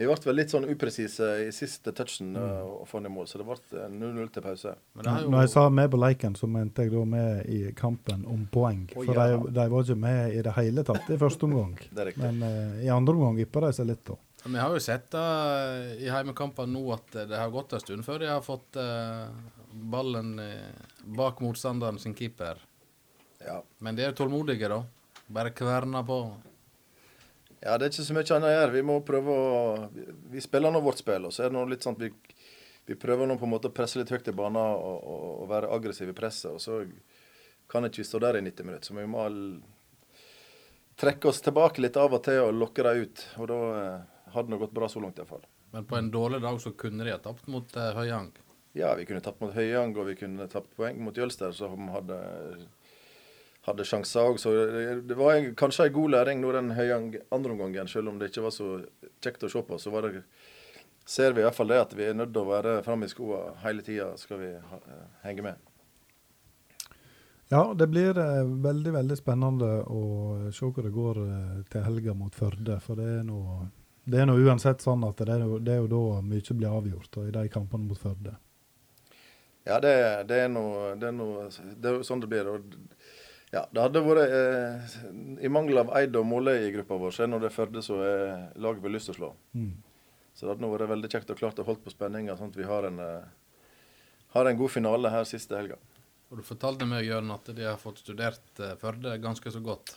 vi 0.00 0.06
ble 0.08 0.16
vel 0.24 0.38
litt 0.38 0.52
sånn 0.52 0.64
upresise 0.64 1.26
i 1.44 1.48
siste 1.52 1.92
touchen 1.92 2.32
og 2.40 2.86
få 2.88 3.02
i 3.04 3.10
mål, 3.12 3.26
så 3.28 3.36
det 3.36 3.44
ble 3.44 3.56
eh, 3.76 3.90
0-0 3.92 4.30
til 4.32 4.44
pause. 4.46 4.72
men 4.94 5.04
det 5.04 5.12
har 5.12 5.26
jo 5.26 5.32
Når 5.34 5.44
jeg 5.44 5.52
sa 5.52 5.64
med 5.76 5.90
på 5.92 6.00
leiken, 6.00 6.36
så 6.40 6.48
mente 6.48 6.86
jeg 6.86 6.94
da 6.94 7.02
med 7.04 7.50
i 7.52 7.58
kampen 7.76 8.24
om 8.24 8.46
poeng. 8.48 8.86
Oh, 8.94 9.04
For 9.04 9.12
ja. 9.12 9.26
de, 9.28 9.52
de 9.58 9.66
var 9.74 9.84
ikke 9.84 9.98
med 10.00 10.38
i 10.38 10.40
det 10.46 10.54
hele 10.56 10.86
tatt 10.88 11.12
i 11.12 11.18
første 11.20 11.44
omgang. 11.44 11.76
Men 12.24 12.40
uh, 12.40 12.80
i 12.80 12.88
andre 12.88 13.12
omgang 13.18 13.42
yppa 13.44 13.66
de 13.66 13.74
seg 13.76 13.90
litt, 13.90 14.00
da. 14.08 14.16
Vi 14.46 14.56
har 14.56 14.72
jo 14.72 14.80
sett 14.80 15.10
det 15.12 15.26
i 16.00 16.08
heimekampene 16.08 16.72
nå 16.72 16.86
at 16.96 17.18
det 17.28 17.36
har 17.36 17.52
gått 17.52 17.74
en 17.76 17.82
stund 17.84 18.06
før 18.06 18.22
de 18.22 18.30
har 18.32 18.40
fått 18.40 18.80
uh, 18.80 19.28
ballen 19.92 20.32
bak 21.04 21.44
motstanderen 21.44 22.00
sin 22.00 22.16
keeper. 22.16 22.56
Ja. 23.44 23.60
Men 23.84 24.00
de 24.00 24.08
er 24.08 24.16
tålmodige, 24.16 24.72
da. 24.72 24.80
Bare 25.28 25.52
kverner 25.52 26.08
på. 26.08 26.22
Ja, 27.60 27.76
det 27.76 27.86
er 27.86 27.92
ikke 27.92 28.06
så 28.06 28.16
mye 28.16 28.36
annet 28.36 28.48
å 28.48 28.54
gjøre. 28.54 28.74
Vi 28.76 28.84
må 28.88 28.98
prøve 29.06 29.36
å 29.36 29.54
Vi, 30.32 30.40
spiller 30.40 30.72
nå 30.72 30.80
vårt 30.84 31.02
spill, 31.02 31.28
og 31.28 31.34
så 31.34 31.44
er 31.44 31.52
det 31.52 31.58
nå 31.58 31.64
litt 31.68 31.84
sånn 31.84 31.98
at 31.98 32.04
vi, 32.06 32.12
vi 32.88 32.96
prøver 33.00 33.28
nå 33.28 33.36
på 33.40 33.48
en 33.48 33.54
måte 33.54 33.68
å 33.68 33.74
presse 33.76 34.00
litt 34.00 34.12
høyt 34.12 34.32
i 34.32 34.36
banen 34.36 34.60
og, 34.60 35.02
og, 35.14 35.26
og 35.42 35.50
være 35.50 35.72
aggressive 35.76 36.14
i 36.14 36.16
presset. 36.16 36.54
Og 36.54 36.62
så 36.62 36.80
kan 37.70 37.86
ikke 37.86 38.02
vi 38.02 38.08
stå 38.08 38.22
der 38.22 38.40
i 38.40 38.44
90 38.46 38.66
minutter, 38.66 38.88
så 38.90 38.96
vi 38.96 39.06
må 39.10 39.26
trekke 41.00 41.30
oss 41.30 41.40
tilbake 41.40 41.80
litt 41.80 41.96
av 41.96 42.12
og 42.16 42.24
til 42.24 42.42
og 42.44 42.56
lokke 42.56 42.84
dem 42.84 43.04
ut. 43.06 43.24
Og 43.40 43.48
da 43.50 43.58
eh, 43.78 44.20
hadde 44.34 44.52
det 44.52 44.60
gått 44.60 44.76
bra 44.76 44.88
så 44.90 45.02
langt 45.02 45.20
iallfall. 45.20 45.44
Men 45.70 45.86
på 45.86 45.96
en 45.96 46.10
dårlig 46.10 46.40
dag 46.42 46.58
så 46.60 46.72
kunne 46.76 47.06
de 47.06 47.14
ha 47.14 47.20
tapt 47.22 47.48
mot 47.52 47.76
eh, 47.76 47.92
Høyang. 47.96 48.32
Ja, 48.76 48.92
vi 48.98 49.06
kunne 49.06 49.22
tapt 49.24 49.40
mot 49.42 49.54
Høyang, 49.54 49.94
og 49.98 50.10
vi 50.10 50.16
kunne 50.18 50.48
tapt 50.50 50.74
poeng 50.78 51.00
mot 51.02 51.16
Jølster, 51.16 51.54
som 51.56 51.88
hadde, 51.94 52.18
hadde 53.68 53.86
sjanser 53.86 54.30
òg. 54.30 54.40
Så 54.40 54.52
det, 55.06 55.16
var 55.18 55.40
kanskje 55.58 55.88
en 55.88 55.96
god 55.96 56.14
læring 56.16 56.42
nå 56.42 56.52
den 56.56 56.72
høye 56.76 57.00
andre 57.30 57.54
omgangen, 57.56 57.88
selv 57.88 58.12
om 58.12 58.20
det 58.20 58.30
ikke 58.30 58.46
var 58.46 58.54
så 58.56 58.70
kjekt 59.22 59.46
å 59.46 59.52
se 59.52 59.62
på. 59.66 59.78
Så 59.78 59.92
var 59.94 60.08
det, 60.08 60.22
ser 61.06 61.36
vi 61.36 61.44
iallfall 61.44 61.72
det 61.72 61.82
at 61.86 61.96
vi 61.96 62.08
er 62.08 62.16
nødt 62.18 62.32
til 62.34 62.44
å 62.44 62.52
være 62.52 62.78
framme 62.86 63.08
i 63.08 63.12
skoa 63.12 63.42
hele 63.64 63.84
tida 63.86 64.12
skal 64.20 64.40
vi 64.42 64.54
ha, 64.54 64.80
henge 65.26 65.46
med. 65.50 65.66
Ja, 67.50 67.64
det 67.74 67.88
blir 67.90 68.14
eh, 68.14 68.46
veldig 68.62 68.92
veldig 68.94 69.16
spennende 69.18 69.70
å 69.90 70.02
se 70.54 70.68
hvor 70.70 70.86
det 70.86 70.94
går 70.94 71.18
eh, 71.24 71.56
til 71.72 71.82
helga 71.82 72.14
mot 72.14 72.36
Førde. 72.36 72.76
For 72.84 73.00
det 73.00 73.08
er 73.18 73.24
nå 73.26 73.40
det 74.10 74.22
er 74.22 74.26
nå 74.26 74.36
uansett 74.42 74.82
sånn 74.82 75.02
at 75.06 75.18
det 75.20 75.34
er, 75.34 75.42
jo, 75.44 75.58
det 75.62 75.74
er 75.74 75.82
jo 75.82 75.90
da 75.90 76.20
mye 76.24 76.54
blir 76.56 76.72
avgjort, 76.72 77.18
og 77.20 77.26
i 77.28 77.34
de 77.34 77.42
kampene 77.52 77.86
mot 77.86 77.98
Førde. 78.00 78.32
Ja, 79.68 79.76
det, 79.82 79.92
det 80.30 80.38
er 80.46 80.48
noe, 80.48 80.94
det 80.98 81.10
noe 81.12 81.48
Det 81.76 81.92
jo 81.98 82.06
sånn 82.06 82.22
det 82.22 82.30
blir. 82.30 82.48
Og, 82.48 82.72
ja, 83.50 83.64
det 83.70 83.82
hadde 83.82 84.02
vært 84.06 84.34
eh, 84.34 84.96
I 85.46 85.50
mangel 85.50 85.80
av 85.82 85.94
Eid 85.98 86.14
og 86.18 86.26
Måle 86.28 86.54
i 86.62 86.72
gruppa 86.74 86.98
vår, 87.00 87.14
så 87.14 87.24
er 87.24 87.32
nå 87.32 87.40
det 87.42 87.50
Førde 87.54 87.82
som 87.82 87.98
laget 87.98 88.82
vi 88.82 88.90
har 88.90 88.94
lyst 88.94 89.10
til 89.10 89.16
å 89.16 89.20
slå. 89.20 89.30
Mm. 89.58 89.72
Så 90.40 90.46
det 90.46 90.54
hadde 90.54 90.64
nå 90.64 90.70
vært 90.72 90.88
veldig 90.88 91.08
kjekt 91.12 91.30
og 91.34 91.40
klart 91.40 91.58
å 91.60 91.64
holde 91.66 91.82
på 91.84 91.92
spenninga, 91.92 92.32
sånn 92.38 92.48
at 92.52 92.56
vi 92.56 92.64
har 92.64 92.86
en, 92.88 93.00
eh, 93.04 93.26
har 94.32 94.46
en 94.48 94.56
god 94.56 94.70
finale 94.72 95.10
her 95.12 95.26
siste 95.28 95.52
helga. 95.52 95.76
Og 96.30 96.38
du 96.38 96.46
fortalte 96.46 96.86
meg, 96.88 97.04
Jørn, 97.04 97.32
at 97.34 97.50
de 97.52 97.66
har 97.66 97.76
fått 97.76 98.00
studert 98.00 98.62
eh, 98.62 98.76
Førde 98.80 99.18
ganske 99.20 99.52
så 99.52 99.60
godt. 99.60 99.92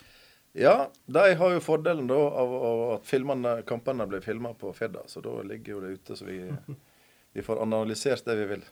Ja, 0.51 0.89
de 1.05 1.33
har 1.39 1.53
jo 1.55 1.61
fordelen 1.63 2.09
da 2.11 2.17
av, 2.17 2.51
av 2.53 2.81
at 2.97 3.07
filmene, 3.07 3.55
kampene 3.65 4.05
blir 4.09 4.21
filma 4.21 4.51
på 4.53 4.73
Fedda, 4.75 5.05
så 5.07 5.21
da 5.23 5.39
ligger 5.47 5.77
jo 5.77 5.79
det 5.85 5.93
ute, 5.95 6.17
så 6.19 6.27
vi, 6.27 6.41
vi 7.37 7.45
får 7.45 7.63
analysert 7.63 8.25
det 8.25 8.35
vi 8.41 8.49
vil. 8.51 8.67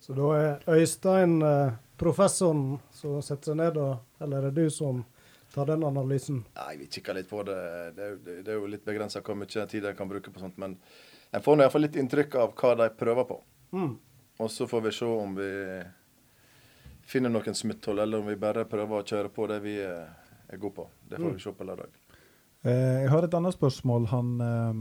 Så 0.00 0.16
da 0.16 0.32
er 0.38 0.64
Øystein 0.72 1.36
eh, 1.46 1.76
professoren 2.02 2.64
som 2.92 3.22
setter 3.22 3.52
seg 3.52 3.58
ned, 3.62 3.78
eller 4.20 4.36
er 4.42 4.50
det 4.50 4.66
du 4.66 4.70
som 4.74 5.04
tar 5.54 5.68
den 5.68 5.84
analysen? 5.84 6.42
Nei, 6.56 6.76
vi 6.80 6.86
kikker 6.90 7.14
litt 7.18 7.28
på 7.30 7.42
det. 7.46 7.56
Det 7.96 8.02
er, 8.06 8.12
jo- 8.14 8.20
det, 8.26 8.36
det 8.46 8.52
er 8.54 8.60
jo 8.60 8.70
litt 8.72 8.84
begrensa 8.88 9.20
hvor 9.22 9.36
mye 9.38 9.66
tid 9.70 9.84
en 9.88 9.96
kan 9.98 10.08
bruke 10.10 10.32
på 10.34 10.40
sånt, 10.42 10.56
men 10.58 10.78
en 11.32 11.42
får 11.44 11.60
iallfall 11.62 11.86
litt 11.86 11.96
inntrykk 12.00 12.34
av 12.42 12.54
hva 12.58 12.74
de 12.82 12.88
prøver 12.98 13.28
på. 13.28 13.40
Mm. 13.76 13.92
Og 14.42 14.50
så 14.50 14.66
får 14.68 14.80
vi 14.86 14.92
se 14.96 15.06
om 15.08 15.34
vi 15.36 15.50
finner 17.12 17.32
noen 17.32 17.54
smutthull, 17.56 17.98
eller 18.02 18.22
om 18.22 18.26
vi 18.30 18.36
bare 18.40 18.64
prøver 18.68 19.02
å 19.02 19.06
kjøre 19.06 19.30
på 19.34 19.46
det 19.50 19.58
vi 19.64 19.76
er, 19.84 20.08
er 20.48 20.60
gode 20.62 20.76
på. 20.80 20.88
Det 21.08 21.20
får 21.20 21.34
vi 21.36 21.42
se 21.44 21.52
på 21.58 21.66
lørdag. 21.68 21.92
Eh, 22.64 23.02
jeg 23.04 23.10
har 23.12 23.26
et 23.26 23.34
annet 23.34 23.56
spørsmål. 23.56 24.06
Han, 24.12 24.28
eh, 24.40 24.72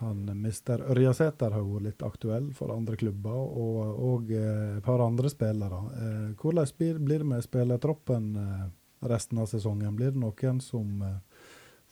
han 0.00 0.24
mister 0.42 0.82
Ørjasæter 0.92 1.54
har 1.54 1.62
vært 1.66 1.86
litt 1.86 2.02
aktuell 2.06 2.50
for 2.54 2.72
andre 2.74 2.96
klubber, 3.00 3.36
og, 3.36 4.02
og 4.10 4.32
eh, 4.34 4.76
et 4.78 4.84
par 4.84 5.00
andre 5.04 5.30
spillere. 5.32 5.78
Eh, 6.00 6.26
hvordan 6.40 6.72
blir, 6.78 6.98
blir 6.98 7.24
det 7.24 7.30
med 7.34 7.44
spillertroppen 7.46 8.28
eh, 8.42 8.66
resten 9.08 9.38
av 9.42 9.46
sesongen? 9.50 9.96
Blir 9.96 10.12
det 10.14 10.20
noen 10.22 10.60
som 10.60 11.00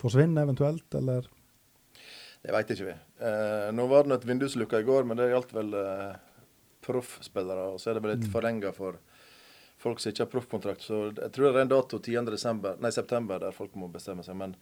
forsvinner 0.01 0.43
eventuelt, 0.49 0.89
eller? 0.99 1.27
Det 2.45 2.53
veit 2.53 2.71
ikke 2.75 2.91
vi. 2.91 2.95
Eh, 3.25 3.69
nå 3.73 3.87
var 3.89 4.05
det 4.05 4.19
et 4.19 4.27
vinduslukka 4.29 4.83
i 4.83 4.85
går, 4.85 5.07
men 5.09 5.17
det 5.17 5.31
gjaldt 5.31 5.55
vel 5.57 5.75
eh, 5.81 6.15
proffspillere. 6.85 7.71
Og 7.73 7.81
så 7.81 7.91
er 7.91 7.97
det 7.99 8.03
vel 8.05 8.17
litt 8.19 8.27
Mm. 8.29 8.33
forlenga 8.35 8.73
for 8.77 8.99
folk 9.81 10.01
som 10.01 10.13
ikke 10.13 10.25
har 10.27 10.33
proffkontrakt. 10.33 10.83
Så 10.85 10.99
jeg 11.17 11.33
tror 11.33 11.53
det 11.53 11.57
er 11.57 11.65
en 11.65 11.73
dato 11.73 11.99
10. 11.99 12.77
Nei, 12.81 12.91
september 12.93 13.41
der 13.41 13.53
folk 13.57 13.75
må 13.81 13.89
bestemme 13.93 14.23
seg. 14.25 14.37
Men 14.37 14.57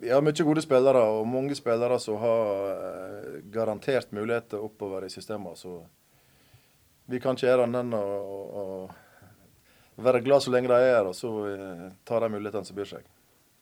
vi 0.00 0.10
har 0.10 0.22
mye 0.24 0.44
gode 0.44 0.62
spillere, 0.64 1.02
og 1.02 1.26
mange 1.28 1.56
spillere 1.58 1.98
som 2.02 2.18
har 2.22 2.48
eh, 2.72 3.36
garantert 3.54 4.12
muligheter 4.14 4.62
oppover 4.62 5.06
i 5.06 5.12
systemet. 5.12 5.58
Så 5.58 5.80
vi 7.08 7.20
kan 7.20 7.36
ikke 7.36 7.48
gjøre 7.48 7.68
annet 7.68 7.86
enn 7.86 7.94
å, 7.96 8.02
å, 8.62 8.64
være 10.02 10.22
glad 10.26 10.44
så 10.44 10.52
lenge 10.54 10.70
de 10.70 10.78
er 10.78 10.98
her, 10.98 11.10
og 11.10 11.16
så 11.16 11.32
eh, 11.52 11.86
ta 12.08 12.20
de 12.22 12.32
mulighetene 12.34 12.68
som 12.68 12.78
byr 12.78 12.92
seg. 12.92 13.06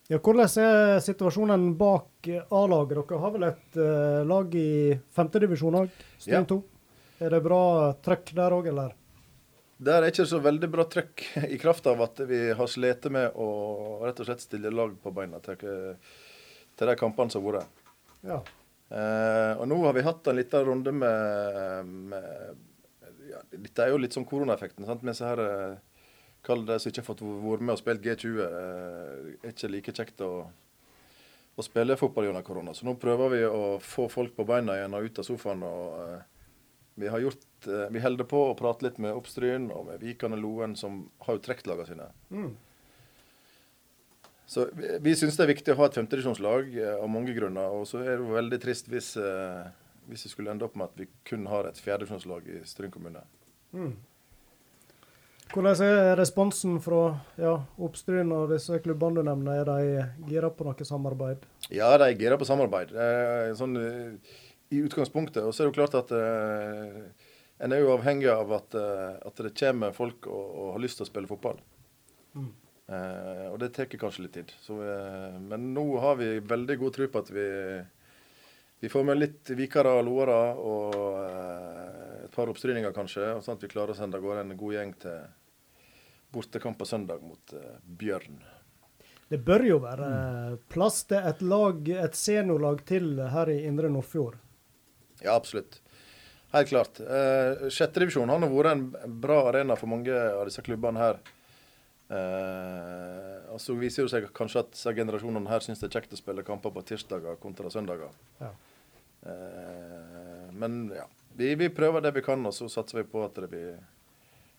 Ja, 0.07 0.21
hvordan 0.23 0.47
er 0.63 1.01
situasjonen 1.03 1.73
bak 1.79 2.29
A-laget? 2.55 3.01
Dere 3.01 3.23
har 3.25 3.33
vel 3.35 3.49
et 3.49 3.79
eh, 3.83 4.21
lag 4.29 4.55
i 4.55 4.71
femtedivisjon 5.17 5.81
òg, 5.83 6.01
Ja. 6.27 6.45
2. 6.47 6.63
Er 7.17 7.33
det 7.33 7.41
bra 7.43 7.61
trøkk 8.05 8.35
der 8.37 8.53
òg, 8.53 8.69
eller? 8.69 8.93
Der 9.77 10.01
er 10.01 10.09
ikke 10.09 10.25
så 10.29 10.39
veldig 10.41 10.69
bra 10.73 10.87
trøkk, 10.89 11.25
i 11.55 11.59
kraft 11.61 11.87
av 11.91 12.01
at 12.07 12.23
vi 12.29 12.39
har 12.57 12.71
slitt 12.71 13.09
med 13.13 13.35
å 13.37 13.49
rett 14.05 14.21
og 14.23 14.29
slett 14.29 14.45
stille 14.45 14.73
lag 14.73 14.95
på 15.03 15.13
beina 15.15 15.41
til, 15.45 15.59
til 16.77 16.91
de 16.93 16.97
kampene 16.97 17.33
som 17.33 17.45
har 17.45 17.59
vært. 17.59 17.83
Ja. 18.27 18.41
Eh, 18.89 19.53
og 19.59 19.67
nå 19.69 19.81
har 19.83 19.97
vi 19.97 20.05
hatt 20.07 20.29
en 20.31 20.39
liten 20.39 20.65
runde 20.65 20.93
med, 20.95 21.89
med 22.13 22.61
ja, 23.27 23.41
Dette 23.51 23.83
er 23.83 23.91
jo 23.91 23.99
litt 23.99 24.15
sånn 24.15 24.29
koronaeffekten. 24.29 24.87
sant? 24.87 25.03
Med 25.05 25.19
så 25.19 25.33
her, 25.33 25.43
eh, 25.43 25.97
Kall 26.47 26.63
det 26.63 26.77
de 26.77 26.83
som 26.85 26.93
ikke 26.93 27.03
har 27.03 27.09
fått 27.09 27.25
vært 27.27 27.65
med 27.67 27.75
og 27.75 27.81
spilt 27.81 28.05
G20, 28.05 28.37
Det 28.39 29.49
er 29.49 29.51
ikke 29.51 29.71
like 29.73 29.95
kjekt 29.97 30.23
å, 30.23 30.31
å 31.59 31.65
spille 31.67 31.99
fotball 31.99 32.29
gjennom 32.29 32.45
korona. 32.47 32.75
Så 32.75 32.87
nå 32.87 32.95
prøver 33.03 33.33
vi 33.35 33.43
å 33.49 33.77
få 33.83 34.07
folk 34.13 34.37
på 34.37 34.47
beina 34.47 34.79
igjen 34.79 34.95
og 34.95 35.09
ut 35.09 35.19
av 35.19 35.27
sofaen. 35.27 35.67
og 35.67 35.99
eh, 36.05 36.36
vi 36.97 37.09
har 37.13 37.21
gjort, 37.21 37.47
eh, 37.69 37.89
vi 37.93 38.01
holder 38.01 38.29
på 38.29 38.43
å 38.49 38.57
prate 38.59 38.87
litt 38.87 38.99
med 39.03 39.17
Oppstryn 39.17 39.69
og 39.71 39.91
med 39.91 40.01
Vikan 40.01 40.37
og 40.37 40.41
Loen, 40.41 40.77
som 40.77 41.05
har 41.27 41.37
jo 41.37 41.45
trukket 41.45 41.69
lagene 41.69 41.89
sine. 41.91 42.09
Mm. 42.31 42.51
Så 44.47 44.69
vi, 44.73 44.95
vi 45.03 45.15
syns 45.19 45.37
det 45.37 45.45
er 45.45 45.53
viktig 45.53 45.75
å 45.75 45.81
ha 45.81 45.89
et 45.91 45.99
femtedivisjonslag 45.99 46.75
eh, 46.79 46.97
av 46.97 47.09
mange 47.13 47.35
grunner. 47.37 47.75
Og 47.77 47.85
så 47.91 48.01
er 48.05 48.15
det 48.15 48.21
jo 48.23 48.37
veldig 48.37 48.61
trist 48.63 48.91
hvis, 48.91 49.13
eh, 49.21 49.65
hvis 50.09 50.29
vi 50.29 50.33
skulle 50.33 50.55
ende 50.55 50.65
opp 50.65 50.77
med 50.79 50.89
at 50.89 51.01
vi 51.03 51.09
kun 51.29 51.49
har 51.51 51.69
et 51.69 51.81
fjerdedivisjonslag 51.83 52.49
i 52.55 52.61
Stryn 52.69 52.95
kommune. 52.95 53.25
Mm. 53.77 53.97
Hvordan 55.53 55.83
er 55.85 56.17
responsen 56.19 56.81
fra 56.83 57.03
ja, 57.39 57.55
Oppstryn 57.83 58.33
og 58.35 58.51
disse 58.51 58.81
klubbene 58.83 59.21
du 59.21 59.29
nevner? 59.29 59.61
Er 59.63 59.69
de 59.69 60.33
gira 60.33 60.51
på 60.51 60.67
noe 60.67 60.87
samarbeid? 60.89 61.45
Ja, 61.71 61.93
de 61.99 62.09
er 62.09 62.19
gira 62.19 62.39
på 62.39 62.49
samarbeid. 62.49 62.95
Eh, 62.95 63.53
sånn, 63.59 63.77
eh, 63.79 64.35
I 64.75 64.83
utgangspunktet. 64.83 65.45
Og 65.45 65.55
så 65.55 65.63
er 65.63 65.69
det 65.69 65.73
jo 65.73 65.79
klart 65.79 65.97
at 65.99 66.13
eh, 66.17 67.01
en 67.63 67.73
er 67.73 67.83
jo 67.83 67.95
avhengig 67.95 68.29
av 68.33 68.53
at, 68.57 68.77
eh, 68.77 69.17
at 69.29 69.43
det 69.47 69.55
kommer 69.57 69.95
folk 69.97 70.29
og, 70.29 70.47
og 70.47 70.73
har 70.77 70.83
lyst 70.83 71.01
til 71.01 71.07
å 71.07 71.11
spille 71.11 71.31
fotball. 71.31 71.61
Mm. 72.37 72.51
Eh, 72.87 73.47
og 73.51 73.59
det 73.63 73.73
tar 73.75 73.89
kanskje 73.91 74.27
litt 74.27 74.37
tid. 74.37 74.53
Så, 74.63 74.79
eh, 74.83 75.39
men 75.41 75.73
nå 75.75 75.87
har 76.03 76.19
vi 76.21 76.39
veldig 76.39 76.79
god 76.83 76.99
tro 76.99 77.09
på 77.11 77.23
at 77.25 77.33
vi, 77.35 77.47
vi 78.83 78.91
får 78.93 79.07
med 79.09 79.19
litt 79.19 79.55
vikere 79.59 79.97
og 79.99 80.05
loere 80.07 80.39
og 80.61 81.01
eh, 81.23 82.21
et 82.27 82.35
par 82.35 82.51
oppstryninger 82.53 82.95
kanskje, 82.95 83.33
og 83.39 83.43
sånn 83.47 83.59
at 83.59 83.67
vi 83.67 83.73
klarer 83.73 83.95
å 83.95 83.99
sende 83.99 84.19
av 84.19 84.27
gårde 84.27 84.45
en 84.47 84.59
god 84.59 84.77
gjeng 84.79 84.95
til 85.03 85.27
bortekamp 86.37 86.79
på 86.79 86.89
søndag 86.89 87.23
mot 87.25 87.57
eh, 87.57 87.79
Bjørn. 87.83 88.43
Det 89.27 89.41
bør 89.43 89.65
jo 89.67 89.77
være 89.83 90.09
plass 90.71 91.01
til 91.11 91.25
et 91.27 91.41
lag, 91.43 91.89
et 92.07 92.15
seniorlag 92.15 92.85
til 92.87 93.17
her 93.33 93.51
i 93.51 93.65
Indre 93.67 93.91
Nordfjord. 93.91 94.37
Ja, 95.23 95.35
absolutt. 95.35 95.81
Helt 96.53 96.69
klart. 96.69 97.01
Eh, 97.01 97.67
Sjettedivisjon 97.73 98.31
har 98.31 98.45
vært 98.45 98.73
en 98.73 98.87
bra 99.21 99.43
arena 99.51 99.77
for 99.77 99.91
mange 99.91 100.13
av 100.13 100.45
disse 100.49 100.63
klubbene 100.65 101.03
her. 101.03 101.19
Eh, 102.07 103.51
og 103.51 103.59
så 103.61 103.75
viser 103.75 104.07
det 104.07 104.13
seg 104.13 104.29
kanskje 104.37 104.63
at 104.63 104.71
disse 104.77 104.95
generasjonene 104.95 105.51
her 105.51 105.65
syns 105.65 105.83
det 105.83 105.89
er 105.89 105.99
kjekt 105.99 106.15
å 106.15 106.21
spille 106.21 106.47
kamper 106.47 106.75
på 106.75 106.85
tirsdager 106.87 107.39
kontra 107.43 107.73
søndager. 107.73 108.15
Ja. 108.39 108.53
Eh, 109.27 110.47
men 110.55 110.85
ja, 110.95 111.09
vi, 111.35 111.55
vi 111.59 111.69
prøver 111.75 112.05
det 112.05 112.15
vi 112.17 112.25
kan, 112.25 112.47
og 112.47 112.55
så 112.55 112.71
satser 112.73 113.03
vi 113.03 113.09
på 113.11 113.25
at 113.27 113.43
det 113.43 113.51
blir, 113.51 113.83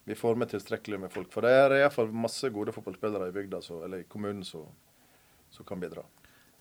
vi 0.09 0.17
får 0.17 0.37
med 0.37 0.51
tilstrekkelig 0.51 0.99
med 1.05 1.13
folk. 1.13 1.31
For 1.33 1.47
det 1.47 1.55
er 1.55 1.79
iallfall 1.79 2.11
masse 2.11 2.51
gode 2.53 2.75
fotballspillere 2.75 3.31
i 3.31 3.35
bygda, 3.39 3.63
så, 3.63 3.79
eller 3.87 4.03
i 4.03 4.09
kommunen, 4.11 4.43
som 4.43 5.65
kan 5.67 5.79
bidra. 5.81 6.03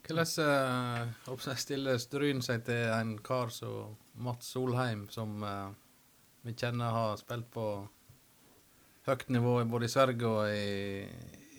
Hvordan 0.07 1.35
uh, 1.35 1.57
stiller 1.59 1.99
Stryn 1.99 2.39
seg 2.45 2.63
til 2.69 2.93
en 2.95 3.17
kar 3.27 3.51
som 3.51 3.97
Mats 4.23 4.53
Solheim, 4.55 5.09
som 5.11 5.43
uh, 5.43 5.73
vi 6.47 6.55
kjenner 6.55 6.95
har 6.95 7.17
spilt 7.19 7.49
på 7.51 7.65
høyt 9.09 9.25
nivå 9.35 9.59
både 9.67 9.89
i 9.89 9.91
Sverige 9.91 10.31
og 10.31 10.53
i, 10.55 11.07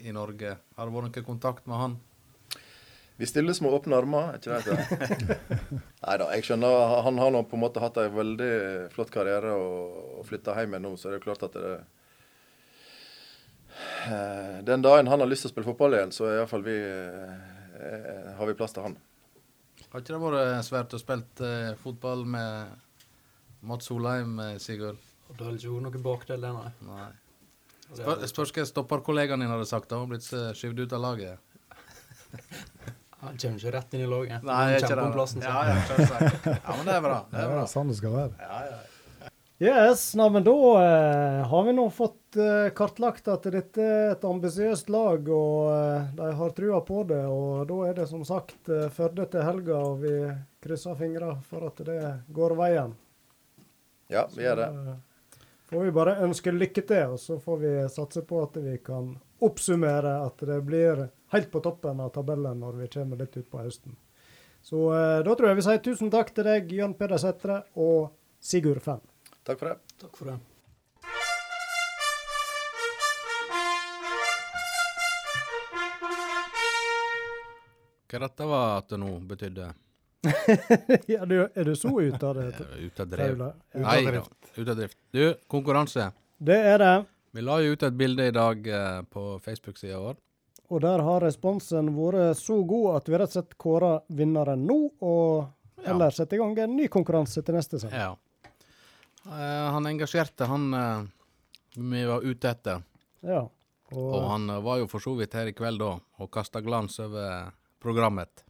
i 0.07 0.15
Norge? 0.15 0.53
Har 0.77 0.87
det 0.87 0.95
vært 0.95 1.09
noen 1.09 1.27
kontakt 1.27 1.67
med 1.67 1.81
han? 1.81 1.97
Vi 3.17 3.27
stiller 3.27 3.57
med 3.65 3.73
åpne 3.73 3.97
armer, 3.97 4.31
er 4.31 4.39
ikke 4.39 4.61
det 4.61 4.77
det? 4.77 5.37
Nei 6.05 6.15
da, 6.21 6.29
jeg 6.37 6.47
skjønner. 6.47 6.95
Han 7.03 7.19
har 7.19 7.31
nå 7.33 7.43
på 7.49 7.57
en 7.57 7.63
måte 7.65 7.81
hatt 7.81 7.97
en 7.99 8.13
veldig 8.15 8.51
flott 8.93 9.11
karriere 9.11 9.55
og, 9.57 10.19
og 10.21 10.27
flytta 10.29 10.55
hjem 10.59 10.77
igjen 10.77 10.85
nå, 10.85 10.93
så 11.01 11.11
det 11.11 11.17
er 11.17 11.25
klart 11.25 11.43
at 11.49 11.57
det 11.57 11.75
eh, 14.07 14.57
Den 14.69 14.85
dagen 14.85 15.09
han 15.09 15.25
har 15.25 15.27
lyst 15.27 15.47
til 15.47 15.51
å 15.51 15.55
spille 15.55 15.71
fotball 15.73 15.97
igjen, 15.97 16.13
så 16.13 16.29
er 16.29 16.37
iallfall 16.43 16.63
vi 16.67 16.77
eh, 16.77 17.56
har 18.37 18.45
vi 18.49 18.55
plass 18.57 18.73
til 18.75 18.83
han. 18.87 18.97
Har 19.91 20.01
ikke 20.01 20.13
det 20.15 20.21
vært 20.23 20.65
svært 20.67 20.93
å 20.97 20.99
spille 21.01 21.47
eh, 21.47 21.75
fotball 21.79 22.25
med 22.27 22.73
Mats 23.67 23.87
Solheim, 23.89 24.35
eh, 24.43 24.57
Sigurd? 24.61 24.97
Og 25.29 25.37
det 25.39 25.47
er 25.47 25.57
ikke 25.59 25.81
noe 25.85 26.01
bakdel, 26.03 26.41
det, 26.43 26.51
nei. 26.55 26.71
Nei. 26.87 27.07
Det 27.87 28.01
Spør, 28.03 28.25
spørs 28.27 28.51
hva 28.55 28.65
stopperkollegaen 28.67 29.39
din 29.43 29.51
hadde 29.53 29.67
sagt. 29.69 29.91
Han 29.95 30.05
har 30.05 30.11
blitt 30.11 30.27
eh, 30.35 30.49
skyvd 30.59 30.83
ut 30.85 30.95
av 30.97 31.03
laget. 31.05 31.39
Han 33.23 33.33
kommer 33.41 33.57
ikke 33.57 33.71
rett 33.73 33.95
inn 33.97 34.03
i 34.05 34.09
laget. 34.09 34.43
Nei, 34.45 34.55
Han 34.57 34.73
er 34.75 34.83
kjemper 34.83 34.99
om 35.01 35.07
det. 35.07 35.15
plassen 35.17 35.41
sin. 35.41 35.49
Ja, 35.49 35.61
ja. 35.65 35.77
Ja, 36.53 36.75
men 36.77 36.85
det 36.85 36.93
er 36.97 37.01
bra. 37.07 37.15
Det 37.31 37.33
Det 37.33 37.39
er 37.41 37.47
er 37.47 37.55
bra. 37.55 37.63
sånn 37.71 37.89
det 37.89 37.95
skal 37.97 38.13
være. 38.13 38.35
Ja, 38.43 38.59
ja. 38.67 38.77
Yes, 39.59 40.11
nei, 40.15 40.29
men 40.29 40.43
da 40.45 40.53
eh, 40.53 41.47
har 41.49 41.63
vi 41.65 41.71
nå 41.73 41.87
fått 41.89 42.37
eh, 42.37 42.67
kartlagt 42.77 43.25
at 43.33 43.47
dette 43.49 43.81
er 43.81 44.11
et 44.11 44.27
ambisiøst 44.29 44.91
lag, 44.93 45.25
og 45.33 45.71
eh, 45.73 46.11
de 46.19 46.27
har 46.41 46.53
trua 46.53 46.81
på 46.85 47.01
det. 47.09 47.23
Og 47.25 47.63
da 47.71 47.79
er 47.87 47.97
det 47.97 48.05
som 48.11 48.21
sagt 48.27 48.69
eh, 48.69 48.85
Førde 48.93 49.25
til 49.33 49.41
helga, 49.41 49.79
og 49.81 50.05
vi 50.05 50.13
krysser 50.61 50.99
fingra 50.99 51.31
for 51.49 51.65
at 51.71 51.81
det 51.89 51.97
går 52.37 52.53
veien. 52.59 52.93
Ja, 54.13 54.27
vi 54.35 54.45
gjør 54.45 54.61
det. 54.61 54.69
Så, 54.69 54.93
eh, 54.93 55.49
får 55.73 55.87
vi 55.87 55.97
bare 55.97 56.17
ønske 56.29 56.53
lykke 56.53 56.85
til, 56.93 57.17
og 57.17 57.19
så 57.25 57.41
får 57.41 57.59
vi 57.65 57.73
satse 57.97 58.27
på 58.29 58.45
at 58.45 58.61
vi 58.61 58.77
kan 58.77 59.15
oppsummere 59.41 60.19
at 60.29 60.47
det 60.53 60.61
blir 60.69 61.07
helt 61.33 61.51
på 61.51 61.65
toppen 61.65 62.05
av 62.05 62.13
tabellen 62.13 62.61
når 62.61 62.77
vi 62.83 62.93
kommer 62.93 63.25
litt 63.25 63.41
utpå 63.41 63.65
høsten. 63.65 63.97
Så 64.61 64.85
eh, 64.93 65.19
da 65.25 65.33
tror 65.33 65.49
jeg 65.49 65.63
vi 65.63 65.69
sier 65.71 65.81
tusen 65.81 66.13
takk 66.13 66.35
til 66.37 66.45
deg, 66.45 66.69
Jørn 66.77 66.93
Peder 66.93 67.25
Sætre 67.25 67.63
og 67.73 68.11
Sigurd 68.37 68.85
Fenn. 68.85 69.06
Takk 69.47 69.59
for 69.59 69.69
det. 69.71 69.77
Takk 70.01 70.17
for 70.19 70.25
det. 70.31 70.37
Hva 78.07 78.19
dette 78.23 78.47
var 78.47 78.77
at 78.79 78.89
det 78.89 78.99
nå 79.01 79.09
betydde? 79.27 79.67
ja, 81.11 81.25
du, 81.27 81.35
er 81.53 81.63
du 81.67 81.73
så 81.75 81.91
ute 82.01 82.27
av 82.27 82.37
det? 82.39 82.45
Ut 82.79 82.99
av 83.03 83.09
drev. 83.11 83.41
Nei 83.83 83.97
da, 84.05 84.21
ut 84.55 84.69
av 84.71 84.77
drift. 84.79 84.97
Du, 85.13 85.23
konkurranse. 85.51 86.09
Det 86.37 86.57
er 86.71 86.79
det. 86.81 86.93
Vi 87.35 87.43
la 87.43 87.57
jo 87.61 87.75
ut 87.75 87.83
et 87.83 87.97
bilde 87.99 88.29
i 88.29 88.33
dag 88.33 88.67
eh, 88.71 89.01
på 89.11 89.25
Facebook-sida 89.43 89.99
vår. 90.01 90.15
Og 90.71 90.81
der 90.83 91.03
har 91.03 91.23
responsen 91.23 91.91
vært 91.95 92.39
så 92.39 92.57
god 92.67 92.97
at 93.01 93.11
vi 93.11 93.19
rett 93.19 93.31
og 93.31 93.35
slett 93.37 93.57
kårer 93.61 94.01
vinneren 94.19 94.65
nå, 94.67 94.79
og 95.03 95.53
Ja. 95.77 95.91
heller 95.91 96.09
setter 96.09 96.35
i 96.35 96.39
gang 96.41 96.55
en 96.59 96.73
ny 96.75 96.87
konkurranse 96.89 97.43
til 97.45 97.53
neste 97.55 97.77
sesong. 97.77 97.93
Ja. 97.93 98.15
Eh, 99.27 99.71
han 99.71 99.85
engasjerte, 99.85 100.45
han 100.45 100.73
eh, 100.73 101.01
vi 101.75 102.05
var 102.05 102.21
ute 102.21 102.49
etter. 102.49 102.81
Ja. 103.19 103.49
Og 103.91 104.13
Og 104.13 104.27
han 104.31 104.49
eh, 104.49 104.61
var 104.63 104.79
jo 104.79 104.87
for 104.87 105.03
så 105.03 105.15
vidt 105.19 105.35
her 105.35 105.49
i 105.51 105.55
kveld 105.55 105.81
da, 105.83 105.97
og 106.19 106.31
kasta 106.31 106.61
glans 106.63 106.99
over 107.03 107.51
programmet. 107.83 108.43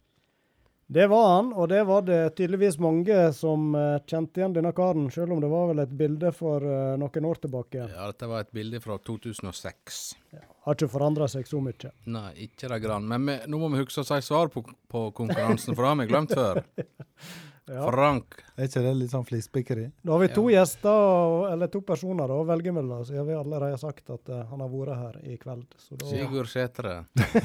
det 0.86 1.06
var 1.06 1.26
han, 1.36 1.52
og 1.52 1.68
det 1.68 1.82
var 1.84 2.02
det 2.02 2.36
tydeligvis 2.36 2.78
mange 2.80 3.32
som 3.36 3.74
kjente 4.08 4.40
igjen 4.40 4.54
denne 4.54 4.72
karen, 4.72 5.10
selv 5.10 5.34
om 5.34 5.40
det 5.40 5.50
var 5.52 5.66
vel 5.68 5.82
et 5.82 5.90
bilde 5.92 6.30
for 6.32 6.64
noen 6.96 7.26
år 7.28 7.42
tilbake. 7.42 7.90
Ja, 7.92 8.06
dette 8.06 8.26
var 8.26 8.40
et 8.40 8.54
bilde 8.56 8.80
fra 8.80 8.96
2006. 8.96 10.16
Har 10.64 10.78
ikke 10.78 10.88
forandra 10.88 11.28
seg 11.28 11.44
så 11.46 11.60
mye. 11.60 11.92
Nei, 12.06 12.30
ikke 12.48 12.70
det 12.72 12.80
grann. 12.86 13.04
Men 13.04 13.26
vi, 13.28 13.36
nå 13.52 13.60
må 13.60 13.68
vi 13.74 13.82
huske 13.82 14.00
å 14.00 14.08
si 14.08 14.22
svar 14.24 14.48
på, 14.48 14.64
på 14.88 15.10
konkurransen, 15.12 15.76
for 15.76 15.84
det 15.84 15.92
har 15.92 16.00
vi 16.00 16.08
glemt 16.08 16.32
før. 16.32 16.62
Ja. 17.68 17.90
Frank. 17.90 18.38
Er 18.56 18.68
ikke 18.68 18.82
det 18.84 18.92
litt 18.96 19.12
sånn 19.12 19.26
flispikkeri? 19.28 19.88
Da 20.02 20.14
har 20.14 20.22
vi 20.22 20.28
to 20.32 20.46
gjester, 20.52 21.48
eller 21.52 21.70
to 21.72 21.82
personer 21.86 22.32
å 22.32 22.40
velge 22.48 22.72
mellom, 22.74 23.04
så 23.04 23.18
har 23.18 23.26
vi 23.28 23.36
allerede 23.36 23.78
sagt 23.80 24.08
at 24.14 24.32
uh, 24.32 24.40
han 24.48 24.62
har 24.64 24.70
vært 24.72 24.96
her 24.96 25.18
i 25.28 25.36
kveld. 25.40 25.66
Så 25.80 25.98
da, 26.00 26.08
Sigurd 26.08 26.48
Sætre. 26.52 26.94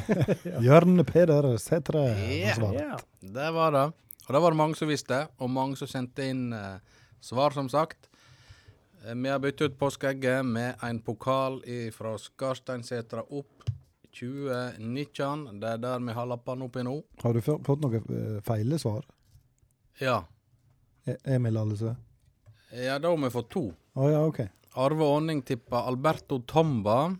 Jørn 0.68 1.04
Peder 1.10 1.50
Sætre. 1.62 2.06
Ja. 2.32 2.56
svarer. 2.58 2.94
Ja. 2.94 2.98
Det 3.36 3.52
var 3.58 3.76
det. 3.76 3.86
Og 4.24 4.32
det 4.36 4.42
var 4.46 4.56
det 4.56 4.62
mange 4.62 4.80
som 4.80 4.92
visste, 4.92 5.26
og 5.44 5.52
mange 5.52 5.80
som 5.80 5.92
sendte 5.92 6.28
inn 6.32 6.48
uh, 6.56 6.80
svar, 7.24 7.56
som 7.56 7.68
sagt. 7.72 8.08
Eh, 9.04 9.16
vi 9.16 9.32
har 9.34 9.42
byttet 9.44 9.74
ut 9.74 9.80
påskeegget 9.80 10.46
med 10.48 10.80
en 10.82 11.02
pokal 11.04 11.60
fra 11.96 12.16
Skarsteinsetra 12.22 13.26
opp 13.28 13.68
2019. 14.14 15.60
Det 15.60 15.76
er 15.76 15.84
der 15.84 16.00
vi 16.00 16.16
har 16.16 16.30
lappene 16.30 16.70
oppi 16.70 16.86
nå. 16.86 17.02
Har 17.24 17.36
du 17.36 17.42
fått 17.44 17.84
noen 17.84 18.40
feile 18.46 18.80
svar? 18.80 19.04
Ja. 20.02 20.24
E- 21.06 21.20
Emil 21.36 21.58
Allesø? 21.58 21.94
ja, 22.74 22.98
da 23.00 23.10
har 23.10 23.18
vi 23.18 23.30
fått 23.30 23.50
to. 23.54 23.68
Å 23.94 24.10
ja, 24.10 24.24
OK. 24.26 24.40
Arve 24.82 25.06
Aaning 25.06 25.44
tippa 25.46 25.84
Alberto 25.86 26.40
Tomba. 26.50 27.16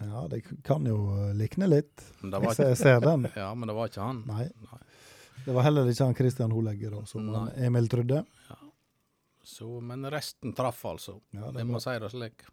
Ja, 0.00 0.26
det 0.28 0.42
kan 0.64 0.84
jo 0.88 0.98
eh, 1.16 1.32
likne 1.36 1.68
litt. 1.68 2.04
Jeg 2.22 2.54
ser, 2.56 2.72
jeg 2.72 2.80
ser 2.80 3.00
den. 3.04 3.28
ja, 3.36 3.48
men 3.54 3.68
det 3.68 3.76
var 3.76 3.88
ikke 3.88 4.04
han. 4.04 4.22
Nei. 4.28 4.48
Det 5.44 5.54
var 5.56 5.64
heller 5.64 5.88
ikke 5.88 6.10
han 6.10 6.16
Christian 6.18 6.52
Holegger 6.52 6.98
som 7.08 7.28
Nei. 7.32 7.46
Emil 7.68 7.88
trodde. 7.88 8.22
Så, 9.44 9.66
men 9.80 10.04
resten 10.12 10.52
traff, 10.56 10.82
altså. 10.86 11.16
Ja, 11.34 11.48
det 11.50 11.64
er 11.64 11.68
må 11.68 11.80
si 11.82 11.96
det 12.00 12.10
slik. 12.12 12.44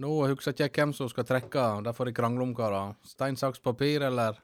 Nå 0.00 0.10
husker 0.30 0.54
ikke 0.54 0.84
hvem 0.84 0.92
som 0.96 1.08
skal 1.10 1.26
trekke, 1.28 1.64
det 1.84 1.94
får 1.96 2.10
de 2.10 2.14
krangle 2.16 2.44
om, 2.44 2.52
karer. 2.56 2.94
Stein, 3.04 3.36
saks, 3.40 3.60
papir, 3.64 4.04
eller? 4.06 4.38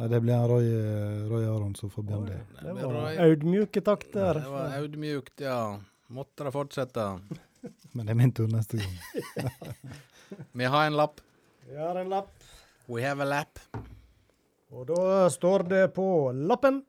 Nei, 0.00 0.08
det 0.08 0.20
blir 0.24 0.46
Roy, 0.48 0.68
eh, 0.72 1.24
Roy 1.30 1.44
Aron 1.46 1.74
som 1.76 1.90
får 1.92 2.02
begynne. 2.08 2.38
det. 2.62 2.72
Var 2.82 3.18
audmjuke 3.26 3.82
takter. 3.84 4.40
Det 4.40 4.48
var 4.52 4.76
audmjukt, 4.78 5.40
ja. 5.44 5.58
Måtte 6.12 6.46
det 6.48 6.52
fortsette. 6.54 7.06
Men 7.94 8.06
det 8.06 8.14
er 8.14 8.18
min 8.18 8.32
tur 8.32 8.48
neste 8.52 8.80
gang. 8.80 8.94
Vi 10.58 10.64
har 10.64 10.86
en 10.88 10.96
lapp. 10.96 11.20
Vi 11.68 11.76
har 11.76 11.96
en 12.00 12.08
lapp. 12.08 12.32
We 12.88 13.02
have 13.04 13.22
a 13.22 13.28
lap. 13.28 13.60
Og 14.72 14.86
da 14.88 15.28
står 15.30 15.66
det 15.68 15.82
på 15.94 16.06
lappen 16.32 16.80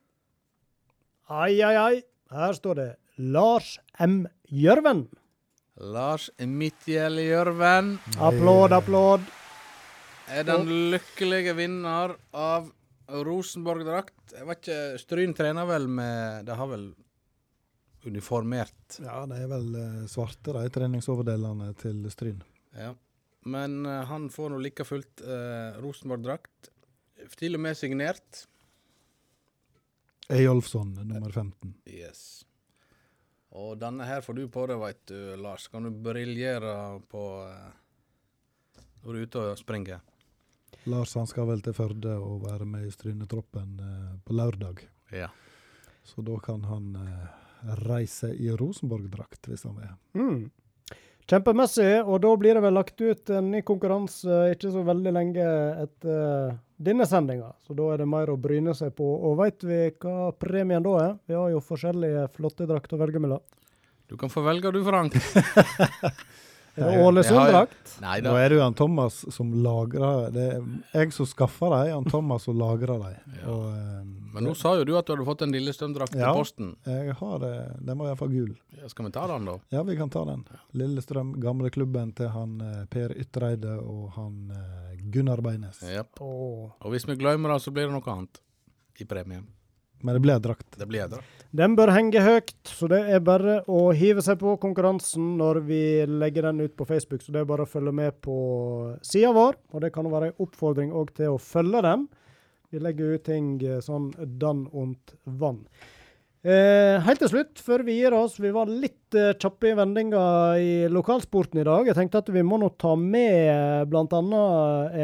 Ai, 1.30 1.60
ai, 1.64 1.76
ai. 1.76 2.02
Her 2.32 2.56
står 2.56 2.80
det 2.80 2.88
Lars 3.20 3.76
M. 4.00 4.24
Gjørven. 4.50 5.06
Lars 5.84 6.30
Midtgjell 6.40 7.18
Gjørven 7.24 7.98
Applaud, 8.22 8.74
applaud. 8.76 9.24
er 10.30 10.46
den 10.48 10.68
lykkelige 10.94 11.56
vinner 11.58 12.14
av 12.32 12.70
Rosenborg-drakt. 13.14 14.34
Jeg 14.34 14.48
vet 14.50 14.62
ikke, 14.64 14.78
Stryn 15.02 15.36
trener 15.38 15.68
vel 15.70 15.88
med 15.92 16.48
Det 16.48 16.58
har 16.58 16.70
vel 16.72 16.88
uniformert 18.04 18.98
Ja, 19.00 19.22
det 19.30 19.38
er 19.44 19.50
vel 19.52 19.76
eh, 19.80 20.00
svarte, 20.12 20.56
de 20.58 20.72
treningsoverdelene 20.74 21.70
til 21.80 22.02
Stryn. 22.12 22.42
Ja. 22.76 22.94
Men 23.44 23.86
uh, 23.86 24.04
han 24.08 24.30
får 24.32 24.54
nå 24.54 24.60
like 24.64 24.86
fullt 24.88 25.24
uh, 25.28 25.76
Rosenborg-drakt. 25.84 26.72
Til 27.40 27.58
og 27.58 27.64
med 27.64 27.76
signert. 27.76 28.46
Eyolfsson, 30.32 30.94
nummer 31.04 31.32
15. 31.32 31.74
Yes. 31.92 32.46
Og 33.54 33.76
denne 33.80 34.08
her 34.08 34.24
får 34.24 34.40
du 34.40 34.46
på 34.52 34.64
deg, 34.72 34.80
veit 34.80 35.02
du, 35.12 35.18
Lars. 35.44 35.68
Kan 35.72 35.88
du 35.88 35.92
briljere 35.92 37.02
på 37.12 37.26
uh, 37.44 37.68
når 39.04 39.12
du 39.12 39.20
er 39.20 39.28
ute 39.28 39.44
og 39.52 39.60
springer. 39.60 40.04
Lars 40.90 41.16
han 41.16 41.30
skal 41.30 41.48
vel 41.50 41.64
til 41.64 41.76
Førde 41.78 42.18
og 42.20 42.44
være 42.48 42.68
med 42.70 42.88
i 42.88 42.92
Strynetroppen 42.94 43.80
eh, 43.80 44.10
på 44.26 44.36
lørdag. 44.38 44.84
Ja. 45.14 45.30
Så 46.04 46.24
da 46.26 46.36
kan 46.44 46.66
han 46.68 46.96
eh, 47.00 47.32
reise 47.88 48.34
i 48.36 48.52
Rosenborg-drakt, 48.52 49.48
hvis 49.48 49.64
han 49.68 49.80
vil. 49.80 49.96
Mm. 50.20 50.52
Kjempemessig, 51.24 52.02
og 52.04 52.20
da 52.26 52.34
blir 52.36 52.58
det 52.58 52.64
vel 52.66 52.76
lagt 52.76 53.00
ut 53.00 53.30
en 53.32 53.48
ny 53.54 53.62
konkurranse 53.64 54.42
ikke 54.52 54.74
så 54.74 54.82
veldig 54.84 55.14
lenge 55.16 55.46
etter 55.86 56.58
denne 56.84 57.08
sendinga. 57.08 57.54
Så 57.64 57.76
da 57.78 57.94
er 57.94 58.04
det 58.04 58.10
mer 58.12 58.34
å 58.34 58.36
bryne 58.40 58.76
seg 58.76 58.92
på. 58.98 59.08
Og 59.08 59.38
veit 59.40 59.64
vi 59.64 59.86
hva 60.04 60.34
premien 60.36 60.84
da 60.84 60.98
er? 61.00 61.14
Vi 61.32 61.38
har 61.40 61.54
jo 61.54 61.64
forskjellige 61.64 62.28
flotte 62.36 62.68
drakter 62.68 63.00
å 63.00 63.04
velge 63.06 63.24
mellom. 63.24 63.44
Du 64.12 64.18
kan 64.20 64.30
få 64.30 64.44
velge, 64.44 64.74
du, 64.76 64.82
Frank. 64.84 65.16
Ålesund-drakt? 66.78 67.92
Nå 68.02 68.34
er 68.40 68.50
det 68.50 68.56
jo 68.58 68.62
han 68.64 68.74
Thomas 68.74 69.20
som 69.34 69.52
lagrer 69.64 70.32
Det 70.34 70.46
er 70.56 70.64
jeg 71.04 71.14
som 71.14 71.28
skaffer 71.30 71.70
dem, 71.70 71.92
han 72.00 72.08
Thomas 72.10 72.48
som 72.48 72.58
lagrer 72.58 72.98
dem. 72.98 73.36
Ja. 73.44 73.58
Eh, 73.70 74.04
Men 74.34 74.48
nå 74.48 74.56
sa 74.58 74.72
jo 74.80 74.84
du 74.88 74.96
at 74.98 75.06
du 75.06 75.14
hadde 75.14 75.26
fått 75.28 75.44
en 75.46 75.54
Lillestrøm-drakt 75.54 76.16
Ja. 76.18 76.32
i 76.32 76.38
posten. 76.40 76.76
jeg 76.86 77.14
har 77.20 77.40
det. 77.40 77.54
Den 77.86 77.98
var 78.00 78.08
iallfall 78.10 78.30
gul. 78.34 78.56
Ja, 78.82 78.90
skal 78.90 79.06
vi 79.06 79.12
ta 79.12 79.28
den, 79.28 79.46
da? 79.46 79.60
Ja, 79.70 79.84
vi 79.84 79.96
kan 79.98 80.10
ta 80.10 80.26
den. 80.26 80.46
Lillestrøm, 80.74 81.36
gamleklubben 81.40 82.16
til 82.16 82.30
han 82.34 82.60
eh, 82.62 82.86
Per 82.90 83.14
Ytreide 83.22 83.78
og 83.80 84.10
han 84.18 84.50
eh, 84.52 84.98
Gunnar 85.14 85.42
Beines. 85.42 85.82
Jepp. 85.86 86.20
Og 86.22 86.90
hvis 86.90 87.06
vi 87.08 87.16
glemmer 87.16 87.54
det, 87.54 87.62
så 87.62 87.72
blir 87.72 87.86
det 87.88 87.94
noe 87.94 88.16
annet 88.18 88.42
i 89.00 89.06
premie. 89.06 89.44
Men 90.04 90.18
det 90.18 90.24
ble 90.26 90.36
drakt. 90.44 90.68
Det 90.78 90.88
blir 90.90 91.08
drakt. 91.12 91.44
Den 91.54 91.76
bør 91.78 91.92
henge 91.94 92.22
høyt, 92.26 92.56
så 92.66 92.88
det 92.90 93.00
er 93.14 93.22
bare 93.22 93.60
å 93.70 93.92
hive 93.94 94.24
seg 94.26 94.40
på 94.42 94.56
konkurransen 94.62 95.36
når 95.38 95.60
vi 95.68 95.82
legger 96.10 96.48
den 96.50 96.64
ut 96.66 96.74
på 96.80 96.88
Facebook. 96.90 97.22
Så 97.22 97.36
det 97.36 97.44
er 97.44 97.50
bare 97.50 97.68
å 97.68 97.70
følge 97.70 97.94
med 97.94 98.18
på 98.26 98.38
sida 99.06 99.30
vår, 99.36 99.60
og 99.72 99.84
det 99.86 99.94
kan 99.94 100.10
være 100.10 100.32
en 100.32 100.46
oppfordring 100.48 100.92
òg 100.98 101.14
til 101.20 101.36
å 101.36 101.42
følge 101.42 101.84
den. 101.86 102.08
Vi 102.74 102.82
legger 102.82 103.14
ut 103.14 103.26
ting 103.28 103.52
eh, 103.62 103.84
sånn 103.86 104.10
dann 104.42 104.66
und 104.74 105.14
vann. 105.30 105.62
Eh, 106.44 106.98
helt 107.00 107.22
til 107.24 107.30
slutt, 107.32 107.60
før 107.64 107.86
vi 107.88 107.94
gir 108.02 108.12
oss, 108.18 108.34
vi 108.36 108.50
var 108.52 108.68
litt 108.68 109.16
eh, 109.16 109.30
kjappe 109.40 109.70
i 109.70 109.76
vendinga 109.80 110.24
i 110.60 110.72
lokalsporten 110.92 111.62
i 111.62 111.64
dag. 111.64 111.88
Jeg 111.88 111.96
tenkte 111.96 112.20
at 112.20 112.32
vi 112.36 112.42
må 112.44 112.58
nå 112.60 112.68
ta 112.76 112.98
med 113.00 113.88
bl.a. 113.88 114.24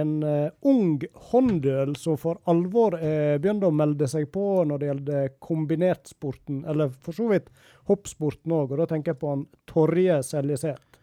en 0.01 0.11
eh, 0.27 0.49
ung 0.67 0.97
håndøl 1.29 1.93
som 1.95 2.17
for 2.19 2.41
alvor 2.51 2.97
eh, 2.99 3.37
begynte 3.39 3.69
å 3.69 3.71
melde 3.71 4.09
seg 4.11 4.27
på 4.33 4.65
når 4.67 4.81
det 4.81 4.89
gjelder 4.89 5.29
kombinertsporten, 5.47 6.65
eller 6.67 6.91
for 7.07 7.15
så 7.15 7.29
vidt 7.31 7.47
hoppsporten 7.87 8.57
òg. 8.57 8.73
Og 8.73 8.81
da 8.81 8.89
tenker 8.91 9.13
jeg 9.13 9.21
på 9.21 9.29
han 9.31 9.45
Torje 9.71 10.17
Seljeseth. 10.27 10.99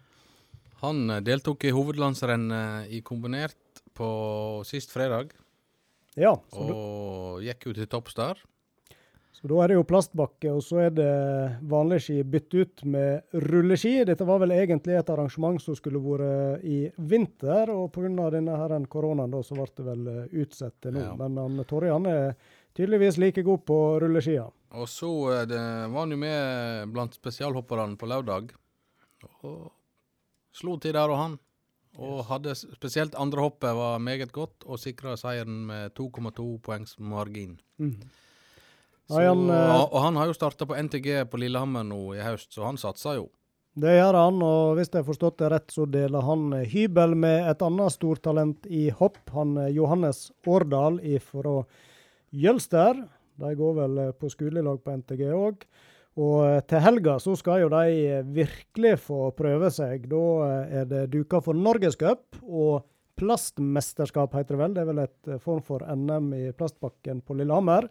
Han 0.83 1.15
eh, 1.15 1.23
deltok 1.25 1.65
i 1.65 1.73
hovedlandsrennet 1.73 2.93
i 2.93 3.01
kombinert 3.01 3.81
på 3.97 4.11
sist 4.69 4.93
fredag. 4.93 5.33
Ja, 6.13 6.35
og 6.37 6.69
du... 6.69 6.77
gikk 7.49 7.71
jo 7.71 7.75
til 7.81 7.89
topps 7.89 8.21
der. 8.21 8.45
Så 9.47 9.53
da 9.55 9.59
er 9.63 9.71
det 9.71 9.75
jo 9.77 9.85
plastbakke, 9.87 10.51
og 10.51 10.63
så 10.65 10.81
er 10.89 10.95
det 10.97 11.11
vanlige 11.71 12.03
ski 12.03 12.15
bytt 12.27 12.55
ut 12.57 12.83
med 12.91 13.37
rulleski. 13.47 14.01
Dette 14.09 14.27
var 14.27 14.41
vel 14.43 14.57
egentlig 14.57 14.97
et 14.99 15.13
arrangement 15.13 15.63
som 15.63 15.77
skulle 15.79 16.01
vært 16.03 16.65
i 16.67 16.79
vinter, 16.99 17.71
og 17.71 17.93
pga. 17.95 18.31
denne 18.35 18.57
her 18.59 18.75
koronaen 18.91 19.31
da, 19.31 19.45
så 19.47 19.55
ble 19.55 19.69
det 19.77 19.87
vel 19.87 20.11
eh, 20.11 20.35
utsatt 20.43 20.81
til 20.83 20.97
nå. 20.97 21.05
Ja. 21.05 21.15
Men 21.21 21.39
han, 21.39 21.63
Torje 21.63 21.95
han 21.95 22.11
er 22.11 22.35
tydeligvis 22.75 23.21
like 23.23 23.47
god 23.47 23.63
på 23.71 23.79
rulleskia. 24.03 24.49
Og 24.75 24.91
så 24.91 25.13
eh, 25.37 25.47
det, 25.47 25.63
var 25.95 26.01
han 26.01 26.17
jo 26.17 26.21
med 26.27 26.91
blant 26.91 27.15
spesialhopperne 27.15 27.95
på 28.01 28.11
lørdag. 28.11 28.51
Og 29.47 29.71
slo 30.59 30.75
til 30.83 30.99
der 30.99 31.07
og 31.07 31.23
han. 31.23 31.41
Og 32.03 32.25
hadde 32.27 32.59
spesielt 32.59 33.15
andre 33.15 33.47
hoppet 33.47 33.79
var 33.79 34.03
meget 34.03 34.35
godt, 34.35 34.67
og 34.67 34.83
sikra 34.83 35.15
seieren 35.17 35.69
med 35.71 35.95
2,2 35.95 36.57
poengs 36.67 36.99
margin. 36.99 37.61
Så, 39.07 39.21
Ja, 39.23 39.31
han, 39.33 39.49
eh, 39.51 39.73
og, 39.81 39.93
og 39.95 40.01
han 40.03 40.17
har 40.19 40.31
jo 40.31 40.37
starta 40.37 40.67
på 40.67 40.77
NTG 40.77 41.27
på 41.31 41.39
Lillehammer 41.41 41.87
nå 41.87 42.01
i 42.17 42.23
høst, 42.25 42.51
så 42.55 42.67
han 42.67 42.79
satser 42.81 43.21
jo. 43.21 43.29
Det 43.77 43.93
gjør 43.93 44.17
han, 44.17 44.39
og 44.41 44.79
hvis 44.79 44.89
jeg 44.89 45.03
har 45.03 45.09
forstått 45.11 45.41
det 45.43 45.51
rett, 45.53 45.73
så 45.75 45.85
deler 45.91 46.25
han 46.25 46.47
eh, 46.57 46.69
hybel 46.73 47.13
med 47.27 47.51
et 47.51 47.63
annet 47.67 47.93
stortalent 47.93 48.67
i 48.73 48.87
hopp. 48.89 49.21
Han 49.37 49.59
eh, 49.61 49.73
Johannes 49.77 50.31
Årdal 50.49 50.97
fra 51.21 51.59
Jølster. 52.33 53.05
De 53.37 53.53
går 53.59 53.77
vel 53.83 54.01
eh, 54.07 54.15
på 54.17 54.31
skolelag 54.33 54.81
på 54.83 54.97
NTG 55.03 55.27
òg. 55.37 55.67
Og 56.17 56.37
eh, 56.49 56.61
til 56.65 56.81
helga 56.81 57.19
så 57.21 57.37
skal 57.37 57.67
jo 57.67 57.71
de 57.77 57.85
eh, 58.17 58.27
virkelig 58.39 58.95
få 59.05 59.31
prøve 59.37 59.69
seg. 59.75 60.09
Da 60.09 60.25
eh, 60.49 60.77
er 60.81 60.91
det 60.91 61.07
duka 61.13 61.43
for 61.45 61.57
Norgescup 61.57 62.41
og 62.49 62.87
plastmesterskap, 63.21 64.35
heter 64.37 64.57
det 64.57 64.63
vel. 64.63 64.77
Det 64.77 64.83
er 64.83 64.91
vel 64.91 65.03
et 65.05 65.35
eh, 65.35 65.43
form 65.43 65.61
for 65.65 65.85
NM 65.85 66.33
i 66.37 66.47
plastbakken 66.57 67.21
på 67.25 67.37
Lillehammer. 67.37 67.91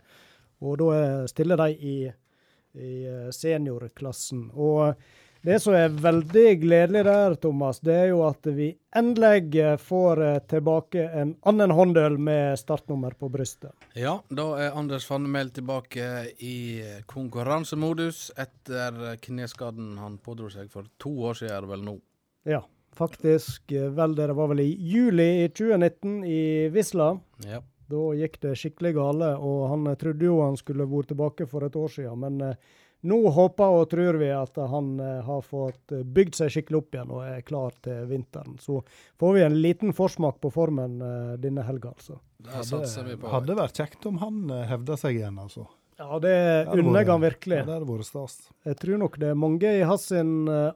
Og 0.61 0.77
da 0.83 0.91
eh, 1.01 1.25
stiller 1.31 1.57
de 1.65 1.71
i, 1.75 1.97
i 2.79 2.95
eh, 3.09 3.29
seniorklassen. 3.35 4.49
Og 4.53 4.95
det 5.45 5.59
som 5.61 5.75
er 5.77 5.91
veldig 5.93 6.45
gledelig 6.63 7.03
der, 7.05 7.35
Thomas, 7.37 7.77
det 7.85 7.93
er 7.93 8.07
jo 8.09 8.23
at 8.25 8.47
vi 8.55 8.71
endelig 8.97 9.59
eh, 9.61 9.75
får 9.77 10.21
eh, 10.25 10.39
tilbake 10.49 11.03
en 11.21 11.35
annen 11.45 11.73
håndøl 11.75 12.15
med 12.17 12.57
startnummer 12.57 13.13
på 13.19 13.29
brystet. 13.29 13.75
Ja, 13.93 14.15
da 14.33 14.47
er 14.63 14.73
Anders 14.79 15.05
Fannemel 15.05 15.51
tilbake 15.53 16.07
i 16.41 16.55
konkurransemodus 17.05 18.31
etter 18.41 19.17
kneskaden 19.21 19.97
han 20.01 20.17
pådro 20.23 20.49
seg 20.49 20.71
for 20.73 20.87
to 21.01 21.11
år 21.29 21.37
siden, 21.37 21.53
er 21.53 21.61
det 21.67 21.71
vel 21.75 21.85
nå. 21.91 21.95
Ja, 22.49 22.63
faktisk. 22.97 23.69
eh, 23.71 23.91
Vel, 23.93 24.15
det 24.17 24.31
var 24.33 24.49
vel 24.55 24.63
i 24.65 24.71
juli 24.81 25.29
i 25.43 25.47
2019 25.53 26.23
i 26.25 26.41
Visla. 26.73 27.11
Ja. 27.45 27.61
Da 27.91 28.07
gikk 28.17 28.39
det 28.43 28.55
skikkelig 28.59 28.95
gale, 28.97 29.35
og 29.37 29.67
han 29.73 29.85
eh, 29.91 29.99
trodde 30.01 30.27
jo 30.27 30.41
han 30.41 30.57
skulle 30.59 30.87
vært 30.89 31.13
tilbake 31.13 31.47
for 31.49 31.65
et 31.67 31.77
år 31.77 31.93
siden. 31.93 32.19
Men 32.23 32.41
eh, 32.41 32.73
nå 33.05 33.19
håper 33.35 33.77
og 33.79 33.87
tror 33.91 34.17
vi 34.21 34.31
at 34.33 34.57
han 34.71 34.95
eh, 34.99 35.21
har 35.27 35.45
fått 35.45 35.93
bygd 36.17 36.39
seg 36.39 36.53
skikkelig 36.55 36.81
opp 36.81 36.97
igjen 36.97 37.13
og 37.13 37.23
er 37.27 37.45
klar 37.45 37.75
til 37.85 38.07
vinteren. 38.09 38.57
Så 38.61 38.81
får 39.21 39.37
vi 39.37 39.45
en 39.45 39.57
liten 39.61 39.93
forsmak 39.97 40.39
på 40.41 40.53
formen 40.53 40.97
eh, 41.05 41.33
denne 41.41 41.65
helga, 41.67 41.93
altså. 41.93 42.19
Det 42.41 42.53
hadde. 42.53 43.17
Hadde 43.31 43.57
vært 43.57 43.81
kjekt 43.81 44.05
om 44.09 44.21
han 44.21 44.45
hevda 44.69 44.97
seg 44.99 45.19
igjen, 45.21 45.37
altså. 45.41 45.67
Ja, 45.97 46.19
det 46.19 46.67
unner 46.75 46.99
jeg 46.99 47.07
han 47.07 47.21
virkelig. 47.23 47.57
Ja, 47.61 47.65
det 47.65 47.75
hadde 47.77 47.87
vært 47.87 48.07
stas. 48.09 48.33
Jeg 48.67 48.75
tror 48.81 48.99
nok 48.99 49.13
det 49.21 49.29
er 49.31 49.37
mange 49.39 49.69
i 49.79 49.83
hans 49.87 50.09
eh, 50.11 50.23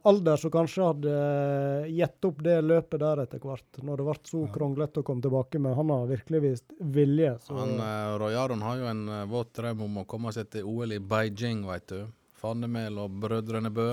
alder 0.07 0.39
som 0.39 0.53
kanskje 0.53 0.85
hadde 0.85 1.15
uh, 1.15 1.89
gitt 1.91 2.27
opp 2.29 2.39
det 2.45 2.55
løpet 2.63 3.01
der 3.03 3.23
etter 3.25 3.41
hvert, 3.43 3.81
når 3.83 3.99
det 3.99 4.05
ble 4.07 4.15
så 4.31 4.43
kronglete 4.53 5.03
å 5.03 5.07
komme 5.09 5.25
tilbake. 5.25 5.59
Men 5.59 5.75
han 5.75 5.91
har 5.91 6.07
virkelig 6.07 6.41
vist 6.45 6.77
vilje. 6.79 7.33
Så 7.43 7.57
Han, 7.57 7.75
eh, 7.83 8.13
Roy 8.21 8.37
Aron 8.39 8.63
har 8.63 8.79
jo 8.79 8.87
en 8.93 9.03
eh, 9.17 9.25
våt 9.27 9.51
drøm 9.59 9.83
om 9.89 9.99
å 10.05 10.07
komme 10.07 10.31
seg 10.35 10.47
til 10.55 10.69
OL 10.69 10.95
i 10.95 11.01
Beijing, 11.03 11.65
veit 11.67 11.91
du. 11.91 12.05
Fannemel 12.39 13.01
og 13.03 13.19
Brødrene 13.19 13.73
Bø. 13.75 13.89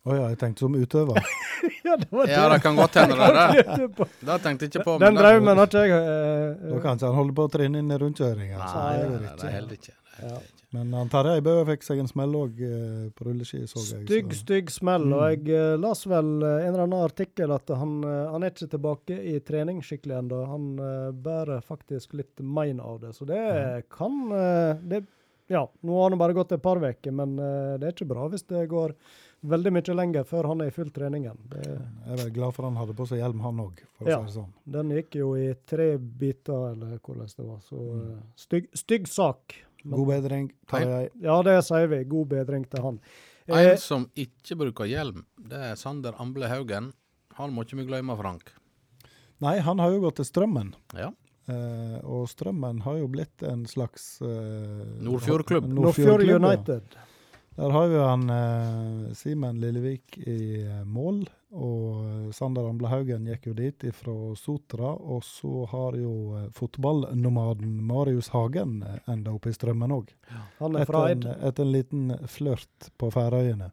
Å 0.00 0.16
ja, 0.16 0.26
jeg 0.32 0.40
tenkte 0.40 0.64
som 0.66 0.74
utøver. 0.74 1.22
ja, 1.86 1.94
det 2.00 2.10
var 2.10 2.26
Ja, 2.26 2.42
det 2.50 2.58
kan 2.64 2.74
godt 2.74 2.98
hende 2.98 3.20
det. 3.20 3.30
det. 3.30 3.88
det. 4.00 4.10
Det 4.26 4.42
tenkte 4.42 4.66
jeg 4.66 4.74
ikke 4.74 4.86
på. 4.88 4.98
Den 4.98 5.14
men 5.14 5.22
drømmen 5.22 5.62
har 5.62 5.70
ikke 5.70 5.86
jeg 5.86 5.94
eh, 5.94 6.68
Da 6.72 6.82
kan 6.82 6.98
ikke 6.98 7.10
han 7.12 7.18
holde 7.22 7.38
på 7.38 7.46
å 7.46 7.54
trene 7.54 7.84
inn 7.84 7.94
i 7.94 8.02
rundkjøringa. 8.02 8.58
Nei, 8.58 8.94
det 8.98 9.10
nei, 9.14 9.24
nei, 9.28 9.34
det 9.44 9.56
holder 9.60 9.78
ikke. 9.78 9.99
Ja. 10.22 10.40
Men 10.72 10.92
han 10.94 11.08
Terje 11.10 11.42
Bø 11.42 11.54
fikk 11.66 11.82
seg 11.82 11.98
en 11.98 12.06
smell 12.10 12.34
òg 12.38 12.60
på 13.16 13.24
rulleski, 13.26 13.64
så 13.66 13.82
jeg. 13.82 14.04
Stygg, 14.06 14.34
stygg 14.38 14.68
smell. 14.70 15.08
Og 15.16 15.24
jeg 15.32 15.48
eh, 15.50 15.76
las 15.82 16.04
vel 16.06 16.28
eh, 16.46 16.66
en 16.66 16.74
eller 16.74 16.84
annen 16.84 17.06
artikkel 17.08 17.50
at 17.54 17.72
han, 17.74 17.96
eh, 18.06 18.28
han 18.30 18.46
er 18.46 18.52
ikke 18.54 18.68
tilbake 18.76 19.16
i 19.32 19.38
trening 19.46 19.80
skikkelig 19.82 20.20
ennå. 20.20 20.42
Han 20.52 20.68
eh, 20.78 21.08
bærer 21.26 21.64
faktisk 21.66 22.14
litt 22.20 22.38
mein 22.38 22.78
av 22.78 23.00
det. 23.02 23.16
Så 23.18 23.26
det 23.26 23.40
kan 23.90 24.20
eh, 24.36 24.76
det, 24.92 25.02
Ja, 25.50 25.64
nå 25.82 25.96
har 25.98 26.14
han 26.14 26.20
bare 26.20 26.36
gått 26.36 26.52
et 26.54 26.62
par 26.62 26.78
uker, 26.78 27.10
men 27.10 27.34
eh, 27.42 27.74
det 27.82 27.88
er 27.88 27.96
ikke 27.96 28.12
bra 28.12 28.28
hvis 28.30 28.46
det 28.46 28.68
går 28.70 28.94
veldig 29.50 29.72
mye 29.72 29.94
lenger 29.96 30.26
før 30.28 30.50
han 30.52 30.60
er 30.62 30.68
i 30.70 30.74
full 30.74 30.92
trening 30.94 31.24
igjen. 31.24 31.40
Det, 31.50 31.64
Jeg 31.64 32.20
er 32.26 32.32
glad 32.36 32.54
for 32.54 32.68
han 32.68 32.76
hadde 32.78 32.94
på 32.94 33.06
seg 33.08 33.22
hjelm, 33.22 33.40
han 33.42 33.62
òg, 33.64 33.80
Ja. 34.06 34.20
si 34.26 34.36
sånn. 34.36 34.52
den 34.64 34.92
gikk 34.94 35.16
jo 35.18 35.32
i 35.34 35.48
tre 35.66 35.96
biter, 35.98 36.76
eller 36.76 37.00
hvordan 37.00 37.26
det 37.36 37.46
var. 37.48 37.58
Så 37.66 37.80
mm. 37.80 38.22
stygg, 38.36 38.70
stygg 38.76 39.08
sak. 39.10 39.56
Men- 39.84 39.96
God 39.98 40.08
bedring. 40.08 40.50
Ja, 41.22 41.42
det 41.42 41.64
sier 41.64 41.86
vi. 41.88 42.04
God 42.04 42.28
bedring 42.28 42.68
til 42.70 42.82
han. 42.82 43.00
En 43.48 43.56
Eh, 43.56 43.76
som 43.76 44.08
ikke 44.14 44.56
bruker 44.56 44.84
hjelm, 44.86 45.24
det 45.38 45.58
er 45.58 45.74
Sander 45.76 46.14
Amble 46.20 46.46
Haugen. 46.48 46.92
Han 47.34 47.52
må 47.54 47.64
ikke 47.64 47.78
vi 47.80 47.86
glemme, 47.86 48.16
Frank. 48.18 48.52
Nei, 49.40 49.58
han 49.58 49.78
har 49.78 49.90
jo 49.90 50.00
gått 50.00 50.16
til 50.20 50.24
Strømmen. 50.28 50.74
Ja. 50.94 51.10
Eh, 51.48 51.98
og 52.04 52.28
Strømmen 52.28 52.82
har 52.84 52.98
jo 53.00 53.08
blitt 53.08 53.42
en 53.42 53.64
slags 53.66 54.20
eh, 54.22 55.00
Nordfjordklubb. 55.02 55.66
Nordfjord. 55.66 56.22
United. 56.22 56.82
Der 57.60 57.70
har 57.74 57.90
jo 57.92 58.00
han 58.08 58.22
eh, 58.32 59.12
Simen 59.18 59.58
Lillevik 59.60 60.14
i 60.22 60.62
eh, 60.64 60.78
mål, 60.88 61.18
og 61.52 62.30
Sander 62.32 62.64
Amblehaugen 62.70 63.26
gikk 63.28 63.50
jo 63.50 63.52
dit 63.58 63.84
fra 63.98 64.14
Sotra. 64.38 64.94
Og 64.96 65.20
så 65.26 65.66
har 65.68 65.98
jo 66.00 66.12
eh, 66.38 66.46
fotballnomaden 66.56 67.74
Marius 67.84 68.30
Hagen 68.32 68.78
eh, 68.86 69.02
enda 69.12 69.34
oppe 69.36 69.52
i 69.52 69.56
Strømmen 69.58 69.92
òg. 69.92 70.08
Han 70.62 70.78
er 70.78 70.86
Etter, 70.86 71.00
en- 71.12 71.26
etter 71.50 71.66
en 71.66 71.74
liten 71.74 72.14
flørt 72.32 72.88
på 72.96 73.10
Færøyene. 73.12 73.68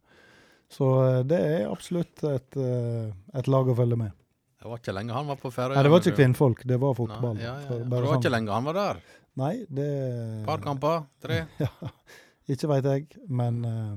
Så 0.68 0.90
eh, 1.06 1.22
det 1.32 1.40
er 1.40 1.70
absolutt 1.72 2.26
et, 2.28 2.60
et 2.60 3.48
lag 3.54 3.72
å 3.72 3.78
følge 3.78 4.02
med. 4.04 4.12
Det 4.58 4.68
var 4.68 4.82
ikke 4.82 4.98
lenge 5.00 5.16
han 5.16 5.32
var 5.32 5.40
på 5.40 5.54
Færøyene. 5.54 5.78
Nei, 5.80 5.86
det 5.88 5.96
var 5.96 6.04
ikke 6.04 6.18
kvinnfolk, 6.20 6.66
det 6.68 6.82
var 6.84 6.98
fotball. 6.98 7.40
Nei, 7.40 7.46
ja, 7.48 7.56
ja, 7.62 7.68
For 7.72 7.88
bare 7.88 7.88
Det 7.88 7.96
var 8.04 8.12
sånn- 8.18 8.26
ikke 8.26 8.36
lenge 8.36 8.58
han 8.60 8.68
var 8.68 8.82
der. 8.84 9.02
Nei, 9.38 9.54
det 9.80 9.90
par 10.50 10.60
kamper, 10.66 11.04
tre. 11.24 11.44
Ja, 11.64 11.72
ikke 12.56 12.70
veit 12.72 12.86
jeg, 12.88 13.06
men 13.28 13.62
eh, 13.68 13.94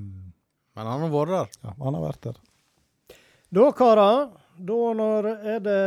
Men 0.78 0.86
han 0.86 1.04
har 1.06 1.10
vært 1.12 1.34
der. 1.34 1.50
ja, 1.64 1.74
han 1.80 1.98
har 1.98 2.04
vært 2.08 2.22
der. 2.28 2.38
Da, 3.50 3.66
karer, 3.74 4.28
da 4.70 4.78
når 4.94 5.26
er 5.34 5.60
det 5.64 5.80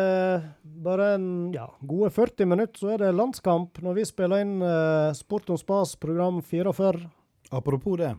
bare 0.84 1.14
en 1.16 1.28
ja, 1.56 1.70
gode 1.88 2.10
40 2.12 2.50
minutter, 2.50 2.80
så 2.82 2.92
er 2.94 3.06
det 3.06 3.14
landskamp 3.16 3.80
når 3.86 4.00
vi 4.02 4.06
spiller 4.10 4.44
inn 4.44 4.58
eh, 4.62 5.14
Sport 5.16 5.50
om 5.54 5.60
spas 5.60 5.96
program 5.96 6.42
44. 6.44 7.08
Apropos 7.54 7.98
det. 8.02 8.12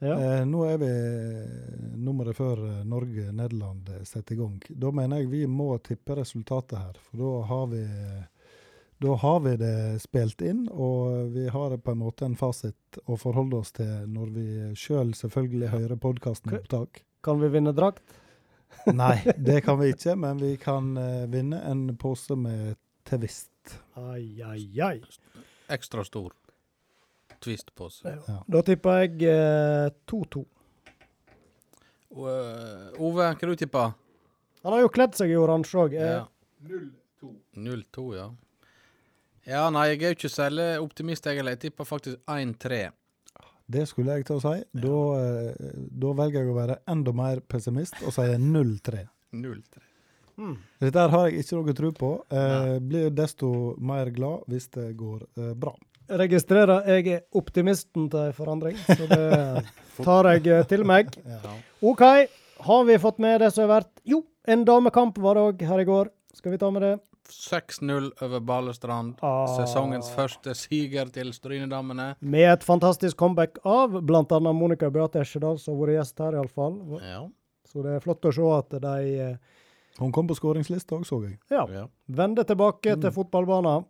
Ja. 0.00 0.14
Eh, 0.16 0.42
nå 0.48 0.64
er 0.64 0.78
vi 0.80 0.88
nummeret 2.00 2.36
før 2.38 2.62
eh, 2.64 2.84
Norge-Nederland 2.88 3.90
eh, 3.92 4.04
setter 4.08 4.34
i 4.34 4.38
gang. 4.38 4.54
Da 4.80 4.90
mener 4.96 5.20
jeg 5.20 5.28
vi 5.28 5.42
må 5.46 5.74
tippe 5.84 6.16
resultatet 6.16 6.78
her, 6.80 6.96
for 7.04 7.20
da 7.20 7.32
har 7.50 7.66
vi 7.74 7.82
da 9.00 9.14
har 9.22 9.38
vi 9.40 9.52
det 9.60 9.76
spilt 10.02 10.42
inn, 10.44 10.66
og 10.68 11.32
vi 11.34 11.46
har 11.48 11.76
på 11.80 11.94
en 11.94 12.02
måte 12.02 12.26
en 12.28 12.36
fasit 12.36 12.98
å 13.08 13.16
forholde 13.20 13.60
oss 13.62 13.72
til 13.76 14.08
når 14.12 14.32
vi 14.34 14.48
sjøl 14.76 15.14
selv 15.14 15.16
selvfølgelig 15.22 15.70
hører 15.72 16.00
podkasten 16.00 16.52
i 16.52 16.58
opptak. 16.58 17.02
Kan 17.24 17.40
vi 17.40 17.48
vinne 17.52 17.72
drakt? 17.76 18.04
Nei, 18.92 19.16
det 19.36 19.62
kan 19.64 19.80
vi 19.80 19.92
ikke, 19.94 20.16
men 20.24 20.42
vi 20.42 20.54
kan 20.60 20.92
eh, 21.00 21.24
vinne 21.32 21.62
en 21.70 21.88
pose 22.00 22.36
med 22.36 22.76
Tvist. 23.08 23.78
Ai, 23.96 24.42
ai, 24.44 24.68
ai. 24.84 25.00
Ekstra 25.72 26.04
stor 26.04 26.34
twist-pose. 27.40 28.04
Ja. 28.28 28.38
Da 28.46 28.62
tipper 28.66 29.04
jeg 29.04 29.24
eh, 29.24 29.88
2-2. 30.10 30.44
Og, 32.10 32.24
eh, 32.28 33.00
Ove, 33.00 33.30
hva 33.30 33.48
du 33.48 33.54
tipper 33.56 33.92
Han 34.64 34.74
har 34.74 34.82
jo 34.82 34.92
kledd 34.92 35.16
seg 35.16 35.32
i 35.32 35.38
oransje 35.40 35.78
òg. 35.80 35.96
Ja. 35.96 36.26
0-2, 37.56 38.06
ja. 38.18 38.28
Ja, 39.48 39.68
nei, 39.72 39.86
jeg 39.92 40.02
er 40.02 40.12
jo 40.12 40.18
ikke 40.18 40.32
særlig 40.32 40.66
optimist, 40.82 41.26
egentlig. 41.26 41.56
Jeg 41.56 41.62
tipper 41.66 41.88
faktisk 41.88 42.18
1-3. 42.28 42.80
Det 43.70 43.86
skulle 43.88 44.16
jeg 44.18 44.26
til 44.26 44.40
å 44.40 44.42
si. 44.42 44.56
Da, 44.82 44.96
eh, 45.20 45.76
da 46.02 46.16
velger 46.18 46.42
jeg 46.42 46.50
å 46.50 46.56
være 46.56 46.80
enda 46.90 47.14
mer 47.14 47.40
pessimist 47.40 48.02
og 48.02 48.12
sier 48.16 48.36
0-3. 48.42 49.06
0-3. 49.32 49.86
Dette 50.80 51.02
her 51.02 51.12
har 51.12 51.28
jeg 51.28 51.44
ikke 51.44 51.58
noe 51.58 51.76
tro 51.76 51.90
på. 51.96 52.10
Eh, 52.32 52.74
blir 52.80 53.12
desto 53.14 53.50
mer 53.76 54.10
glad 54.14 54.46
hvis 54.50 54.68
det 54.76 54.90
går 54.98 55.24
eh, 55.36 55.52
bra. 55.58 55.74
Registrerer 56.20 56.88
jeg 56.90 57.06
er 57.14 57.20
optimisten 57.38 58.08
til 58.10 58.30
en 58.30 58.34
forandring, 58.34 58.78
så 58.88 59.06
det 59.10 59.64
tar 60.06 60.30
jeg 60.32 60.48
eh, 60.48 60.64
til 60.70 60.86
meg. 60.88 61.12
Ja. 61.28 61.54
OK, 61.86 62.04
har 62.66 62.88
vi 62.88 62.98
fått 63.02 63.20
med 63.22 63.40
det 63.44 63.52
som 63.54 63.66
er 63.66 63.74
verdt 63.76 63.92
Jo, 64.08 64.24
en 64.48 64.64
damekamp 64.66 65.20
var 65.22 65.36
det 65.36 65.46
òg 65.50 65.68
her 65.68 65.84
i 65.84 65.88
går. 65.88 66.10
Skal 66.34 66.54
vi 66.54 66.60
ta 66.62 66.70
med 66.72 66.86
det? 66.86 66.96
6-0 67.32 68.10
over 68.24 68.40
Balestrand. 68.40 69.18
Ah. 69.24 69.46
Sesongens 69.56 70.10
første 70.14 70.54
siger 70.58 71.10
til 71.14 71.32
Strynedammene. 71.34 72.14
Med 72.20 72.46
et 72.52 72.66
fantastisk 72.66 73.16
comeback 73.20 73.58
av 73.64 73.96
bl.a. 74.02 74.40
Monica 74.52 74.90
Beate 74.90 75.22
Esjedal, 75.24 75.58
som 75.58 75.76
har 75.76 75.84
vært 75.86 75.98
gjest 76.00 76.22
her, 76.24 76.38
iallfall. 76.40 76.78
Ja. 77.04 77.24
Så 77.70 77.84
det 77.86 77.96
er 77.96 78.04
flott 78.04 78.26
å 78.26 78.32
se 78.34 78.46
at 78.56 78.78
de 78.82 78.94
eh, 79.28 79.58
Hun 80.00 80.12
kom 80.14 80.28
på 80.30 80.36
skåringslista 80.38 80.96
òg, 80.96 81.04
så 81.06 81.20
jeg. 81.26 81.38
ja, 81.52 81.66
ja. 81.70 81.84
Vende 82.06 82.44
tilbake 82.48 82.96
til 83.00 83.12
fotballbanen. 83.14 83.86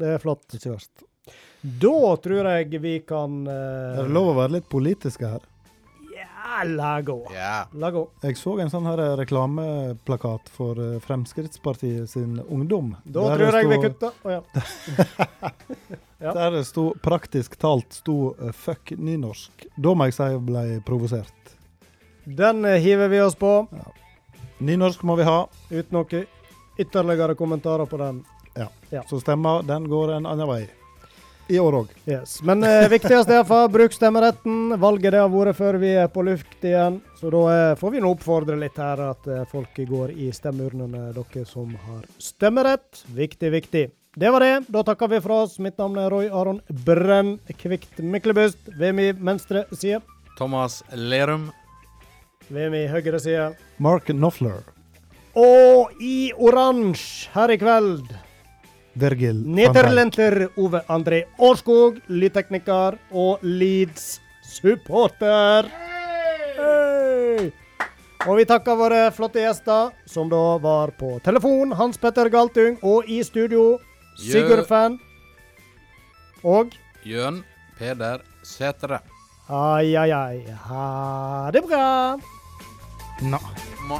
Det 0.00 0.16
er 0.16 0.20
flott. 0.22 0.44
Ikke 0.54 0.74
verst. 0.74 1.06
Da 1.60 2.16
tror 2.24 2.46
jeg 2.54 2.80
vi 2.80 2.94
kan 3.04 3.42
Det 3.44 3.54
Er 3.54 4.06
det 4.06 4.14
lov 4.16 4.30
å 4.32 4.36
være 4.38 4.56
litt 4.58 4.68
politiske 4.72 5.28
her? 5.28 5.42
Ja, 6.60 6.66
la 6.68 7.00
gå. 7.00 7.16
Yeah. 7.32 7.66
La 7.80 7.90
gå. 7.90 8.04
Jeg 8.22 8.36
så 8.36 8.56
en 8.60 8.70
sånn 8.72 8.86
her 8.88 9.00
reklameplakat 9.20 10.50
for 10.52 10.78
eh, 10.80 10.98
Fremskrittspartiet 11.04 12.10
sin 12.10 12.38
ungdom. 12.48 12.94
Da 13.04 13.28
Der 13.30 13.40
tror 13.40 13.58
jeg 13.58 13.66
jeg 13.66 13.72
vi 13.72 13.82
kutter. 13.88 14.16
Å 14.24 14.38
ja. 14.38 14.42
Ja. 16.20 16.34
Der 16.36 16.50
det 16.50 16.66
sto 16.68 16.90
praktisk 17.00 17.54
talt 17.56 17.94
sto 17.96 18.34
eh, 18.36 18.52
'fuck 18.52 18.92
nynorsk'. 18.92 19.70
Da 19.76 19.94
må 19.96 20.04
jeg 20.04 20.14
si 20.18 20.26
jeg 20.28 20.42
ble 20.44 20.64
provosert. 20.84 21.54
Den 22.26 22.60
eh, 22.68 22.76
hiver 22.76 23.08
vi 23.08 23.22
oss 23.24 23.38
på. 23.40 23.64
Nynorsk 24.60 25.02
må 25.08 25.16
vi 25.16 25.24
ha, 25.24 25.46
Uten 25.70 25.96
noen 25.96 26.26
ytterligere 26.76 27.34
kommentarer 27.34 27.88
på 27.88 27.96
den. 27.96 28.20
Ja. 28.90 29.02
så 29.08 29.20
stemmer, 29.20 29.62
den 29.62 29.88
går 29.88 30.12
en 30.18 30.26
annen 30.26 30.48
vei. 30.48 30.68
I 31.50 31.58
år 31.58 31.76
òg. 31.80 31.94
Yes. 32.06 32.38
Men 32.46 32.62
eh, 32.66 32.86
viktigst 32.90 33.28
er 33.28 33.40
iallfall 33.40 33.70
bruk 33.74 33.94
stemmeretten. 33.94 34.76
Valget 34.80 35.16
det 35.16 35.22
har 35.22 35.30
vært 35.32 35.58
før 35.58 35.80
vi 35.82 35.94
er 35.98 36.10
på 36.12 36.22
luft 36.26 36.66
igjen. 36.66 37.00
Så 37.18 37.32
da 37.34 37.40
eh, 37.52 37.76
får 37.80 37.94
vi 37.96 38.02
nå 38.04 38.12
oppfordre 38.14 38.58
litt 38.60 38.78
her 38.78 39.02
at 39.10 39.26
eh, 39.26 39.42
folk 39.50 39.80
går 39.88 40.14
i 40.14 40.30
stemmeurnene, 40.34 41.10
dere 41.16 41.46
som 41.48 41.72
har 41.88 42.06
stemmerett. 42.22 43.02
Viktig, 43.16 43.50
viktig. 43.56 43.84
Det 44.16 44.30
var 44.30 44.46
det. 44.46 44.54
Da 44.70 44.82
takker 44.86 45.10
vi 45.10 45.20
for 45.22 45.36
oss. 45.44 45.58
Mitt 45.62 45.78
navn 45.78 45.98
er 46.02 46.10
Roy 46.10 46.30
Aron 46.30 46.62
Brennkvikt 46.86 47.98
Myklebust. 48.02 48.70
Ved 48.78 48.94
min 48.98 49.22
venstre 49.26 49.66
side. 49.74 50.02
Thomas 50.38 50.80
Lerum. 50.94 51.50
Ved 52.50 52.70
min 52.74 52.90
høyre 52.90 53.20
side. 53.22 53.52
Mark 53.78 54.10
Knopfler. 54.10 54.62
Og 55.38 55.94
i 56.02 56.32
oransje 56.34 57.30
her 57.34 57.54
i 57.54 57.58
kveld 57.60 58.10
Virgil. 58.94 59.42
Nederlender 59.46 60.48
Ove 60.56 60.80
André 60.88 61.24
Årskog, 61.38 62.00
lydtekniker 62.08 62.98
og 63.12 63.38
Leeds-supporter. 63.42 65.64
Hey! 66.56 67.50
Og 68.28 68.36
vi 68.36 68.44
takker 68.44 68.76
våre 68.76 69.06
flotte 69.16 69.40
gjester, 69.40 69.94
som 70.04 70.28
da 70.28 70.58
var 70.60 70.90
på 71.00 71.16
telefon, 71.24 71.72
Hans 71.72 71.96
Petter 72.00 72.28
Galtung, 72.28 72.76
og 72.84 73.08
i 73.08 73.22
studio, 73.24 73.78
Sigurd 74.20 74.66
Fan. 74.68 74.98
Og 76.44 76.68
Jørn 77.04 77.44
Peder 77.78 78.20
Sætre. 78.44 79.00
ai, 79.48 79.96
ai, 79.96 80.10
ai. 80.12 80.44
Ha 80.68 81.50
det 81.52 81.62
bra. 81.64 82.16
Nå. 83.22 83.38
Ma 83.88 83.98